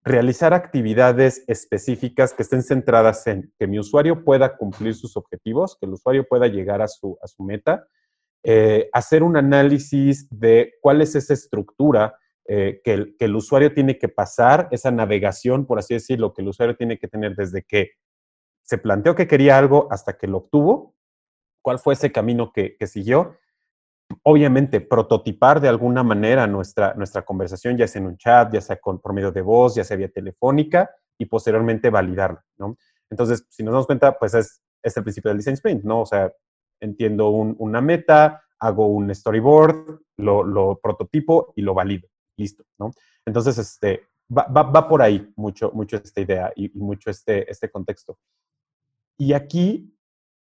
realizar 0.03 0.53
actividades 0.53 1.45
específicas 1.47 2.33
que 2.33 2.43
estén 2.43 2.61
centradas 2.61 3.25
en 3.27 3.53
que 3.57 3.67
mi 3.67 3.79
usuario 3.79 4.25
pueda 4.25 4.57
cumplir 4.57 4.95
sus 4.95 5.15
objetivos, 5.15 5.77
que 5.79 5.85
el 5.85 5.93
usuario 5.93 6.27
pueda 6.27 6.47
llegar 6.47 6.81
a 6.81 6.89
su, 6.89 7.17
a 7.23 7.27
su 7.29 7.41
meta, 7.43 7.87
eh, 8.43 8.89
hacer 8.91 9.23
un 9.23 9.37
análisis 9.37 10.27
de 10.29 10.73
cuál 10.81 11.01
es 11.01 11.15
esa 11.15 11.33
estructura 11.33 12.17
eh, 12.49 12.81
que, 12.83 12.91
el, 12.91 13.15
que, 13.17 13.23
el, 13.23 13.37
usuario 13.37 13.73
tiene 13.73 13.97
que 13.97 14.09
pasar, 14.09 14.67
esa 14.71 14.91
navegación, 14.91 15.65
por 15.65 15.79
así 15.79 15.93
decirlo, 15.93 16.33
que 16.33 16.41
el 16.41 16.49
usuario 16.49 16.75
tiene 16.75 16.99
que 16.99 17.07
tener 17.07 17.33
desde 17.37 17.63
que 17.63 17.91
se 18.61 18.77
planteó 18.77 19.15
que 19.15 19.25
quería 19.25 19.57
algo 19.57 19.87
hasta 19.89 20.17
que 20.17 20.27
lo 20.27 20.39
obtuvo, 20.39 20.97
cuál 21.61 21.79
fue 21.79 21.93
ese 21.93 22.11
camino 22.11 22.51
que, 22.51 22.75
que 22.75 22.87
siguió. 22.87 23.37
Obviamente, 24.23 24.81
prototipar 24.81 25.61
de 25.61 25.69
alguna 25.69 26.03
manera 26.03 26.47
nuestra, 26.47 26.93
nuestra 26.95 27.23
conversación, 27.23 27.77
ya 27.77 27.87
sea 27.87 28.01
en 28.01 28.07
un 28.07 28.17
chat, 28.17 28.51
ya 28.53 28.61
sea 28.61 28.77
con, 28.77 28.99
por 28.99 29.13
medio 29.13 29.31
de 29.31 29.41
voz, 29.41 29.75
ya 29.75 29.83
sea 29.83 29.97
vía 29.97 30.09
telefónica, 30.09 30.89
y 31.17 31.25
posteriormente 31.25 31.89
validarla, 31.89 32.43
¿no? 32.57 32.77
Entonces, 33.09 33.45
si 33.49 33.63
nos 33.63 33.73
damos 33.73 33.85
cuenta, 33.87 34.17
pues 34.17 34.33
es, 34.33 34.61
es 34.81 34.95
el 34.95 35.03
principio 35.03 35.29
del 35.29 35.37
design 35.37 35.55
sprint, 35.55 35.83
¿no? 35.83 36.01
O 36.01 36.05
sea, 36.05 36.31
entiendo 36.79 37.29
un, 37.29 37.55
una 37.59 37.81
meta, 37.81 38.43
hago 38.59 38.87
un 38.87 39.13
storyboard, 39.13 40.01
lo, 40.17 40.43
lo, 40.43 40.79
prototipo 40.81 41.53
y 41.55 41.61
lo 41.61 41.73
valido. 41.73 42.07
Listo, 42.37 42.63
¿no? 42.77 42.91
Entonces, 43.25 43.57
este, 43.57 44.07
va, 44.35 44.43
va, 44.43 44.63
va 44.63 44.87
por 44.87 45.01
ahí 45.01 45.31
mucho, 45.35 45.71
mucho 45.73 45.97
esta 45.97 46.21
idea 46.21 46.53
y, 46.55 46.69
mucho 46.77 47.09
este, 47.09 47.49
este 47.49 47.69
contexto. 47.69 48.17
Y 49.17 49.33
aquí 49.33 49.93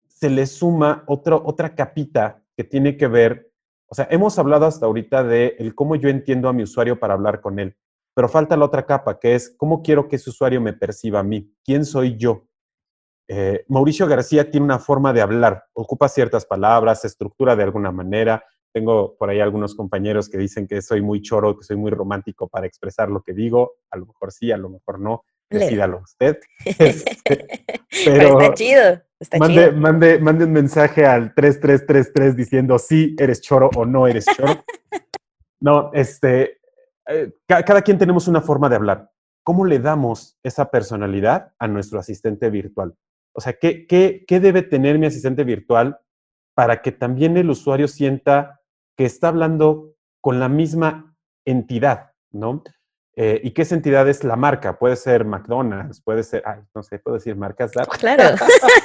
se 0.07 0.29
le 0.29 0.47
suma 0.47 1.03
otro, 1.07 1.41
otra 1.45 1.75
capita 1.75 2.43
que 2.55 2.63
tiene 2.63 2.97
que 2.97 3.07
ver, 3.07 3.51
o 3.93 3.95
sea, 3.95 4.07
hemos 4.09 4.39
hablado 4.39 4.65
hasta 4.65 4.87
ahorita 4.87 5.23
de 5.23 5.55
el 5.59 5.75
cómo 5.75 5.95
yo 5.95 6.09
entiendo 6.09 6.49
a 6.49 6.53
mi 6.53 6.63
usuario 6.63 6.99
para 6.99 7.13
hablar 7.13 7.41
con 7.41 7.59
él, 7.59 7.75
pero 8.15 8.27
falta 8.27 8.57
la 8.57 8.65
otra 8.65 8.87
capa, 8.87 9.19
que 9.19 9.35
es 9.35 9.53
cómo 9.55 9.83
quiero 9.83 10.07
que 10.07 10.15
ese 10.15 10.31
usuario 10.31 10.59
me 10.61 10.73
perciba 10.73 11.19
a 11.19 11.23
mí, 11.23 11.53
quién 11.63 11.85
soy 11.85 12.17
yo, 12.17 12.47
eh, 13.27 13.63
Mauricio 13.67 14.07
García 14.07 14.49
tiene 14.49 14.65
una 14.65 14.79
forma 14.79 15.13
de 15.13 15.21
hablar, 15.21 15.65
ocupa 15.73 16.09
ciertas 16.09 16.43
palabras, 16.43 17.05
estructura 17.05 17.55
de 17.55 17.63
alguna 17.63 17.91
manera. 17.91 18.43
Tengo 18.73 19.15
por 19.17 19.29
ahí 19.29 19.39
algunos 19.39 19.75
compañeros 19.75 20.29
que 20.29 20.39
dicen 20.39 20.67
que 20.67 20.81
soy 20.81 21.01
muy 21.03 21.21
choro, 21.21 21.55
que 21.55 21.63
soy 21.63 21.77
muy 21.77 21.91
romántico 21.91 22.47
para 22.47 22.65
expresar 22.65 23.09
lo 23.09 23.21
que 23.21 23.33
digo. 23.33 23.75
A 23.91 23.97
lo 23.97 24.07
mejor 24.07 24.31
sí, 24.31 24.51
a 24.51 24.57
lo 24.57 24.69
mejor 24.69 24.99
no. 24.99 25.23
Decídalo 25.49 25.99
usted. 25.99 26.39
Este, 26.65 27.45
pero, 28.05 28.37
pero, 28.37 28.41
está 28.41 28.53
chido. 28.55 29.01
Está 29.23 29.37
mande, 29.37 29.69
chido. 29.69 29.77
Mande, 29.79 30.19
mande 30.19 30.45
un 30.45 30.51
mensaje 30.51 31.05
al 31.05 31.33
3333 31.33 32.35
diciendo 32.35 32.77
si 32.77 33.15
eres 33.17 33.39
choro 33.41 33.69
o 33.75 33.85
no 33.85 34.05
eres 34.05 34.25
choro. 34.25 34.63
no, 35.61 35.91
este, 35.93 36.59
eh, 37.07 37.31
cada 37.47 37.81
quien 37.81 37.97
tenemos 37.97 38.27
una 38.27 38.41
forma 38.41 38.67
de 38.67 38.75
hablar. 38.75 39.09
¿Cómo 39.43 39.65
le 39.65 39.79
damos 39.79 40.37
esa 40.43 40.69
personalidad 40.69 41.53
a 41.57 41.67
nuestro 41.69 41.99
asistente 41.99 42.49
virtual? 42.49 42.95
O 43.33 43.39
sea, 43.39 43.53
¿qué, 43.53 43.87
qué, 43.87 44.25
qué 44.27 44.39
debe 44.41 44.61
tener 44.61 44.99
mi 44.99 45.05
asistente 45.05 45.45
virtual 45.45 45.99
para 46.53 46.81
que 46.81 46.91
también 46.91 47.37
el 47.37 47.49
usuario 47.49 47.87
sienta 47.87 48.59
que 48.97 49.05
está 49.05 49.29
hablando 49.29 49.95
con 50.21 50.39
la 50.39 50.49
misma 50.49 51.15
entidad, 51.45 52.11
¿no? 52.31 52.61
Eh, 53.15 53.39
¿Y 53.43 53.51
qué 53.51 53.63
entidad 53.69 54.09
es 54.09 54.23
la 54.23 54.35
marca? 54.35 54.79
Puede 54.79 54.95
ser 54.95 55.23
McDonald's, 55.23 56.01
puede 56.01 56.23
ser, 56.23 56.41
ay, 56.45 56.61
no 56.73 56.81
sé, 56.81 56.97
puedo 56.97 57.15
decir 57.15 57.35
marcas. 57.35 57.71
Claro. 57.99 58.23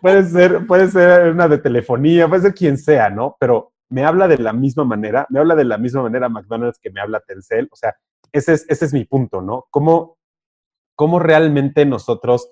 puede 0.00 0.24
ser 0.24 0.66
puede 0.66 0.88
ser, 0.88 1.30
una 1.30 1.48
de 1.48 1.58
telefonía, 1.58 2.28
puede 2.28 2.42
ser 2.42 2.54
quien 2.54 2.78
sea, 2.78 3.10
¿no? 3.10 3.36
Pero 3.38 3.72
me 3.90 4.04
habla 4.04 4.28
de 4.28 4.38
la 4.38 4.52
misma 4.52 4.84
manera, 4.84 5.26
me 5.30 5.38
habla 5.38 5.54
de 5.54 5.64
la 5.64 5.78
misma 5.78 6.02
manera 6.02 6.28
McDonald's 6.28 6.78
que 6.78 6.90
me 6.90 7.00
habla 7.00 7.20
Telcel. 7.20 7.68
O 7.70 7.76
sea, 7.76 7.96
ese 8.32 8.52
es, 8.54 8.66
ese 8.68 8.84
es 8.84 8.92
mi 8.92 9.04
punto, 9.04 9.40
¿no? 9.40 9.66
¿Cómo, 9.70 10.18
cómo 10.94 11.18
realmente 11.18 11.86
nosotros 11.86 12.50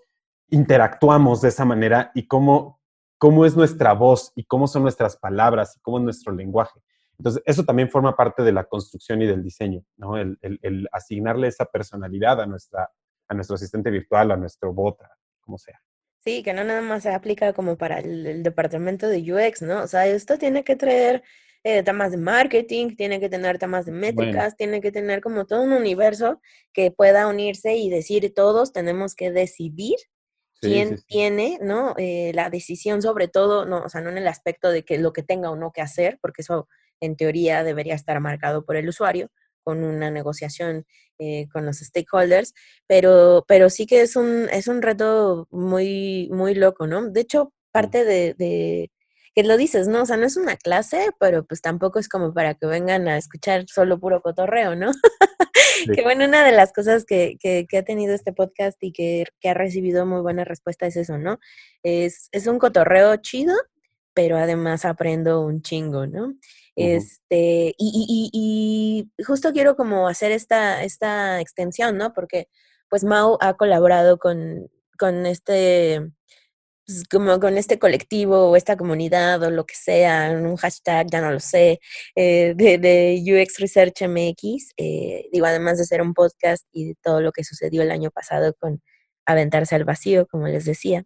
interactuamos 0.49 1.41
de 1.41 1.49
esa 1.49 1.65
manera 1.65 2.13
y 2.15 2.27
cómo, 2.27 2.81
cómo 3.19 3.45
es 3.45 3.57
nuestra 3.57 3.93
voz 3.93 4.33
y 4.35 4.45
cómo 4.45 4.69
son 4.69 4.83
nuestras 4.83 5.17
palabras 5.17 5.77
y 5.77 5.81
cómo 5.81 5.99
es 5.99 6.05
nuestro 6.05 6.33
lenguaje. 6.33 6.81
Entonces, 7.19 7.43
eso 7.47 7.65
también 7.65 7.91
forma 7.91 8.15
parte 8.15 8.43
de 8.43 8.53
la 8.53 8.65
construcción 8.65 9.23
y 9.23 9.27
del 9.27 9.43
diseño, 9.43 9.83
¿no? 9.97 10.17
El 10.19 10.89
asignarle 10.93 11.49
esa 11.49 11.65
personalidad 11.65 12.41
a, 12.41 12.47
nuestra, 12.47 12.91
a 13.29 13.35
nuestro 13.35 13.55
asistente 13.55 13.91
virtual, 13.91 14.31
a 14.31 14.37
nuestro 14.37 14.73
bot, 14.73 14.99
como 15.41 15.59
sea. 15.59 15.81
Sí, 16.19 16.43
que 16.43 16.53
no 16.53 16.65
nada 16.65 16.83
más 16.83 17.05
se 17.05 17.11
aplica 17.11 17.53
como 17.53 17.77
para 17.77 17.99
el, 17.99 18.27
el, 18.27 18.43
departamento 18.43 19.09
de 19.09 19.33
UX, 19.33 19.63
¿no? 19.63 19.83
O 19.83 19.87
sea, 19.87 20.07
esto 20.07 20.39
tiene 20.39 20.65
que 20.65 20.75
traer 20.75 21.23
eh, 21.69 21.83
temas 21.83 22.13
de 22.13 22.19
marketing, 22.19 22.95
tiene 22.95 23.19
que 23.19 23.29
tener 23.29 23.59
temas 23.59 23.87
de 23.87 23.91
métricas, 23.93 24.35
bueno. 24.35 24.57
tiene 24.57 24.81
que 24.81 24.93
tener 24.93 25.21
como 25.21 25.47
todo 25.47 25.63
un 25.63 25.73
universo 25.73 26.41
que 26.73 26.93
pueda 26.93 27.27
unirse 27.27 27.75
y 27.75 27.91
decir 27.91 28.33
todos 28.35 28.73
tenemos 28.73 29.17
que 29.17 29.33
decidir 29.33 29.97
sí, 30.61 30.69
quién 30.69 30.91
sí, 30.91 30.97
sí. 30.99 31.05
tiene, 31.09 31.59
¿no? 31.61 31.95
Eh, 31.99 32.31
la 32.37 32.51
decisión 32.51 33.03
sobre 33.03 33.27
todo, 33.27 33.67
no, 33.67 33.83
o 33.83 33.89
sea, 33.89 34.01
no 34.01 34.11
en 34.11 34.19
el 34.19 34.29
aspecto 34.29 34.71
de 34.71 34.85
que 34.85 34.99
lo 34.99 35.13
que 35.13 35.25
tenga 35.25 35.51
o 35.51 35.57
no 35.57 35.73
que 35.73 35.81
hacer, 35.81 36.21
porque 36.23 36.43
eso 36.43 36.69
en 37.01 37.17
teoría 37.17 37.65
debería 37.65 37.95
estar 37.97 38.21
marcado 38.21 38.65
por 38.65 38.77
el 38.77 38.89
usuario, 38.89 39.33
con 39.67 39.83
una 39.83 40.13
negociación 40.13 40.87
eh, 41.19 41.49
con 41.53 41.67
los 41.67 41.79
stakeholders, 41.79 42.55
pero, 42.87 43.45
pero 43.49 43.69
sí 43.69 43.85
que 43.85 44.01
es 44.01 44.15
un, 44.15 44.49
es 44.53 44.69
un 44.69 44.81
reto 44.81 45.49
muy, 45.51 46.29
muy 46.31 46.55
loco, 46.55 46.87
¿no? 46.87 47.11
De 47.11 47.23
hecho, 47.23 47.53
parte 47.73 48.05
de, 48.05 48.35
de, 48.35 48.93
que 49.35 49.43
lo 49.43 49.57
dices, 49.57 49.89
¿no? 49.89 50.03
O 50.03 50.07
sea, 50.07 50.17
no 50.17 50.25
es 50.25 50.37
una 50.37 50.57
clase, 50.57 51.09
pero 51.19 51.45
pues 51.45 51.63
tampoco 51.63 51.99
es 51.99 52.09
como 52.09 52.33
para 52.33 52.55
que 52.55 52.67
vengan 52.67 53.09
a 53.09 53.19
escuchar 53.19 53.65
solo 53.67 53.99
puro 53.99 54.23
cotorreo, 54.23 54.77
¿no? 54.77 54.93
Sí. 55.77 55.93
que 55.93 56.03
bueno, 56.03 56.25
una 56.25 56.43
de 56.43 56.53
las 56.53 56.73
cosas 56.73 57.05
que, 57.05 57.37
que, 57.39 57.67
que 57.69 57.77
ha 57.77 57.85
tenido 57.85 58.15
este 58.15 58.33
podcast 58.33 58.83
y 58.83 58.93
que, 58.93 59.27
que, 59.41 59.51
ha 59.51 59.55
recibido 59.55 60.07
muy 60.07 60.23
buena 60.23 60.43
respuesta 60.43 60.87
es 60.87 60.97
eso, 60.97 61.19
¿no? 61.19 61.39
Es, 61.83 62.29
es 62.33 62.47
un 62.47 62.59
cotorreo 62.59 63.15
chido, 63.17 63.55
pero 64.15 64.39
además 64.39 64.87
aprendo 64.87 65.43
un 65.43 65.61
chingo, 65.61 66.07
¿no? 66.07 66.33
Este, 66.77 67.75
y, 67.79 68.31
y, 68.33 69.11
y, 69.19 69.25
justo 69.25 69.53
quiero 69.53 69.77
como 69.77 70.09
hacer 70.09 70.31
esta, 70.33 70.85
esta 70.85 71.41
extensión, 71.41 71.97
¿no? 71.97 72.13
Porque 72.13 72.49
pues 72.91 73.05
Mau 73.05 73.39
ha 73.41 73.55
colaborado 73.55 74.19
con, 74.19 74.71
con 74.99 75.27
este, 75.27 76.03
pues, 76.87 77.05
como 77.09 77.41
con 77.41 77.59
este 77.59 77.79
colectivo 77.79 78.51
o 78.51 78.57
esta 78.57 78.77
comunidad 78.77 79.43
o 79.43 79.51
lo 79.51 79.67
que 79.67 79.75
sea, 79.75 80.31
un 80.33 80.57
hashtag, 80.57 81.09
ya 81.11 81.21
no 81.21 81.33
lo 81.33 81.41
sé, 81.41 81.81
eh, 82.15 82.55
de, 82.57 82.79
de, 82.79 83.23
UX 83.25 83.59
Research 83.59 84.03
MX, 84.03 84.73
eh, 84.77 85.29
digo, 85.33 85.47
además 85.47 85.79
de 85.79 85.85
ser 85.85 86.01
un 86.03 86.15
podcast 86.15 86.65
y 86.73 86.89
de 86.89 86.95
todo 87.03 87.21
lo 87.21 87.33
que 87.33 87.43
sucedió 87.43 87.83
el 87.83 87.91
año 87.91 88.11
pasado 88.11 88.55
con 88.55 88.83
Aventarse 89.27 89.75
al 89.75 89.85
Vacío, 89.85 90.27
como 90.29 90.47
les 90.47 90.65
decía, 90.65 91.05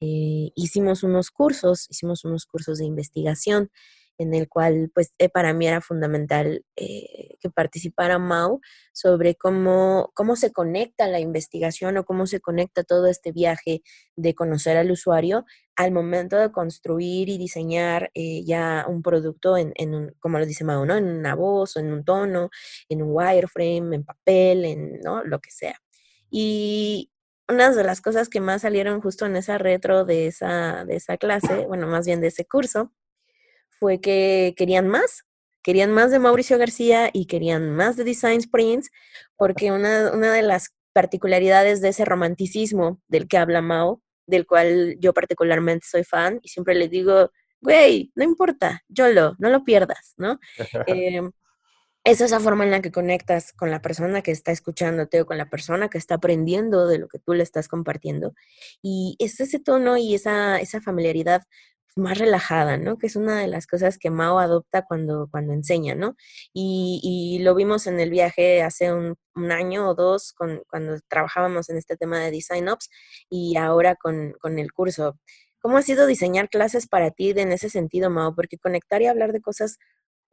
eh, 0.00 0.50
hicimos 0.54 1.02
unos 1.02 1.30
cursos, 1.30 1.86
hicimos 1.90 2.24
unos 2.24 2.46
cursos 2.46 2.78
de 2.78 2.86
investigación 2.86 3.70
en 4.18 4.34
el 4.34 4.48
cual 4.48 4.90
pues 4.92 5.14
eh, 5.18 5.28
para 5.28 5.52
mí 5.54 5.66
era 5.66 5.80
fundamental 5.80 6.64
eh, 6.76 7.36
que 7.40 7.50
participara 7.50 8.18
Mau 8.18 8.60
sobre 8.92 9.36
cómo, 9.36 10.10
cómo 10.14 10.36
se 10.36 10.52
conecta 10.52 11.06
la 11.08 11.20
investigación 11.20 11.96
o 11.96 12.04
cómo 12.04 12.26
se 12.26 12.40
conecta 12.40 12.84
todo 12.84 13.06
este 13.06 13.32
viaje 13.32 13.82
de 14.16 14.34
conocer 14.34 14.76
al 14.76 14.90
usuario 14.90 15.44
al 15.76 15.92
momento 15.92 16.36
de 16.36 16.50
construir 16.50 17.28
y 17.28 17.38
diseñar 17.38 18.10
eh, 18.14 18.42
ya 18.44 18.84
un 18.88 19.00
producto 19.00 19.56
en, 19.56 19.72
en 19.76 19.94
un, 19.94 20.14
como 20.18 20.40
lo 20.40 20.44
dice 20.44 20.64
Mau, 20.64 20.84
¿no? 20.84 20.96
En 20.96 21.06
una 21.06 21.36
voz, 21.36 21.76
o 21.76 21.80
en 21.80 21.92
un 21.92 22.04
tono, 22.04 22.50
en 22.88 23.02
un 23.02 23.10
wireframe, 23.12 23.94
en 23.94 24.04
papel, 24.04 24.64
en 24.64 25.00
¿no? 25.00 25.22
lo 25.22 25.38
que 25.38 25.52
sea. 25.52 25.80
Y 26.30 27.12
una 27.48 27.70
de 27.70 27.84
las 27.84 28.00
cosas 28.00 28.28
que 28.28 28.40
más 28.40 28.62
salieron 28.62 29.00
justo 29.00 29.24
en 29.24 29.36
esa 29.36 29.56
retro 29.56 30.04
de 30.04 30.26
esa, 30.26 30.84
de 30.84 30.96
esa 30.96 31.16
clase, 31.16 31.66
bueno, 31.66 31.86
más 31.86 32.06
bien 32.06 32.20
de 32.20 32.26
ese 32.26 32.44
curso, 32.44 32.92
fue 33.78 34.00
que 34.00 34.54
querían 34.56 34.88
más, 34.88 35.24
querían 35.62 35.92
más 35.92 36.10
de 36.10 36.18
Mauricio 36.18 36.58
García 36.58 37.10
y 37.12 37.26
querían 37.26 37.70
más 37.70 37.96
de 37.96 38.04
Design 38.04 38.40
Sprints, 38.40 38.90
porque 39.36 39.72
una, 39.72 40.12
una 40.12 40.32
de 40.32 40.42
las 40.42 40.74
particularidades 40.92 41.80
de 41.80 41.88
ese 41.90 42.04
romanticismo 42.04 43.00
del 43.08 43.28
que 43.28 43.38
habla 43.38 43.62
Mao, 43.62 44.02
del 44.26 44.46
cual 44.46 44.96
yo 44.98 45.14
particularmente 45.14 45.86
soy 45.88 46.04
fan, 46.04 46.40
y 46.42 46.48
siempre 46.48 46.74
le 46.74 46.88
digo, 46.88 47.30
güey, 47.60 48.12
no 48.14 48.24
importa, 48.24 48.82
yo 48.88 49.08
lo, 49.08 49.34
no 49.38 49.50
lo 49.50 49.64
pierdas, 49.64 50.14
¿no? 50.16 50.38
eh, 50.86 51.22
es 52.04 52.20
esa 52.20 52.40
forma 52.40 52.64
en 52.64 52.70
la 52.70 52.80
que 52.80 52.90
conectas 52.90 53.52
con 53.52 53.70
la 53.70 53.82
persona 53.82 54.22
que 54.22 54.30
está 54.30 54.50
escuchándote 54.50 55.20
o 55.20 55.26
con 55.26 55.36
la 55.36 55.50
persona 55.50 55.88
que 55.88 55.98
está 55.98 56.14
aprendiendo 56.14 56.86
de 56.86 56.98
lo 56.98 57.08
que 57.08 57.18
tú 57.18 57.34
le 57.34 57.42
estás 57.42 57.68
compartiendo. 57.68 58.34
Y 58.80 59.16
es 59.18 59.38
ese 59.40 59.58
tono 59.58 59.98
y 59.98 60.14
esa, 60.14 60.58
esa 60.58 60.80
familiaridad 60.80 61.42
más 61.98 62.18
relajada, 62.18 62.76
¿no? 62.78 62.98
Que 62.98 63.06
es 63.08 63.16
una 63.16 63.38
de 63.38 63.48
las 63.48 63.66
cosas 63.66 63.98
que 63.98 64.10
Mao 64.10 64.38
adopta 64.38 64.84
cuando, 64.86 65.28
cuando 65.30 65.52
enseña, 65.52 65.94
¿no? 65.94 66.16
Y, 66.52 67.38
lo 67.42 67.54
vimos 67.54 67.86
en 67.86 68.00
el 68.00 68.10
viaje 68.10 68.62
hace 68.62 68.92
un, 68.92 69.16
año 69.50 69.88
o 69.88 69.94
dos 69.94 70.34
cuando 70.34 70.98
trabajábamos 71.06 71.70
en 71.70 71.76
este 71.76 71.96
tema 71.96 72.18
de 72.18 72.32
Design 72.32 72.68
Ops 72.68 72.90
y 73.30 73.56
ahora 73.56 73.94
con, 73.94 74.32
con 74.40 74.58
el 74.58 74.72
curso. 74.72 75.16
¿Cómo 75.60 75.78
ha 75.78 75.82
sido 75.82 76.06
diseñar 76.06 76.48
clases 76.48 76.88
para 76.88 77.12
ti 77.12 77.30
en 77.30 77.52
ese 77.52 77.70
sentido, 77.70 78.10
Mao? 78.10 78.34
Porque 78.34 78.58
conectar 78.58 79.00
y 79.02 79.06
hablar 79.06 79.32
de 79.32 79.40
cosas 79.40 79.78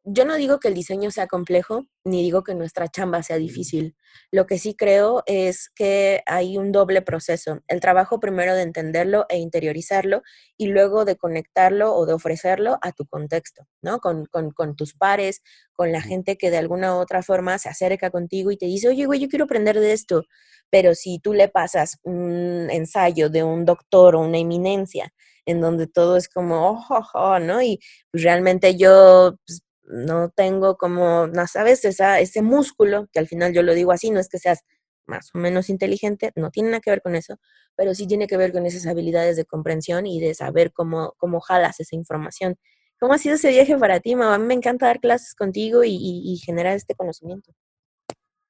yo 0.08 0.24
no 0.24 0.36
digo 0.36 0.60
que 0.60 0.68
el 0.68 0.76
diseño 0.76 1.10
sea 1.10 1.26
complejo, 1.26 1.88
ni 2.03 2.22
digo 2.22 2.43
que 2.43 2.53
nuestra 2.53 2.88
chamba 2.88 3.24
sea 3.24 3.38
difícil. 3.38 3.95
Lo 4.32 4.45
que 4.45 4.60
sí 4.60 4.76
creo 4.76 5.24
es 5.26 5.70
que 5.76 6.22
hay 6.28 6.58
un 6.58 6.72
doble 6.72 7.01
proceso. 7.01 7.62
El 7.68 7.80
trabajo 7.80 8.20
primero 8.20 8.56
de 8.56 8.62
entenderlo 8.62 9.26
e 9.30 9.39
interiorizarlo 9.39 10.22
y 10.58 10.68
luego 10.68 11.06
de 11.06 11.16
conectarlo 11.16 11.95
o 11.95 12.06
de 12.06 12.14
ofrecerlo 12.14 12.78
a 12.84 12.91
tu 12.91 13.08
contexto, 13.08 13.68
¿no? 13.82 13.99
Con, 13.99 14.26
con 14.28 14.76
tus 14.76 14.93
pares, 14.93 15.41
con 15.74 15.91
la 15.91 16.01
gente 16.01 16.38
que 16.38 16.51
de 16.51 16.58
alguna 16.58 16.95
u 16.95 16.99
otra 16.99 17.24
forma 17.24 17.58
se 17.58 17.70
acerca 17.70 18.12
contigo 18.12 18.51
y 18.51 18.58
te 18.58 18.68
dice, 18.68 18.88
oye, 18.88 19.08
güey, 19.08 19.20
yo 19.20 19.28
quiero 19.28 19.45
aprender 19.45 19.80
de 19.80 19.93
esto. 19.93 20.24
Pero 20.70 20.93
si 20.93 21.20
tú 21.20 21.34
le 21.34 21.47
pasas 21.47 21.97
un 22.03 22.70
ensayo 22.70 23.30
de 23.30 23.43
un 23.43 23.66
doctor 23.66 24.16
o 24.16 24.22
una 24.22 24.38
eminencia 24.38 25.12
en 25.45 25.62
donde 25.62 25.88
todo 25.88 26.18
es 26.18 26.28
como, 26.28 26.72
oh, 26.72 26.86
oh, 26.89 27.08
oh 27.14 27.39
¿no? 27.39 27.62
Y 27.62 27.80
pues, 28.12 28.24
realmente 28.24 28.76
yo 28.76 29.36
pues, 29.45 29.62
no 29.88 30.30
tengo 30.30 30.78
como, 30.78 31.28
sabes, 31.48 31.86
Esa, 31.86 32.20
ese 32.20 32.42
músculo, 32.42 33.08
que 33.12 33.20
al 33.20 33.28
final 33.28 33.54
yo 33.54 33.64
lo 33.64 33.74
digo 33.74 33.92
así, 33.92 34.12
no 34.12 34.20
es 34.20 34.30
que 34.30 34.40
seas 34.40 34.64
más 35.06 35.30
o 35.36 35.38
menos 35.38 35.70
inteligente, 35.70 36.32
no 36.36 36.52
tiene 36.52 36.70
nada 36.70 36.82
que 36.82 36.90
ver 36.90 37.02
con 37.02 37.16
eso, 37.16 37.38
pero 37.76 37.94
sí 37.94 38.08
tiene 38.08 38.28
que 38.28 38.38
ver 38.38 38.52
con 38.52 38.66
esas 38.66 38.88
habilidades 38.88 39.36
de 39.36 39.46
comprensión 39.46 40.08
y 40.08 40.20
de 40.20 40.34
saber 40.34 40.72
cómo, 40.72 41.14
cómo 41.18 41.40
jalas 41.40 41.80
esa 41.80 41.96
información. 41.96 42.58
¿Cómo 43.00 43.14
ha 43.14 43.18
sido 43.18 43.36
ese 43.36 43.50
viaje 43.50 43.78
para 43.78 44.00
ti, 44.00 44.16
mamá? 44.16 44.36
A 44.36 44.38
mí 44.38 44.46
me 44.46 44.54
encanta 44.54 44.88
dar 44.88 45.00
clases 45.00 45.36
contigo 45.36 45.84
y, 45.84 46.38
generar 46.44 46.76
este 46.76 46.96
conocimiento. 46.96 47.52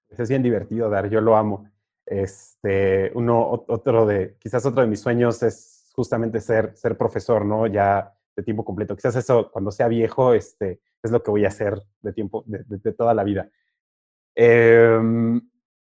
Es 0.09 0.29
bien 0.29 0.43
divertido 0.43 0.89
dar, 0.89 1.09
yo 1.09 1.19
lo 1.19 1.35
amo. 1.35 1.69
Este, 2.05 3.11
uno, 3.15 3.65
otro 3.67 4.05
de, 4.05 4.37
quizás 4.39 4.65
otro 4.65 4.81
de 4.81 4.87
mis 4.87 5.01
sueños 5.01 5.41
es 5.41 5.89
justamente 5.93 6.39
ser, 6.39 6.77
ser 6.77 6.95
profesor, 6.95 7.43
¿no? 7.43 7.65
Ya 7.65 8.14
de 8.35 8.43
tiempo 8.43 8.65
completo. 8.65 8.95
Quizás 8.95 9.15
eso, 9.15 9.49
cuando 9.51 9.71
sea 9.71 9.87
viejo, 9.87 10.33
este, 10.33 10.79
es 11.01 11.11
lo 11.11 11.23
que 11.23 11.31
voy 11.31 11.45
a 11.45 11.49
hacer 11.49 11.81
de 12.01 12.13
tiempo, 12.13 12.43
de, 12.47 12.93
toda 12.93 13.13
la 13.13 13.23
vida. 13.23 13.49
Em, 14.35 15.41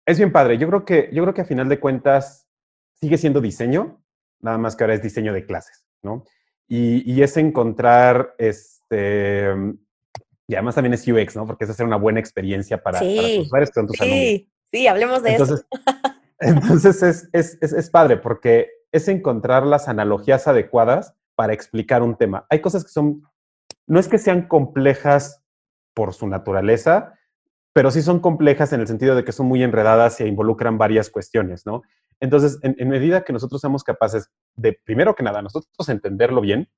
es 0.06 0.18
bien 0.18 0.32
padre. 0.32 0.56
Yo 0.58 0.68
creo, 0.68 0.84
que, 0.84 1.10
yo 1.12 1.22
creo 1.22 1.34
que 1.34 1.42
a 1.42 1.46
final 1.46 1.68
de 1.68 1.80
cuentas 1.80 2.48
sigue 2.94 3.18
siendo 3.18 3.40
diseño, 3.40 4.02
nada 4.40 4.58
más 4.58 4.76
que 4.76 4.84
ahora 4.84 4.94
es 4.94 5.02
diseño 5.02 5.32
de 5.32 5.44
clases, 5.44 5.84
¿no? 6.02 6.24
Y, 6.68 7.20
es 7.20 7.36
encontrar, 7.36 8.36
este, 8.38 9.52
y 10.46 10.54
además 10.54 10.76
también 10.76 10.94
es 10.94 11.06
UX, 11.06 11.34
¿no? 11.34 11.44
Porque 11.44 11.64
es 11.64 11.70
hacer 11.70 11.84
una 11.84 11.96
buena 11.96 12.20
experiencia 12.20 12.80
para, 12.80 13.00
tus 13.00 13.38
usuarios, 13.38 13.72
tus 13.72 13.96
sí, 13.98 14.48
Sí, 14.72 14.86
hablemos 14.86 15.24
de 15.24 15.34
eso. 15.34 15.56
entonces 16.38 17.02
es, 17.02 17.28
es, 17.32 17.58
es, 17.60 17.72
es 17.72 17.90
padre 17.90 18.18
porque 18.18 18.70
es 18.92 19.08
encontrar 19.08 19.66
las 19.66 19.88
analogías 19.88 20.46
adecuadas 20.46 21.16
para 21.40 21.54
explicar 21.54 22.02
un 22.02 22.16
tema. 22.16 22.44
Hay 22.50 22.60
cosas 22.60 22.84
que 22.84 22.90
son 22.90 23.22
no 23.86 23.98
es 23.98 24.08
que 24.08 24.18
sean 24.18 24.46
complejas 24.46 25.42
por 25.94 26.12
su 26.12 26.28
naturaleza, 26.28 27.14
pero 27.72 27.90
sí 27.90 28.02
son 28.02 28.20
complejas 28.20 28.74
en 28.74 28.80
el 28.80 28.86
sentido 28.86 29.14
de 29.14 29.24
que 29.24 29.32
son 29.32 29.46
muy 29.46 29.62
enredadas 29.62 30.20
e 30.20 30.26
involucran 30.26 30.76
varias 30.76 31.08
cuestiones, 31.08 31.64
¿no? 31.64 31.80
Entonces, 32.20 32.58
en, 32.62 32.86
medida 32.90 33.24
que 33.24 33.32
nosotros 33.32 33.62
seamos 33.62 33.82
capaces 33.82 34.30
de, 34.54 34.78
primero 34.84 35.14
que 35.14 35.22
nada, 35.22 35.40
nosotros 35.40 35.88
entenderlo 35.88 36.42
bien 36.42 36.68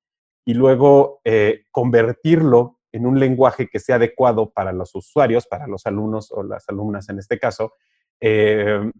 y 0.44 0.54
luego 0.54 1.20
eh, 1.24 1.64
convertirlo 1.72 2.78
en 2.92 3.06
un 3.06 3.18
lenguaje 3.18 3.66
que 3.68 3.80
sea 3.80 3.96
adecuado 3.96 4.52
para 4.52 4.72
los 4.72 4.94
usuarios, 4.94 5.48
para 5.48 5.66
los 5.66 5.86
alumnos 5.86 6.30
o 6.30 6.44
las 6.44 6.68
alumnas 6.68 7.08
en 7.08 7.18
este 7.18 7.40
caso, 7.40 7.72
eh, 8.20 8.92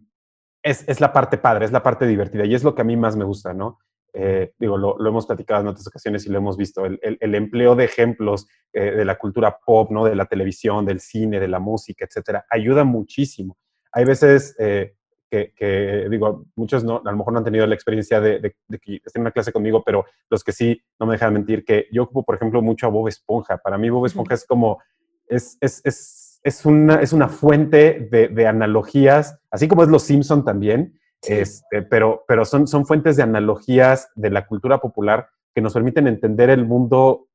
es, 0.61 0.83
es, 0.89 0.99
la 0.99 1.13
parte 1.13 1.37
padre, 1.37 1.63
es 1.63 1.71
la 1.71 1.83
parte 1.83 2.05
divertida 2.05 2.43
y 2.43 2.53
es 2.53 2.65
lo 2.65 2.75
que 2.75 2.81
a 2.81 2.85
mí 2.85 2.97
más 2.97 3.15
me 3.15 3.23
gusta, 3.23 3.53
¿no? 3.53 3.79
Eh, 4.15 4.53
digo, 4.59 4.77
lo, 4.77 5.07
hemos 5.07 5.25
platicado 5.25 5.61
en 5.61 5.67
otras 5.67 5.87
ocasiones 5.87 6.25
y 6.25 6.29
lo 6.29 6.37
hemos 6.37 6.55
visto, 6.55 6.85
el, 6.85 7.35
empleo 7.35 7.75
de 7.75 7.85
ejemplos 7.85 8.47
eh, 8.71 8.91
de 8.91 9.05
la 9.05 9.17
cultura 9.17 9.57
pop, 9.65 9.89
¿no? 9.89 10.05
de 10.05 10.15
la 10.15 10.25
televisión, 10.25 10.85
del 10.85 10.99
cine, 10.99 11.39
de 11.39 11.47
la 11.47 11.59
música, 11.59 12.05
etcétera, 12.05 12.45
ayuda 12.49 12.83
muchísimo. 12.83 13.57
Hay 13.91 14.05
veces 14.05 14.55
eh, 14.59 14.93
que, 15.31 16.07
digo, 16.11 16.45
muchos 16.55 16.83
no, 16.83 17.01
a 17.03 17.11
lo 17.11 17.17
mejor 17.17 17.33
no 17.33 17.39
han 17.39 17.45
tenido 17.45 17.65
la 17.65 17.73
experiencia 17.73 18.21
de, 18.21 18.39
de, 18.39 18.79
que 18.79 19.01
estén 19.03 19.21
en 19.21 19.21
una 19.21 19.31
clase 19.31 19.51
conmigo, 19.51 19.83
pero 19.83 20.05
los 20.29 20.43
que 20.43 20.51
sí, 20.51 20.79
no 20.99 21.07
me 21.07 21.13
dejan 21.13 21.33
mentir, 21.33 21.65
que 21.65 21.87
yo 21.91 22.03
ocupo, 22.03 22.23
por 22.23 22.35
ejemplo, 22.35 22.61
mucho 22.61 22.85
a 22.85 22.89
Bob 22.89 23.07
Esponja. 23.07 23.57
Para 23.57 23.79
mí 23.79 23.89
Bob 23.89 24.05
Esponja 24.05 24.35
es 24.35 24.45
como, 24.45 24.79
es, 25.27 25.57
es, 25.59 25.81
es, 25.85 26.39
es, 26.43 26.65
una, 26.65 27.01
es 27.01 27.13
una 27.13 27.29
fuente 27.29 28.07
de, 28.11 28.27
de 28.27 28.47
analogías, 28.47 29.39
así 29.49 29.67
como 29.67 29.81
es 29.81 29.89
Los 29.89 30.03
Simpson 30.03 30.45
también, 30.45 30.99
este, 31.27 31.81
pero, 31.83 32.23
pero 32.27 32.45
son, 32.45 32.67
son 32.67 32.85
fuentes 32.85 33.15
de 33.17 33.23
analogías 33.23 34.09
de 34.15 34.29
la 34.29 34.45
cultura 34.45 34.79
popular 34.79 35.29
que 35.53 35.61
nos 35.61 35.73
permiten 35.73 36.07
entender 36.07 36.49
el 36.49 36.65
mundo 36.65 37.27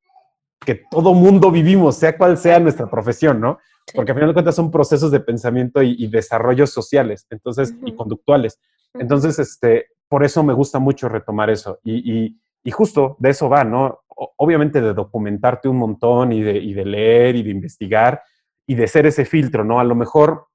que 0.65 0.81
todo 0.91 1.13
mundo 1.13 1.51
vivimos, 1.51 1.95
sea 1.95 2.17
cual 2.17 2.37
sea 2.37 2.59
nuestra 2.59 2.89
profesión, 2.89 3.39
¿no? 3.39 3.59
Porque 3.93 4.11
al 4.11 4.17
final 4.17 4.29
de 4.29 4.33
cuentas 4.33 4.55
son 4.55 4.69
procesos 4.69 5.09
de 5.09 5.21
pensamiento 5.21 5.81
y, 5.81 6.07
desarrollos 6.07 6.69
sociales, 6.71 7.25
entonces, 7.29 7.73
y 7.85 7.95
conductuales. 7.95 8.59
Entonces, 8.93 9.39
este, 9.39 9.87
por 10.07 10.23
eso 10.23 10.43
me 10.43 10.53
gusta 10.53 10.77
mucho 10.77 11.07
retomar 11.07 11.49
eso. 11.49 11.79
Y, 11.83 12.35
y, 12.63 12.71
justo 12.71 13.15
de 13.19 13.29
eso 13.29 13.49
va, 13.49 13.63
¿no? 13.63 14.01
obviamente 14.35 14.81
de 14.81 14.93
documentarte 14.93 15.69
un 15.69 15.77
montón 15.77 16.33
y 16.33 16.41
de, 16.41 16.57
y 16.57 16.73
de 16.73 16.85
leer 16.85 17.35
y 17.35 17.43
de 17.43 17.51
investigar 17.51 18.21
y 18.67 18.75
de 18.75 18.87
ser 18.87 19.05
ese 19.05 19.25
filtro, 19.25 19.63
¿no? 19.63 19.79
A 19.79 19.83
lo 19.83 19.95
mejor 19.95 20.48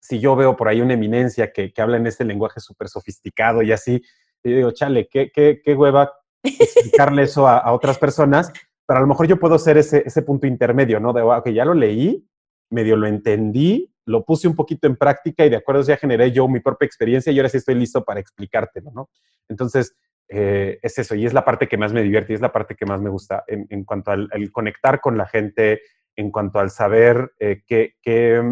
si 0.00 0.20
yo 0.20 0.36
veo 0.36 0.56
por 0.56 0.68
ahí 0.68 0.80
una 0.80 0.94
eminencia 0.94 1.52
que, 1.52 1.72
habla 1.78 1.96
en 1.96 2.06
este 2.06 2.24
lenguaje 2.24 2.60
súper 2.60 2.88
sofisticado 2.88 3.62
y 3.62 3.72
así, 3.72 4.02
yo 4.44 4.56
digo, 4.56 4.70
chale, 4.70 5.08
qué, 5.08 5.30
qué, 5.32 5.60
qué 5.62 5.74
hueva 5.74 6.12
explicarle 6.42 7.22
eso 7.22 7.48
a, 7.48 7.72
otras 7.72 7.98
personas, 7.98 8.52
pero 8.86 8.98
a 8.98 9.02
lo 9.02 9.08
mejor 9.08 9.26
yo 9.26 9.38
puedo 9.38 9.58
ser 9.58 9.76
ese, 9.76 10.02
ese 10.06 10.22
punto 10.22 10.46
intermedio, 10.46 11.00
¿no? 11.00 11.12
De, 11.12 11.22
ok, 11.22 11.48
ya 11.50 11.64
lo 11.64 11.74
leí, 11.74 12.26
medio 12.70 12.96
lo 12.96 13.06
entendí, 13.06 13.92
lo 14.06 14.24
puse 14.24 14.48
un 14.48 14.54
poquito 14.54 14.86
en 14.86 14.96
práctica 14.96 15.44
y 15.44 15.50
de 15.50 15.56
acuerdo 15.56 15.82
ya 15.82 15.96
generé 15.96 16.32
yo 16.32 16.48
mi 16.48 16.60
propia 16.60 16.86
experiencia 16.86 17.32
y 17.32 17.38
ahora 17.38 17.48
sí 17.48 17.58
estoy 17.58 17.74
listo 17.74 18.04
para 18.04 18.20
explicártelo, 18.20 18.90
¿no? 18.92 19.10
Entonces, 19.48 19.94
eh, 20.28 20.78
es 20.82 20.98
eso, 20.98 21.14
y 21.14 21.26
es 21.26 21.32
la 21.32 21.44
parte 21.44 21.68
que 21.68 21.78
más 21.78 21.92
me 21.92 22.02
divierte 22.02 22.32
y 22.32 22.36
es 22.36 22.40
la 22.40 22.52
parte 22.52 22.74
que 22.74 22.86
más 22.86 23.00
me 23.00 23.10
gusta 23.10 23.44
en, 23.46 23.84
cuanto 23.84 24.10
al, 24.10 24.28
conectar 24.52 25.00
con 25.00 25.16
la 25.16 25.26
gente, 25.26 25.80
en 26.16 26.30
cuanto 26.30 26.58
al 26.58 26.70
saber 26.70 27.32
eh, 27.38 27.62
qué, 27.66 27.94
qué 28.02 28.42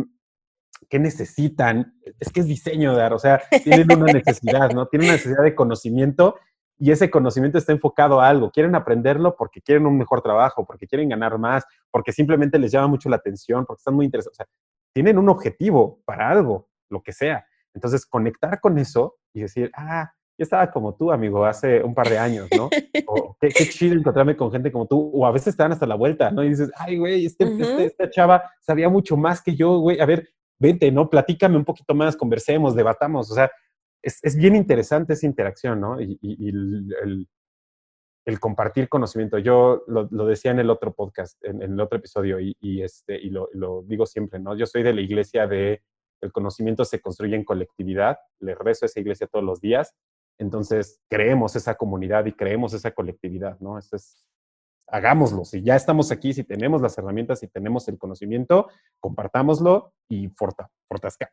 necesitan. 0.93 1.95
Es 2.21 2.33
que 2.33 2.41
es 2.41 2.47
diseño 2.47 2.97
de 2.97 3.05
o 3.07 3.19
sea, 3.19 3.43
tienen 3.65 4.03
una 4.03 4.13
necesidad, 4.13 4.71
¿no? 4.73 4.87
Tienen 4.87 5.09
una 5.09 5.17
necesidad 5.17 5.43
de 5.43 5.55
conocimiento 5.55 6.37
y 6.79 6.91
ese 6.91 7.11
conocimiento 7.11 7.59
está 7.59 7.73
enfocado 7.73 8.21
a 8.21 8.29
algo. 8.29 8.51
Quieren 8.51 8.75
aprenderlo 8.75 9.37
porque 9.37 9.61
quieren 9.61 9.87
un 9.87 9.97
mejor 9.97 10.23
trabajo, 10.23 10.65
porque 10.67 10.87
quieren 10.87 11.09
ganar 11.09 11.39
más, 11.39 11.65
porque 11.91 12.13
simplemente 12.13 12.59
les 12.59 12.73
llama 12.73 12.89
mucho 12.89 13.09
la 13.09 13.17
atención, 13.17 13.65
porque 13.65 13.81
están 13.81 13.95
muy 13.95 14.05
interesados. 14.05 14.35
O 14.35 14.43
sea, 14.43 14.47
tienen 14.93 15.19
un 15.19 15.29
objetivo 15.29 16.01
para 16.05 16.31
algo, 16.31 16.69
lo 16.91 17.03
que 17.03 17.13
sea. 17.13 17.47
Entonces, 17.75 18.07
conectar 18.07 18.61
con 18.61 18.79
eso 18.79 19.17
y 19.35 19.43
decir, 19.43 19.71
ah, 19.75 20.11
yo 20.39 20.43
estaba 20.43 20.71
como 20.71 20.95
tú, 20.95 21.13
amigo, 21.13 21.47
hace 21.47 21.83
un 21.83 21.95
par 21.95 22.09
de 22.09 22.19
años, 22.19 22.49
¿no? 22.55 22.69
O 23.07 23.37
qué, 23.41 23.49
chido 23.49 23.95
encontrarme 23.95 24.37
con 24.37 24.53
gente 24.53 24.71
como 24.71 24.87
tú. 24.87 25.11
O 25.15 25.27
a 25.27 25.33
veces 25.33 25.57
te 25.57 25.63
dan 25.63 25.73
hasta 25.73 25.87
la 25.87 25.95
vuelta, 25.95 26.31
¿no? 26.31 26.45
Y 26.45 26.51
dices, 26.51 26.71
ay, 26.77 26.99
güey, 26.99 27.25
este, 27.25 27.45
este, 27.45 27.85
esta 27.87 28.11
chava 28.11 28.51
sabía 28.61 28.89
mucho 28.89 29.17
más 29.17 29.43
que 29.43 29.55
yo, 29.55 29.79
güey. 29.79 29.99
A 29.99 30.05
ver, 30.07 30.29
vente, 30.59 30.91
¿no? 30.91 31.09
Platícame 31.11 31.57
un 31.57 31.65
poquito 31.65 31.95
más, 31.95 32.17
conversemos, 32.17 32.75
debatamos. 32.75 33.31
O 33.31 33.35
sea, 33.35 33.51
es, 34.03 34.37
bien 34.37 34.55
interesante 34.55 35.15
esa 35.15 35.27
interacción, 35.27 35.81
¿no? 35.81 36.01
Y, 36.01 36.19
el, 38.25 38.41
compartir 38.41 38.89
conocimiento. 38.89 39.39
Yo 39.39 39.85
lo, 39.87 40.27
decía 40.27 40.51
en 40.51 40.59
el 40.59 40.71
otro 40.71 40.93
podcast, 40.95 41.43
en, 41.45 41.63
el 41.63 41.81
otro 41.81 41.99
episodio, 41.99 42.39
y, 42.41 42.83
este, 42.83 43.17
y 43.17 43.31
lo, 43.31 43.83
digo 43.87 44.07
siempre, 44.07 44.39
¿no? 44.39 44.57
Yo 44.57 44.67
soy 44.67 44.83
de 44.83 44.93
la 44.93 45.01
iglesia 45.01 45.47
de 45.47 45.83
el 46.23 46.33
conocimiento 46.33 46.85
se 46.85 47.01
construye 47.01 47.37
en 47.37 47.45
colectividad, 47.45 48.17
le 48.41 48.55
rezo 48.55 48.85
a 48.85 48.87
esa 48.87 49.01
iglesia 49.01 49.27
todos 49.27 49.45
los 49.45 49.61
días, 49.61 49.95
entonces 50.39 51.01
creemos 51.11 51.57
esa 51.57 51.75
comunidad 51.75 52.25
y 52.25 52.33
creemos 52.33 52.73
esa 52.73 52.93
colectividad, 52.93 53.59
¿no? 53.61 53.79
Eso 53.79 53.97
es, 53.97 54.27
hagámoslo. 54.87 55.45
Si 55.45 55.63
ya 55.63 55.77
estamos 55.77 56.13
aquí, 56.13 56.33
si 56.33 56.45
tenemos 56.45 56.81
las 56.81 56.97
herramientas, 56.99 57.41
si 57.41 57.49
tenemos 57.49 57.89
el 57.89 57.99
conocimiento, 57.99 58.69
compartámoslo 59.01 59.93
y 60.09 60.31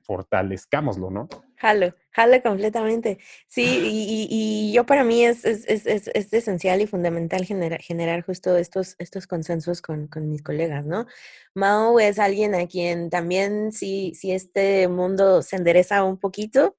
fortalezcámoslo, 0.01 1.12
¿no? 1.12 1.30
Jalo, 1.58 1.93
jalo 2.12 2.41
completamente. 2.41 3.20
Sí, 3.47 4.28
y, 4.30 4.74
yo 4.74 4.86
para 4.86 5.04
mí 5.04 5.24
es, 5.24 5.45
es, 5.45 5.66
es, 5.68 5.86
es, 5.86 6.34
esencial 6.34 6.82
y 6.82 6.88
fundamental 6.88 7.45
generar, 7.45 7.82
generar 7.82 8.24
justo 8.24 8.58
estos, 8.58 8.95
estos 8.97 9.28
consensos 9.28 9.82
con, 9.82 10.08
con, 10.08 10.30
mis 10.30 10.41
colegas, 10.41 10.86
¿no? 10.86 11.06
Mao 11.54 11.99
es 11.99 12.18
alguien 12.18 12.56
a 12.56 12.68
quien 12.68 13.10
también 13.10 13.72
si, 13.72 14.16
si 14.16 14.32
este 14.32 14.88
mundo 14.88 15.43
se 15.43 15.56
endereza 15.56 16.04
un 16.04 16.18
poquito, 16.18 16.76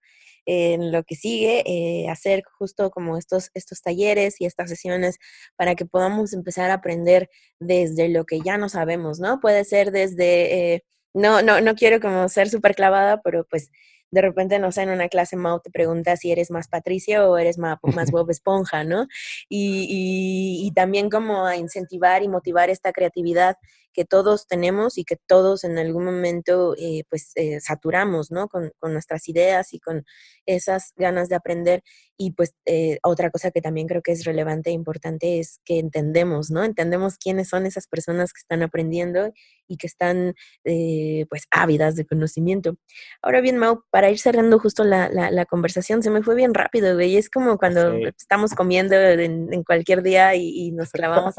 en 0.46 0.92
lo 0.92 1.04
que 1.04 1.16
sigue, 1.16 1.62
eh, 1.66 2.08
hacer 2.08 2.42
justo 2.58 2.90
como 2.90 3.16
estos, 3.16 3.50
estos 3.54 3.82
talleres 3.82 4.40
y 4.40 4.46
estas 4.46 4.70
sesiones 4.70 5.18
para 5.56 5.74
que 5.74 5.86
podamos 5.86 6.32
empezar 6.32 6.70
a 6.70 6.74
aprender 6.74 7.30
desde 7.60 8.08
lo 8.08 8.24
que 8.24 8.40
ya 8.40 8.58
no 8.58 8.68
sabemos, 8.68 9.20
¿no? 9.20 9.40
Puede 9.40 9.64
ser 9.64 9.90
desde, 9.90 10.74
eh, 10.74 10.84
no, 11.14 11.42
no, 11.42 11.60
no 11.60 11.74
quiero 11.74 12.00
como 12.00 12.28
ser 12.28 12.48
súper 12.48 12.74
clavada, 12.74 13.20
pero 13.22 13.46
pues 13.48 13.70
de 14.14 14.22
repente, 14.22 14.58
no 14.60 14.70
sé, 14.70 14.82
en 14.82 14.90
una 14.90 15.08
clase 15.08 15.36
Mau 15.36 15.60
te 15.60 15.70
pregunta 15.70 16.16
si 16.16 16.30
eres 16.30 16.50
más 16.50 16.68
Patricia 16.68 17.28
o 17.28 17.36
eres 17.36 17.58
más, 17.58 17.78
más 17.82 18.10
Bob 18.12 18.30
Esponja, 18.30 18.84
¿no? 18.84 19.08
Y, 19.48 19.86
y, 19.90 20.66
y, 20.66 20.70
también 20.72 21.10
como 21.10 21.46
a 21.46 21.56
incentivar 21.56 22.22
y 22.22 22.28
motivar 22.28 22.70
esta 22.70 22.92
creatividad 22.92 23.56
que 23.94 24.04
todos 24.04 24.46
tenemos 24.46 24.98
y 24.98 25.04
que 25.04 25.16
todos 25.16 25.64
en 25.64 25.78
algún 25.78 26.04
momento 26.04 26.74
eh, 26.76 27.04
pues 27.08 27.30
eh, 27.36 27.60
saturamos, 27.60 28.30
¿no? 28.30 28.48
Con, 28.48 28.72
con, 28.78 28.92
nuestras 28.92 29.28
ideas 29.28 29.72
y 29.72 29.80
con 29.80 30.04
esas 30.44 30.92
ganas 30.96 31.28
de 31.28 31.36
aprender. 31.36 31.82
Y 32.18 32.32
pues 32.32 32.54
eh, 32.66 32.98
otra 33.02 33.30
cosa 33.30 33.50
que 33.50 33.60
también 33.62 33.86
creo 33.88 34.02
que 34.02 34.12
es 34.12 34.24
relevante 34.24 34.70
e 34.70 34.72
importante 34.72 35.38
es 35.38 35.60
que 35.64 35.78
entendemos, 35.78 36.50
¿no? 36.50 36.64
Entendemos 36.64 37.16
quiénes 37.16 37.48
son 37.48 37.66
esas 37.66 37.86
personas 37.86 38.32
que 38.32 38.40
están 38.40 38.62
aprendiendo 38.62 39.32
y 39.66 39.78
que 39.78 39.86
están 39.86 40.34
pues 40.62 41.46
ávidas 41.50 41.96
de 41.96 42.04
conocimiento. 42.04 42.76
Ahora 43.22 43.40
bien, 43.40 43.56
Mau, 43.56 43.82
para 43.90 44.10
ir 44.10 44.18
cerrando 44.18 44.58
justo 44.58 44.84
la, 44.84 45.08
la, 45.08 45.46
conversación, 45.46 46.02
se 46.02 46.10
me 46.10 46.22
fue 46.22 46.34
bien 46.34 46.52
rápido, 46.54 46.94
güey. 46.94 47.16
Es 47.16 47.30
como 47.30 47.56
cuando 47.58 47.96
estamos 48.18 48.52
comiendo 48.54 48.94
en, 48.96 49.64
cualquier 49.64 50.02
día 50.02 50.34
y, 50.34 50.48
y 50.66 50.72
nos 50.72 50.90
lavamos 50.98 51.38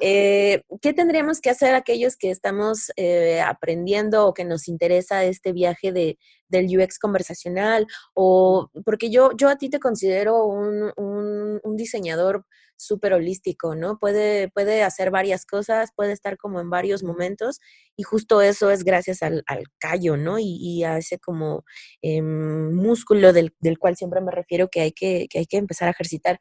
eh, 0.00 0.62
¿Qué 0.80 0.92
tendríamos 0.92 1.40
que 1.40 1.50
hacer 1.50 1.74
aquellos 1.74 2.16
que 2.16 2.30
estamos 2.30 2.90
eh, 2.96 3.40
aprendiendo 3.40 4.26
o 4.26 4.34
que 4.34 4.44
nos 4.44 4.68
interesa 4.68 5.24
este 5.24 5.52
viaje 5.52 5.92
de, 5.92 6.18
del 6.48 6.66
UX 6.66 6.98
conversacional? 6.98 7.86
O 8.14 8.70
porque 8.84 9.10
yo, 9.10 9.30
yo 9.36 9.48
a 9.48 9.56
ti 9.56 9.68
te 9.70 9.80
considero 9.80 10.44
un, 10.44 10.92
un, 10.96 11.76
diseñador 11.76 12.46
súper 12.76 13.12
holístico, 13.12 13.74
¿no? 13.74 13.98
Puede, 13.98 14.48
puede 14.48 14.82
hacer 14.82 15.10
varias 15.10 15.44
cosas, 15.44 15.90
puede 15.94 16.12
estar 16.12 16.36
como 16.38 16.60
en 16.60 16.70
varios 16.70 17.02
momentos 17.02 17.60
y 17.96 18.02
justo 18.02 18.40
eso 18.40 18.70
es 18.70 18.84
gracias 18.84 19.22
al, 19.22 19.42
al 19.46 19.64
callo, 19.78 20.16
¿no? 20.16 20.38
Y, 20.38 20.84
a 20.84 20.98
ese 20.98 21.18
como 21.18 21.64
em, 22.02 22.74
músculo 22.74 23.32
del, 23.32 23.54
del, 23.60 23.78
cual 23.78 23.96
siempre 23.96 24.20
me 24.20 24.30
refiero 24.30 24.68
que 24.68 24.80
hay 24.80 24.92
que, 24.92 25.26
que 25.28 25.40
hay 25.40 25.46
que 25.46 25.58
empezar 25.58 25.88
a 25.88 25.92
ejercitar. 25.92 26.38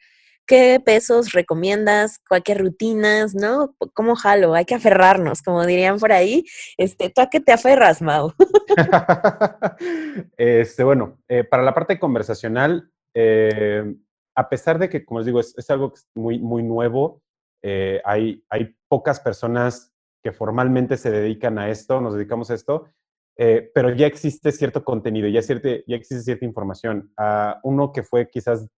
¿Qué 0.48 0.80
pesos 0.84 1.32
recomiendas? 1.32 2.20
¿Cualquier 2.28 2.60
rutinas? 2.60 3.34
¿No? 3.34 3.76
¿Cómo 3.94 4.16
jalo? 4.16 4.54
Hay 4.54 4.66
que 4.66 4.76
aferrarnos, 4.76 5.42
como 5.42 5.66
dirían 5.66 6.00
por 6.00 6.12
ahí. 6.12 6.46
Este, 6.78 7.10
¿Tú 7.10 7.22
a 7.22 7.30
qué 7.30 7.40
te 7.40 7.52
aferras, 7.52 8.02
Mau? 8.02 8.32
este, 10.38 10.84
bueno, 10.84 11.18
eh, 11.28 11.44
para 11.44 11.64
la 11.64 11.74
parte 11.74 11.98
conversacional, 11.98 12.92
eh, 13.16 13.96
a 14.36 14.50
pesar 14.50 14.78
de 14.78 14.88
que, 14.88 15.04
como 15.04 15.20
les 15.20 15.26
digo, 15.26 15.40
es, 15.40 15.70
algo 15.72 15.94
muy, 16.14 16.38
muy 16.38 16.62
nuevo, 16.62 17.24
eh, 17.64 18.02
hay, 18.06 18.44
hay 18.50 18.76
pocas 18.88 19.20
personas 19.20 19.94
que 20.24 20.32
formalmente 20.32 20.98
se 20.98 21.10
dedican 21.10 21.58
a 21.58 21.70
esto, 21.72 22.02
nos 22.02 22.14
dedicamos 22.14 22.52
a 22.52 22.56
esto, 22.56 22.88
pero 23.36 23.94
ya 23.94 24.08
existe 24.08 24.52
cierto 24.52 24.84
contenido, 24.84 25.28
ya, 25.28 25.42
ya 25.42 25.96
existe 25.96 26.24
cierta 26.24 26.46
información. 26.46 27.12
Uh, 27.20 27.60
uno 27.64 27.92
que 27.92 28.02
fue 28.02 28.30
quizás 28.30 28.70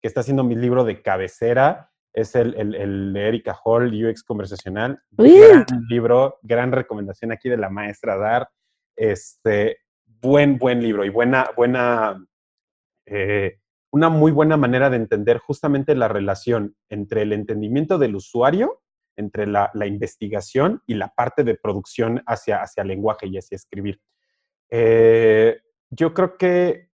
que 0.00 0.08
está 0.08 0.20
haciendo 0.20 0.44
mi 0.44 0.54
libro 0.54 0.84
de 0.84 1.02
cabecera. 1.02 1.90
Es 2.12 2.34
el, 2.34 2.54
el, 2.54 3.12
de 3.12 3.28
Erika 3.28 3.56
Hall, 3.64 3.92
UX 3.92 4.24
Conversacional. 4.24 5.00
Gran 5.10 5.66
libro, 5.88 6.38
gran 6.42 6.72
recomendación 6.72 7.32
aquí 7.32 7.48
de 7.48 7.56
la 7.56 7.70
maestra 7.70 8.16
Dar. 8.16 8.48
Este, 8.96 9.78
buen, 10.04 10.58
buen 10.58 10.82
libro 10.82 11.04
y 11.04 11.10
buena, 11.10 11.50
buena, 11.56 12.24
eh, 13.06 13.58
una 13.92 14.08
muy 14.08 14.32
buena 14.32 14.56
manera 14.56 14.90
de 14.90 14.96
entender 14.96 15.38
justamente 15.38 15.94
la 15.94 16.08
relación 16.08 16.76
entre 16.88 17.22
el 17.22 17.32
entendimiento 17.32 17.98
del 17.98 18.16
usuario, 18.16 18.82
entre 19.16 19.46
la, 19.46 19.70
la 19.74 19.86
investigación 19.86 20.82
y 20.86 20.94
la 20.94 21.08
parte 21.08 21.44
de 21.44 21.54
producción 21.54 22.22
hacia, 22.26 22.62
hacia 22.62 22.84
lenguaje 22.84 23.26
y 23.26 23.38
hacia 23.38 23.56
escribir. 23.56 24.00
Eh, 24.70 25.60
yo 25.90 26.12
creo 26.14 26.36
que 26.36 26.87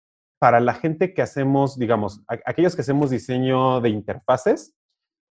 para 0.43 0.59
la 0.59 0.74
gente 0.74 1.14
que 1.14 1.22
hacemos, 1.22 1.78
digamos, 1.78 2.24
aquellos 2.26 2.74
que 2.74 2.82
hacemos 2.82 3.11
diseño 3.11 3.80
de 3.80 3.90
interfaces, 3.90 4.74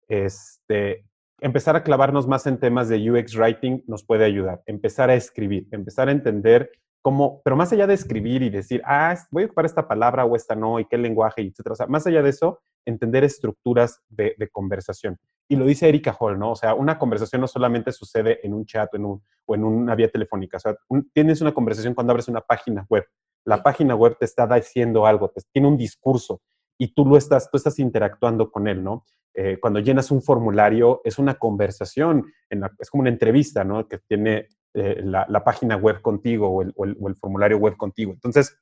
este, 0.09 1.05
empezar 1.39 1.77
a 1.77 1.83
clavarnos 1.83 2.27
más 2.27 2.45
en 2.45 2.59
temas 2.59 2.89
de 2.89 3.09
UX 3.09 3.37
writing 3.37 3.85
nos 3.87 4.03
puede 4.03 4.25
ayudar. 4.25 4.63
Empezar 4.65 5.09
a 5.09 5.15
escribir, 5.15 5.65
empezar 5.71 6.09
a 6.09 6.11
entender 6.11 6.69
cómo, 7.01 7.41
pero 7.45 7.55
más 7.55 7.71
allá 7.71 7.87
de 7.87 7.93
escribir 7.93 8.43
y 8.43 8.49
decir, 8.49 8.81
ah, 8.83 9.15
voy 9.31 9.43
a 9.43 9.45
ocupar 9.45 9.65
esta 9.65 9.87
palabra 9.87 10.25
o 10.25 10.35
esta 10.35 10.57
no, 10.57 10.77
y 10.77 10.83
qué 10.83 10.97
lenguaje, 10.97 11.41
etcétera. 11.41 11.71
O 11.71 11.75
sea, 11.77 11.87
más 11.87 12.05
allá 12.05 12.21
de 12.21 12.31
eso, 12.31 12.59
entender 12.85 13.23
estructuras 13.23 14.01
de, 14.09 14.35
conversación. 14.51 15.17
Y 15.47 15.55
lo 15.55 15.63
dice 15.63 15.87
Erika 15.87 16.17
Hall, 16.19 16.37
¿no? 16.37 16.51
O 16.51 16.55
sea, 16.57 16.73
una 16.73 16.99
conversación 16.99 17.39
no 17.39 17.47
solamente 17.47 17.93
sucede 17.93 18.45
en 18.45 18.53
un 18.53 18.65
chat 18.65 18.93
o 18.93 18.97
en, 18.97 19.05
un, 19.05 19.23
o 19.45 19.55
en 19.55 19.63
una 19.63 19.95
vía 19.95 20.09
telefónica. 20.09 20.57
O 20.57 20.59
sea, 20.59 20.75
tienes 21.13 21.39
una 21.39 21.53
conversación 21.53 21.93
cuando 21.93 22.11
abres 22.11 22.27
una 22.27 22.41
página 22.41 22.85
web 22.89 23.05
la 23.47 23.63
página 23.63 23.95
web 23.95 24.17
te 24.19 24.25
está 24.25 24.45
diciendo 24.45 25.05
algo, 25.05 25.29
te, 25.29 25.41
tiene 25.53 25.69
un 25.69 25.77
discurso 25.77 26.41
y 26.77 26.93
tú 26.93 27.05
lo 27.05 27.15
estás, 27.15 27.49
tú 27.49 27.55
estás 27.55 27.79
interactuando 27.79 28.51
con 28.51 28.67
él, 28.67 28.83
¿no? 28.83 29.05
Eh, 29.33 29.57
cuando 29.59 29.79
llenas 29.79 30.11
un 30.11 30.21
formulario 30.21 30.99
es 31.05 31.17
una 31.17 31.35
conversación, 31.35 32.25
es 32.49 32.89
como 32.89 33.01
una 33.01 33.09
entrevista, 33.09 33.63
¿no? 33.63 33.87
Que 33.87 33.99
tiene 33.99 34.49
eh, 34.73 35.01
la, 35.01 35.43
página 35.45 35.77
web 35.77 36.01
contigo 36.01 36.49
o 36.49 36.61
el, 36.61 37.15
formulario 37.15 37.57
web 37.57 37.77
contigo. 37.77 38.11
Entonces, 38.11 38.59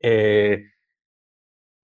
eh, 0.00 0.64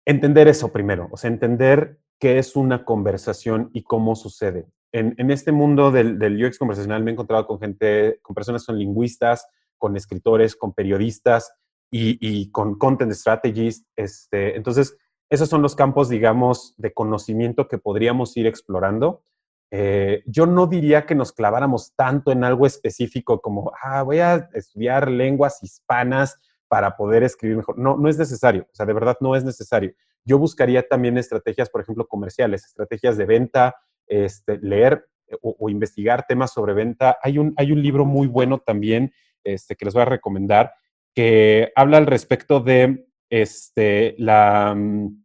entender 0.05 0.49
eso 0.49 0.73
primero, 0.73 1.09
o 1.13 1.17
sea, 1.17 1.31
entender 1.31 2.01
qué 2.19 2.39
es 2.39 2.57
una 2.57 2.85
conversación 2.85 3.71
y 3.73 3.85
cómo 3.85 4.17
sucede. 4.17 4.67
En, 4.91 5.31
este 5.31 5.53
mundo 5.53 5.93
del, 5.93 6.19
del, 6.19 6.45
UX 6.45 6.59
conversacional 6.59 7.05
me 7.05 7.11
he 7.11 7.13
encontrado 7.13 7.47
con 7.47 7.61
gente, 7.61 8.19
con 8.23 8.35
personas 8.35 8.63
que 8.63 8.67
son 8.67 8.79
lingüistas, 8.79 9.47
con 9.79 9.97
escritores, 9.97 10.57
con 10.57 10.73
periodistas, 10.73 11.53
y, 11.91 12.51
con 12.51 12.77
content 12.79 13.13
strategies. 13.13 13.85
Este, 13.97 14.57
entonces, 14.57 14.97
esos 15.31 15.49
son 15.49 15.63
los 15.63 15.75
campos, 15.75 16.09
digamos, 16.09 16.75
de 16.77 16.93
conocimiento 16.93 17.69
que 17.69 17.79
podríamos 17.79 18.37
ir 18.37 18.47
explorando. 18.47 19.23
Eh, 19.71 20.23
yo 20.27 20.47
no 20.47 20.67
diría 20.67 21.07
que 21.07 21.15
nos 21.15 21.33
claváramos 21.33 21.95
tanto 21.97 22.31
en 22.31 22.45
algo 22.45 22.67
específico 22.67 23.41
como, 23.41 23.73
ah, 23.83 24.03
voy 24.03 24.21
a 24.21 24.49
estudiar 24.55 25.11
lenguas 25.11 25.63
hispanas 25.63 26.39
para 26.69 26.97
poder 26.97 27.23
escribir 27.23 27.57
mejor. 27.57 27.79
No, 27.79 27.97
no 27.97 28.09
es 28.09 28.19
necesario, 28.19 28.63
o 28.71 28.75
sea, 28.75 28.87
de 28.87 28.93
verdad 28.93 29.17
no 29.21 29.35
es 29.35 29.45
necesario. 29.45 29.93
Yo 30.25 30.39
buscaría 30.39 30.87
también 30.87 31.19
estrategias, 31.19 31.71
por 31.71 31.81
ejemplo, 31.81 32.07
comerciales, 32.07 32.65
estrategias 32.65 33.17
de 33.17 33.27
venta, 33.27 33.77
este, 34.07 34.59
leer 34.59 35.09
o, 35.43 35.57
o, 35.59 35.69
investigar 35.69 36.27
temas 36.27 36.53
sobre 36.53 36.73
venta. 36.73 37.19
Hay 37.23 37.39
un, 37.39 37.53
hay 37.57 37.73
un 37.73 37.83
libro 37.83 38.05
muy 38.05 38.29
bueno 38.29 38.59
también 38.59 39.13
este, 39.47 39.77
que 39.77 39.85
les 39.85 39.95
voy 39.95 40.03
a 40.03 40.07
recomendar, 40.07 40.73
que 41.17 41.73
habla 41.75 41.97
al 41.97 42.07
respecto 42.07 42.61
de 42.61 43.07
este, 43.31 44.15
la 44.19 44.75
mm, 44.77 45.25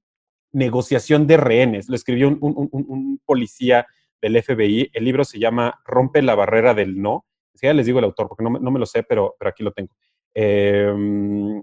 negociación 0.54 1.28
de 1.28 1.36
rehenes. 1.36 1.89
Lo 1.89 1.96
escribió 1.96 2.30
un, 2.30 3.22
policía 3.26 3.86
del 4.22 4.42
FBI. 4.42 4.89
El 4.94 5.04
libro 5.04 5.26
se 5.26 5.38
llama 5.38 5.82
Rompe 5.86 6.22
la 6.22 6.34
barrera 6.34 6.74
del 6.74 7.02
no. 7.02 7.26
ya 7.62 7.74
les 7.74 7.86
digo 7.86 8.00
el 8.00 8.06
autor 8.06 8.30
porque 8.30 8.44
no, 8.44 8.72
me 8.72 8.80
lo 8.80 8.86
sé, 8.86 9.04
pero, 9.04 9.36
pero 9.38 9.50
aquí 9.50 9.64
lo 9.64 9.74
tengo. 9.74 9.94
Em, 10.34 11.62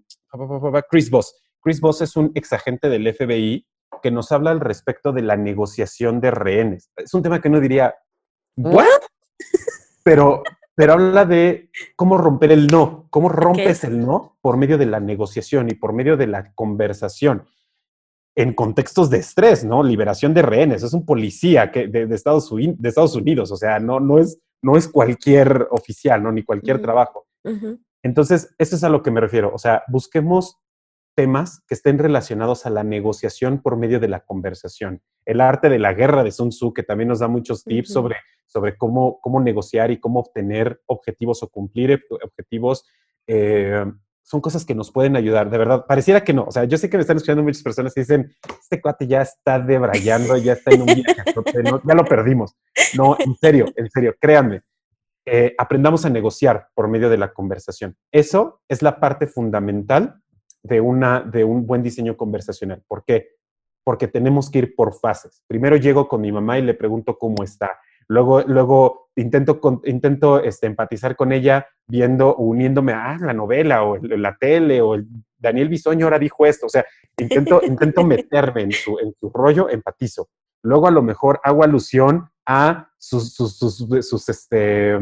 Chris 0.90 1.10
Voss. 1.10 1.34
Chris 1.62 1.80
Voss 1.80 2.02
es 2.02 2.14
un 2.14 2.30
exagente 2.34 2.90
del 2.90 3.12
FBI 3.14 3.66
que 4.02 4.10
nos 4.10 4.30
habla 4.30 4.50
al 4.50 4.60
respecto 4.60 5.10
de 5.10 5.22
la 5.22 5.36
negociación 5.36 6.20
de 6.20 6.32
rehenes. 6.32 6.90
Es 6.96 7.14
un 7.14 7.22
tema 7.22 7.40
que 7.40 7.48
no 7.48 7.60
diría, 7.60 7.94
¿what? 8.56 8.84
Pero, 10.04 10.42
pero 10.78 10.92
habla 10.92 11.24
de 11.24 11.70
cómo 11.96 12.16
romper 12.16 12.52
el 12.52 12.68
no, 12.68 13.08
cómo 13.10 13.28
rompes 13.28 13.82
el 13.82 13.98
no 13.98 14.38
por 14.40 14.56
medio 14.56 14.78
de 14.78 14.86
la 14.86 15.00
negociación 15.00 15.68
y 15.68 15.74
por 15.74 15.92
medio 15.92 16.16
de 16.16 16.28
la 16.28 16.52
conversación 16.54 17.42
en 18.36 18.54
contextos 18.54 19.10
de 19.10 19.18
estrés, 19.18 19.64
¿no? 19.64 19.82
Liberación 19.82 20.34
de 20.34 20.42
rehenes, 20.42 20.84
es 20.84 20.92
un 20.92 21.04
policía 21.04 21.72
que, 21.72 21.88
de, 21.88 22.04
Estados, 22.14 22.48
de 22.54 22.88
Estados 22.88 23.16
Unidos, 23.16 23.50
o 23.50 23.56
sea, 23.56 23.80
no, 23.80 23.98
no, 23.98 24.20
es, 24.20 24.40
no 24.62 24.76
es 24.76 24.86
cualquier 24.86 25.66
oficial, 25.72 26.22
¿no? 26.22 26.30
Ni 26.30 26.44
cualquier 26.44 26.80
trabajo. 26.80 27.26
Entonces, 28.04 28.54
eso 28.56 28.76
es 28.76 28.84
a 28.84 28.88
lo 28.88 29.02
que 29.02 29.10
me 29.10 29.20
refiero, 29.20 29.50
o 29.52 29.58
sea, 29.58 29.82
busquemos 29.88 30.58
temas 31.18 31.64
que 31.66 31.74
estén 31.74 31.98
relacionados 31.98 32.64
a 32.64 32.70
la 32.70 32.84
negociación 32.84 33.60
por 33.60 33.76
medio 33.76 33.98
de 33.98 34.06
la 34.06 34.20
conversación. 34.20 35.02
El 35.24 35.40
arte 35.40 35.68
de 35.68 35.80
la 35.80 35.92
guerra 35.92 36.22
de 36.22 36.30
Sun 36.30 36.50
Tzu, 36.50 36.72
que 36.72 36.84
también 36.84 37.08
nos 37.08 37.18
da 37.18 37.26
muchos 37.26 37.64
tips 37.64 37.92
sobre, 37.92 38.18
sobre 38.46 38.76
cómo, 38.76 39.18
cómo 39.20 39.40
negociar 39.40 39.90
y 39.90 39.98
cómo 39.98 40.20
obtener 40.20 40.80
objetivos 40.86 41.42
o 41.42 41.48
cumplir 41.48 42.04
objetivos. 42.22 42.86
Eh, 43.26 43.84
son 44.22 44.40
cosas 44.40 44.64
que 44.64 44.76
nos 44.76 44.92
pueden 44.92 45.16
ayudar, 45.16 45.50
de 45.50 45.58
verdad. 45.58 45.86
Pareciera 45.88 46.22
que 46.22 46.32
no. 46.32 46.44
O 46.44 46.52
sea, 46.52 46.62
yo 46.66 46.78
sé 46.78 46.88
que 46.88 46.96
me 46.96 47.00
están 47.00 47.16
escuchando 47.16 47.42
muchas 47.42 47.64
personas 47.64 47.96
y 47.96 48.00
dicen, 48.02 48.32
este 48.62 48.80
cuate 48.80 49.08
ya 49.08 49.22
está 49.22 49.58
debrayando, 49.58 50.36
ya 50.36 50.52
está 50.52 50.72
en 50.72 50.82
un 50.82 50.86
viaje, 50.86 51.14
ya 51.84 51.94
lo 51.94 52.04
perdimos. 52.04 52.54
No, 52.96 53.16
en 53.18 53.34
serio, 53.34 53.66
en 53.74 53.90
serio, 53.90 54.14
créanme. 54.20 54.62
Eh, 55.26 55.52
aprendamos 55.58 56.04
a 56.04 56.10
negociar 56.10 56.68
por 56.74 56.86
medio 56.86 57.10
de 57.10 57.18
la 57.18 57.32
conversación. 57.32 57.96
Eso 58.12 58.62
es 58.68 58.82
la 58.82 59.00
parte 59.00 59.26
fundamental 59.26 60.22
de, 60.62 60.80
una, 60.80 61.20
de 61.20 61.44
un 61.44 61.66
buen 61.66 61.82
diseño 61.82 62.16
conversacional. 62.16 62.82
¿Por 62.86 63.04
qué? 63.04 63.36
Porque 63.84 64.08
tenemos 64.08 64.50
que 64.50 64.58
ir 64.58 64.74
por 64.74 64.94
fases. 64.94 65.42
Primero 65.46 65.76
llego 65.76 66.08
con 66.08 66.20
mi 66.20 66.32
mamá 66.32 66.58
y 66.58 66.62
le 66.62 66.74
pregunto 66.74 67.16
cómo 67.18 67.42
está. 67.42 67.78
Luego, 68.08 68.42
luego 68.42 69.10
intento, 69.16 69.60
intento 69.84 70.42
este, 70.42 70.66
empatizar 70.66 71.14
con 71.16 71.32
ella 71.32 71.66
viendo, 71.86 72.34
uniéndome 72.36 72.92
a 72.92 73.18
la 73.18 73.34
novela 73.34 73.84
o 73.84 73.96
la 73.98 74.36
tele 74.36 74.80
o 74.80 74.94
el 74.94 75.06
Daniel 75.36 75.68
Bisoño 75.68 76.06
ahora 76.06 76.18
dijo 76.18 76.46
esto. 76.46 76.66
O 76.66 76.70
sea, 76.70 76.84
intento, 77.18 77.60
intento 77.64 78.04
meterme 78.04 78.62
en 78.62 78.72
su, 78.72 78.98
en 78.98 79.14
su 79.18 79.30
rollo, 79.30 79.68
empatizo. 79.68 80.28
Luego 80.62 80.88
a 80.88 80.90
lo 80.90 81.02
mejor 81.02 81.40
hago 81.44 81.62
alusión 81.62 82.30
a 82.46 82.90
sus, 82.98 83.34
sus, 83.34 83.56
sus, 83.58 84.06
sus 84.06 84.28
este, 84.28 84.98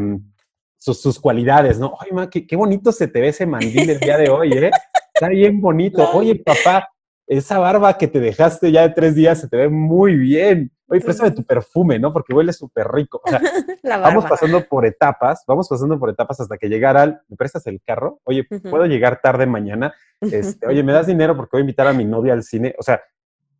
sus, 0.77 1.19
cualidades, 1.19 1.79
¿no? 1.79 1.93
Oye, 2.01 2.11
ma, 2.11 2.29
qué, 2.29 2.45
qué, 2.45 2.55
bonito 2.55 2.91
se 2.91 3.07
te 3.07 3.21
ve 3.21 3.29
ese 3.29 3.45
mandil 3.45 3.89
el 3.89 3.99
día 3.99 4.17
de 4.17 4.29
hoy, 4.29 4.51
¿eh? 4.53 4.71
Está 5.19 5.29
bien 5.29 5.59
bonito. 5.59 6.07
Oye, 6.13 6.35
papá, 6.35 6.89
esa 7.25 7.57
barba 7.57 7.97
que 7.97 8.07
te 8.07 8.19
dejaste 8.19 8.71
ya 8.71 8.83
de 8.83 8.93
tres 8.93 9.15
días 9.15 9.41
se 9.41 9.49
te 9.49 9.57
ve 9.57 9.67
muy 9.67 10.15
bien. 10.15 10.71
Oye, 10.87 11.01
préstame 11.01 11.31
tu 11.31 11.43
perfume, 11.43 11.97
¿no? 11.97 12.13
Porque 12.13 12.33
huele 12.33 12.53
súper 12.53 12.87
rico. 12.87 13.19
O 13.25 13.29
sea, 13.29 13.41
vamos 13.83 14.25
pasando 14.25 14.63
por 14.65 14.85
etapas, 14.85 15.43
vamos 15.47 15.67
pasando 15.67 15.99
por 15.99 16.11
etapas 16.11 16.39
hasta 16.39 16.57
que 16.57 16.69
llegar 16.69 16.97
al, 16.97 17.21
¿me 17.27 17.35
prestas 17.35 17.65
el 17.65 17.81
carro? 17.81 18.19
Oye, 18.25 18.43
¿puedo 18.43 18.85
llegar 18.85 19.19
tarde 19.21 19.45
mañana? 19.45 19.93
Este, 20.19 20.65
oye, 20.65 20.81
¿me 20.81 20.93
das 20.93 21.05
dinero 21.05 21.37
porque 21.37 21.51
voy 21.53 21.59
a 21.59 21.61
invitar 21.61 21.85
a 21.85 21.93
mi 21.93 22.03
novia 22.03 22.33
al 22.33 22.41
cine? 22.41 22.73
O 22.79 22.81
sea, 22.81 22.99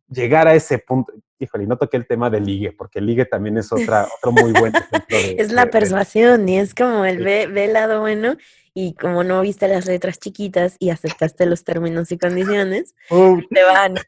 llegar 0.08 0.48
a 0.48 0.54
ese 0.54 0.78
punto, 0.80 1.12
híjole, 1.38 1.66
no 1.66 1.76
toqué 1.76 1.96
el 1.96 2.06
tema 2.06 2.30
del 2.30 2.44
ligue, 2.44 2.72
porque 2.72 2.98
el 2.98 3.06
ligue 3.06 3.24
también 3.24 3.58
es 3.58 3.72
otra, 3.72 4.06
otro 4.16 4.32
muy 4.32 4.52
buen 4.52 4.74
ejemplo 4.74 5.18
de, 5.18 5.36
Es 5.38 5.52
la 5.52 5.66
persuasión 5.66 6.48
y 6.48 6.58
es 6.58 6.74
como 6.74 7.04
el 7.04 7.18
ve, 7.18 7.46
ve 7.46 7.66
el 7.66 7.72
lado 7.72 8.00
bueno 8.00 8.36
y 8.74 8.94
como 8.94 9.24
no 9.24 9.40
viste 9.40 9.66
las 9.66 9.86
letras 9.86 10.18
chiquitas 10.18 10.76
y 10.78 10.90
aceptaste 10.90 11.46
los 11.46 11.64
términos 11.64 12.12
y 12.12 12.18
condiciones, 12.18 12.94
te 13.08 13.64
van. 13.64 13.94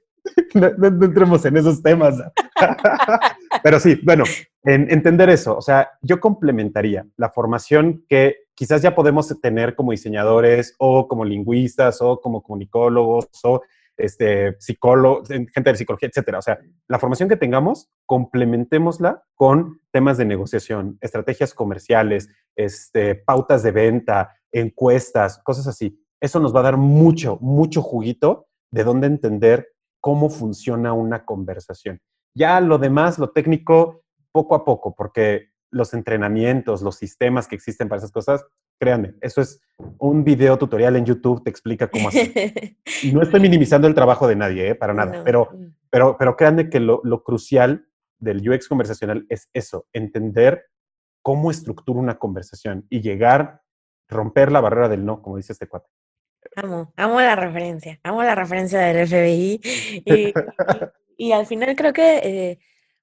No, 0.54 0.66
entremos 0.66 1.44
en 1.46 1.56
esos 1.56 1.82
temas. 1.82 2.14
Pero 3.62 3.80
sí, 3.80 3.98
bueno, 4.02 4.24
en, 4.64 4.92
entender 4.92 5.30
eso, 5.30 5.56
o 5.56 5.62
sea, 5.62 5.90
yo 6.02 6.20
complementaría 6.20 7.06
la 7.16 7.30
formación 7.30 8.04
que 8.06 8.36
quizás 8.54 8.82
ya 8.82 8.94
podemos 8.94 9.34
tener 9.40 9.74
como 9.74 9.92
diseñadores 9.92 10.74
o 10.78 11.08
como 11.08 11.24
lingüistas 11.24 12.02
o 12.02 12.20
como 12.20 12.42
comunicólogos 12.42 13.28
o 13.44 13.62
este, 14.04 14.56
psicólogos, 14.58 15.28
gente 15.28 15.62
de 15.64 15.76
psicología, 15.76 16.08
etcétera. 16.08 16.38
O 16.38 16.42
sea, 16.42 16.58
la 16.88 16.98
formación 16.98 17.28
que 17.28 17.36
tengamos, 17.36 17.90
complementémosla 18.06 19.22
con 19.34 19.80
temas 19.92 20.18
de 20.18 20.24
negociación, 20.24 20.98
estrategias 21.00 21.54
comerciales, 21.54 22.28
este, 22.56 23.14
pautas 23.14 23.62
de 23.62 23.70
venta, 23.70 24.36
encuestas, 24.52 25.40
cosas 25.42 25.66
así. 25.66 26.02
Eso 26.20 26.40
nos 26.40 26.54
va 26.54 26.60
a 26.60 26.64
dar 26.64 26.76
mucho, 26.76 27.38
mucho 27.40 27.82
juguito 27.82 28.46
de 28.70 28.84
dónde 28.84 29.06
entender 29.06 29.68
cómo 30.00 30.30
funciona 30.30 30.92
una 30.92 31.24
conversación. 31.24 32.00
Ya 32.34 32.60
lo 32.60 32.78
demás, 32.78 33.18
lo 33.18 33.30
técnico, 33.30 34.02
poco 34.32 34.54
a 34.54 34.64
poco, 34.64 34.94
porque 34.94 35.48
los 35.70 35.94
entrenamientos, 35.94 36.82
los 36.82 36.96
sistemas 36.96 37.48
que 37.48 37.56
existen 37.56 37.88
para 37.88 37.98
esas 37.98 38.12
cosas, 38.12 38.44
créanme, 38.80 39.14
eso 39.20 39.42
es 39.42 39.60
un 39.98 40.24
video 40.24 40.58
tutorial 40.58 40.96
en 40.96 41.04
YouTube, 41.04 41.44
te 41.44 41.50
explica 41.50 41.88
cómo 41.88 42.08
hacer. 42.08 42.32
Y 43.02 43.12
no 43.12 43.22
estoy 43.22 43.40
minimizando 43.40 43.86
el 43.86 43.94
trabajo 43.94 44.26
de 44.26 44.36
nadie, 44.36 44.70
¿eh? 44.70 44.74
para 44.74 44.94
nada, 44.94 45.22
pero, 45.24 45.48
mm. 45.52 45.74
pero, 45.90 46.16
pero 46.18 46.36
créanme 46.36 46.70
que 46.70 46.80
lo, 46.80 47.00
lo, 47.04 47.22
crucial 47.22 47.86
del 48.18 48.46
UX 48.48 48.68
conversacional 48.68 49.26
es 49.28 49.48
eso, 49.52 49.86
entender 49.92 50.66
cómo 51.22 51.50
estructura 51.50 52.00
una 52.00 52.18
conversación 52.18 52.86
y 52.88 53.00
llegar, 53.00 53.60
romper 54.08 54.50
la 54.50 54.60
barrera 54.60 54.88
del 54.88 55.04
no, 55.04 55.22
como 55.22 55.36
dice 55.36 55.52
este 55.52 55.68
cuate. 55.68 55.88
Amo, 56.56 56.92
amo 56.96 57.20
la 57.20 57.36
referencia, 57.36 58.00
amo 58.02 58.22
la 58.22 58.34
referencia 58.34 58.80
del 58.80 59.06
FBI. 59.06 59.60
Y, 61.16 61.32
al 61.32 61.44
final 61.44 61.76
creo 61.76 61.92
que 61.92 62.16
eh, 62.18 62.58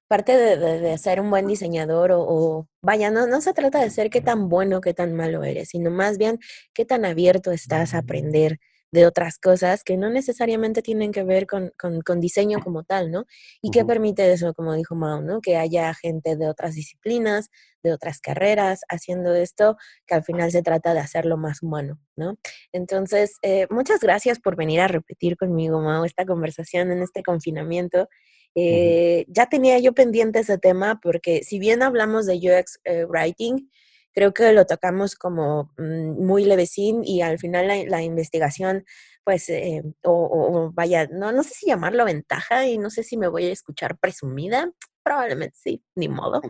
parte 0.08 0.36
de, 0.36 0.98
ser 0.98 1.20
un 1.20 1.30
buen 1.30 1.46
diseñador 1.46 2.10
o, 2.12 2.66
vaya, 2.82 3.10
no, 3.10 3.26
no 3.26 3.40
se 3.40 3.52
trata 3.52 3.80
de 3.80 3.90
ser 3.90 4.10
qué 4.10 4.20
tan 4.20 4.48
bueno, 4.48 4.80
qué 4.80 4.94
tan 4.94 5.14
malo 5.14 5.44
eres, 5.44 5.68
sino 5.70 5.90
más 5.90 6.18
bien 6.18 6.38
qué 6.74 6.84
tan 6.84 7.04
abierto 7.04 7.52
estás 7.52 7.94
a 7.94 7.98
aprender 7.98 8.58
de 8.90 9.06
otras 9.06 9.38
cosas 9.38 9.84
que 9.84 9.96
no 9.96 10.08
necesariamente 10.08 10.82
tienen 10.82 11.12
que 11.12 11.22
ver 11.22 11.46
con, 11.46 11.72
con, 11.76 12.20
diseño 12.20 12.60
como 12.60 12.84
tal, 12.84 13.10
¿no? 13.10 13.26
Y 13.60 13.70
qué 13.70 13.84
permite 13.84 14.32
eso, 14.32 14.54
como 14.54 14.74
dijo 14.74 14.94
Mao, 14.94 15.20
¿no? 15.20 15.40
Que 15.40 15.56
haya 15.56 15.92
gente 15.94 16.36
de 16.36 16.48
otras 16.48 16.74
disciplinas, 16.74 17.50
de 17.82 17.92
otras 17.92 18.20
carreras 18.20 18.80
haciendo 18.88 19.34
esto, 19.34 19.76
que 20.06 20.14
al 20.14 20.24
final 20.24 20.50
se 20.50 20.62
trata 20.62 20.94
de 20.94 21.00
hacerlo 21.00 21.36
más 21.36 21.62
humano, 21.62 21.98
¿no? 22.16 22.38
Entonces, 22.72 23.36
eh, 23.42 23.66
muchas 23.70 24.00
gracias 24.00 24.40
por 24.40 24.56
venir 24.56 24.80
a 24.80 24.88
repetir 24.88 25.36
conmigo, 25.36 25.80
Mao, 25.80 26.04
esta 26.04 26.24
conversación 26.24 26.90
en 26.90 27.02
este 27.02 27.22
confinamiento. 27.22 28.08
Eh, 28.54 29.24
ya 29.28 29.46
tenía 29.46 29.78
yo 29.78 29.92
pendiente 29.92 30.40
ese 30.40 30.58
tema 30.58 31.00
porque 31.02 31.44
si 31.44 31.58
bien 31.58 31.82
hablamos 31.82 32.26
de 32.26 32.36
UX 32.36 32.80
eh, 32.84 33.04
Writing, 33.04 33.70
creo 34.12 34.34
que 34.34 34.52
lo 34.52 34.66
tocamos 34.66 35.14
como 35.14 35.72
mm, 35.78 36.24
muy 36.24 36.44
levecín 36.44 37.02
y 37.04 37.22
al 37.22 37.38
final 37.38 37.68
la, 37.88 38.02
investigación, 38.02 38.84
pues, 39.24 39.48
eh, 39.48 39.82
o, 40.02 40.72
vaya, 40.74 41.06
no, 41.06 41.30
no 41.32 41.42
sé 41.44 41.54
si 41.54 41.66
llamarlo 41.66 42.04
ventaja 42.04 42.66
y 42.66 42.78
no 42.78 42.90
sé 42.90 43.04
si 43.04 43.16
me 43.16 43.28
voy 43.28 43.46
a 43.46 43.52
escuchar 43.52 43.96
presumida, 43.98 44.72
probablemente 45.02 45.56
sí, 45.56 45.82
ni 45.94 46.08
modo. 46.08 46.40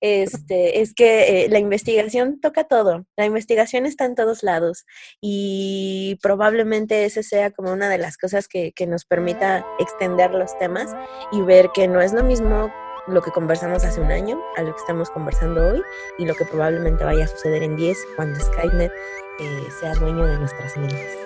Este, 0.00 0.80
es 0.80 0.94
que 0.94 1.46
la 1.50 1.58
investigación 1.58 2.40
toca 2.40 2.64
todo, 2.64 3.06
la 3.16 3.26
investigación 3.26 3.86
está 3.86 4.04
en 4.04 4.14
todos 4.14 4.42
lados 4.42 4.86
y 5.20 6.18
probablemente 6.22 7.04
ese 7.04 7.22
sea 7.22 7.50
como 7.50 7.72
una 7.72 7.88
de 7.88 7.98
las 7.98 8.16
cosas 8.16 8.48
que, 8.48 8.72
que 8.72 8.86
nos 8.86 9.04
permita 9.04 9.66
extender 9.78 10.32
los 10.32 10.56
temas 10.58 10.94
y 11.32 11.40
ver 11.42 11.70
que 11.74 11.88
no 11.88 12.00
es 12.00 12.12
lo 12.12 12.24
mismo 12.24 12.72
lo 13.06 13.22
que 13.22 13.30
conversamos 13.30 13.84
hace 13.84 14.00
un 14.00 14.10
año 14.10 14.40
a 14.56 14.62
lo 14.62 14.72
que 14.72 14.80
estamos 14.80 15.10
conversando 15.10 15.68
hoy 15.68 15.82
y 16.18 16.26
lo 16.26 16.34
que 16.34 16.44
probablemente 16.44 17.04
vaya 17.04 17.24
a 17.24 17.28
suceder 17.28 17.62
en 17.62 17.76
10 17.76 17.98
cuando 18.16 18.38
Skynet 18.38 18.92
eh, 19.40 19.68
sea 19.80 19.94
dueño 19.94 20.24
de 20.26 20.38
nuestras 20.38 20.76
mentes. 20.76 21.18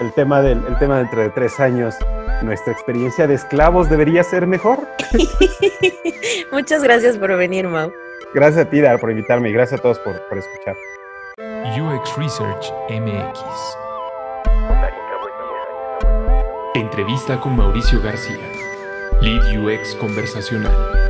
El 0.00 0.12
tema, 0.14 0.40
del, 0.40 0.64
el 0.66 0.78
tema 0.78 0.98
dentro 0.98 1.20
de 1.20 1.28
tres 1.28 1.60
años, 1.60 1.94
¿nuestra 2.42 2.72
experiencia 2.72 3.26
de 3.26 3.34
esclavos 3.34 3.88
debería 3.88 4.22
ser 4.22 4.46
mejor? 4.46 4.86
Muchas 6.52 6.82
gracias 6.82 7.16
por 7.16 7.36
venir, 7.36 7.68
Mau. 7.68 7.92
Gracias 8.34 8.66
a 8.66 8.70
ti, 8.70 8.80
Dar, 8.80 9.00
por 9.00 9.10
invitarme 9.10 9.50
y 9.50 9.52
gracias 9.52 9.80
a 9.80 9.82
todos 9.82 9.98
por, 10.00 10.20
por 10.28 10.38
escuchar. 10.38 10.76
UX 11.78 12.16
Research 12.16 12.72
MX. 12.88 13.40
Entrevista 16.74 17.40
con 17.40 17.56
Mauricio 17.56 18.00
García. 18.00 18.38
Lead 19.20 19.58
UX 19.58 19.94
conversacional. 19.96 21.09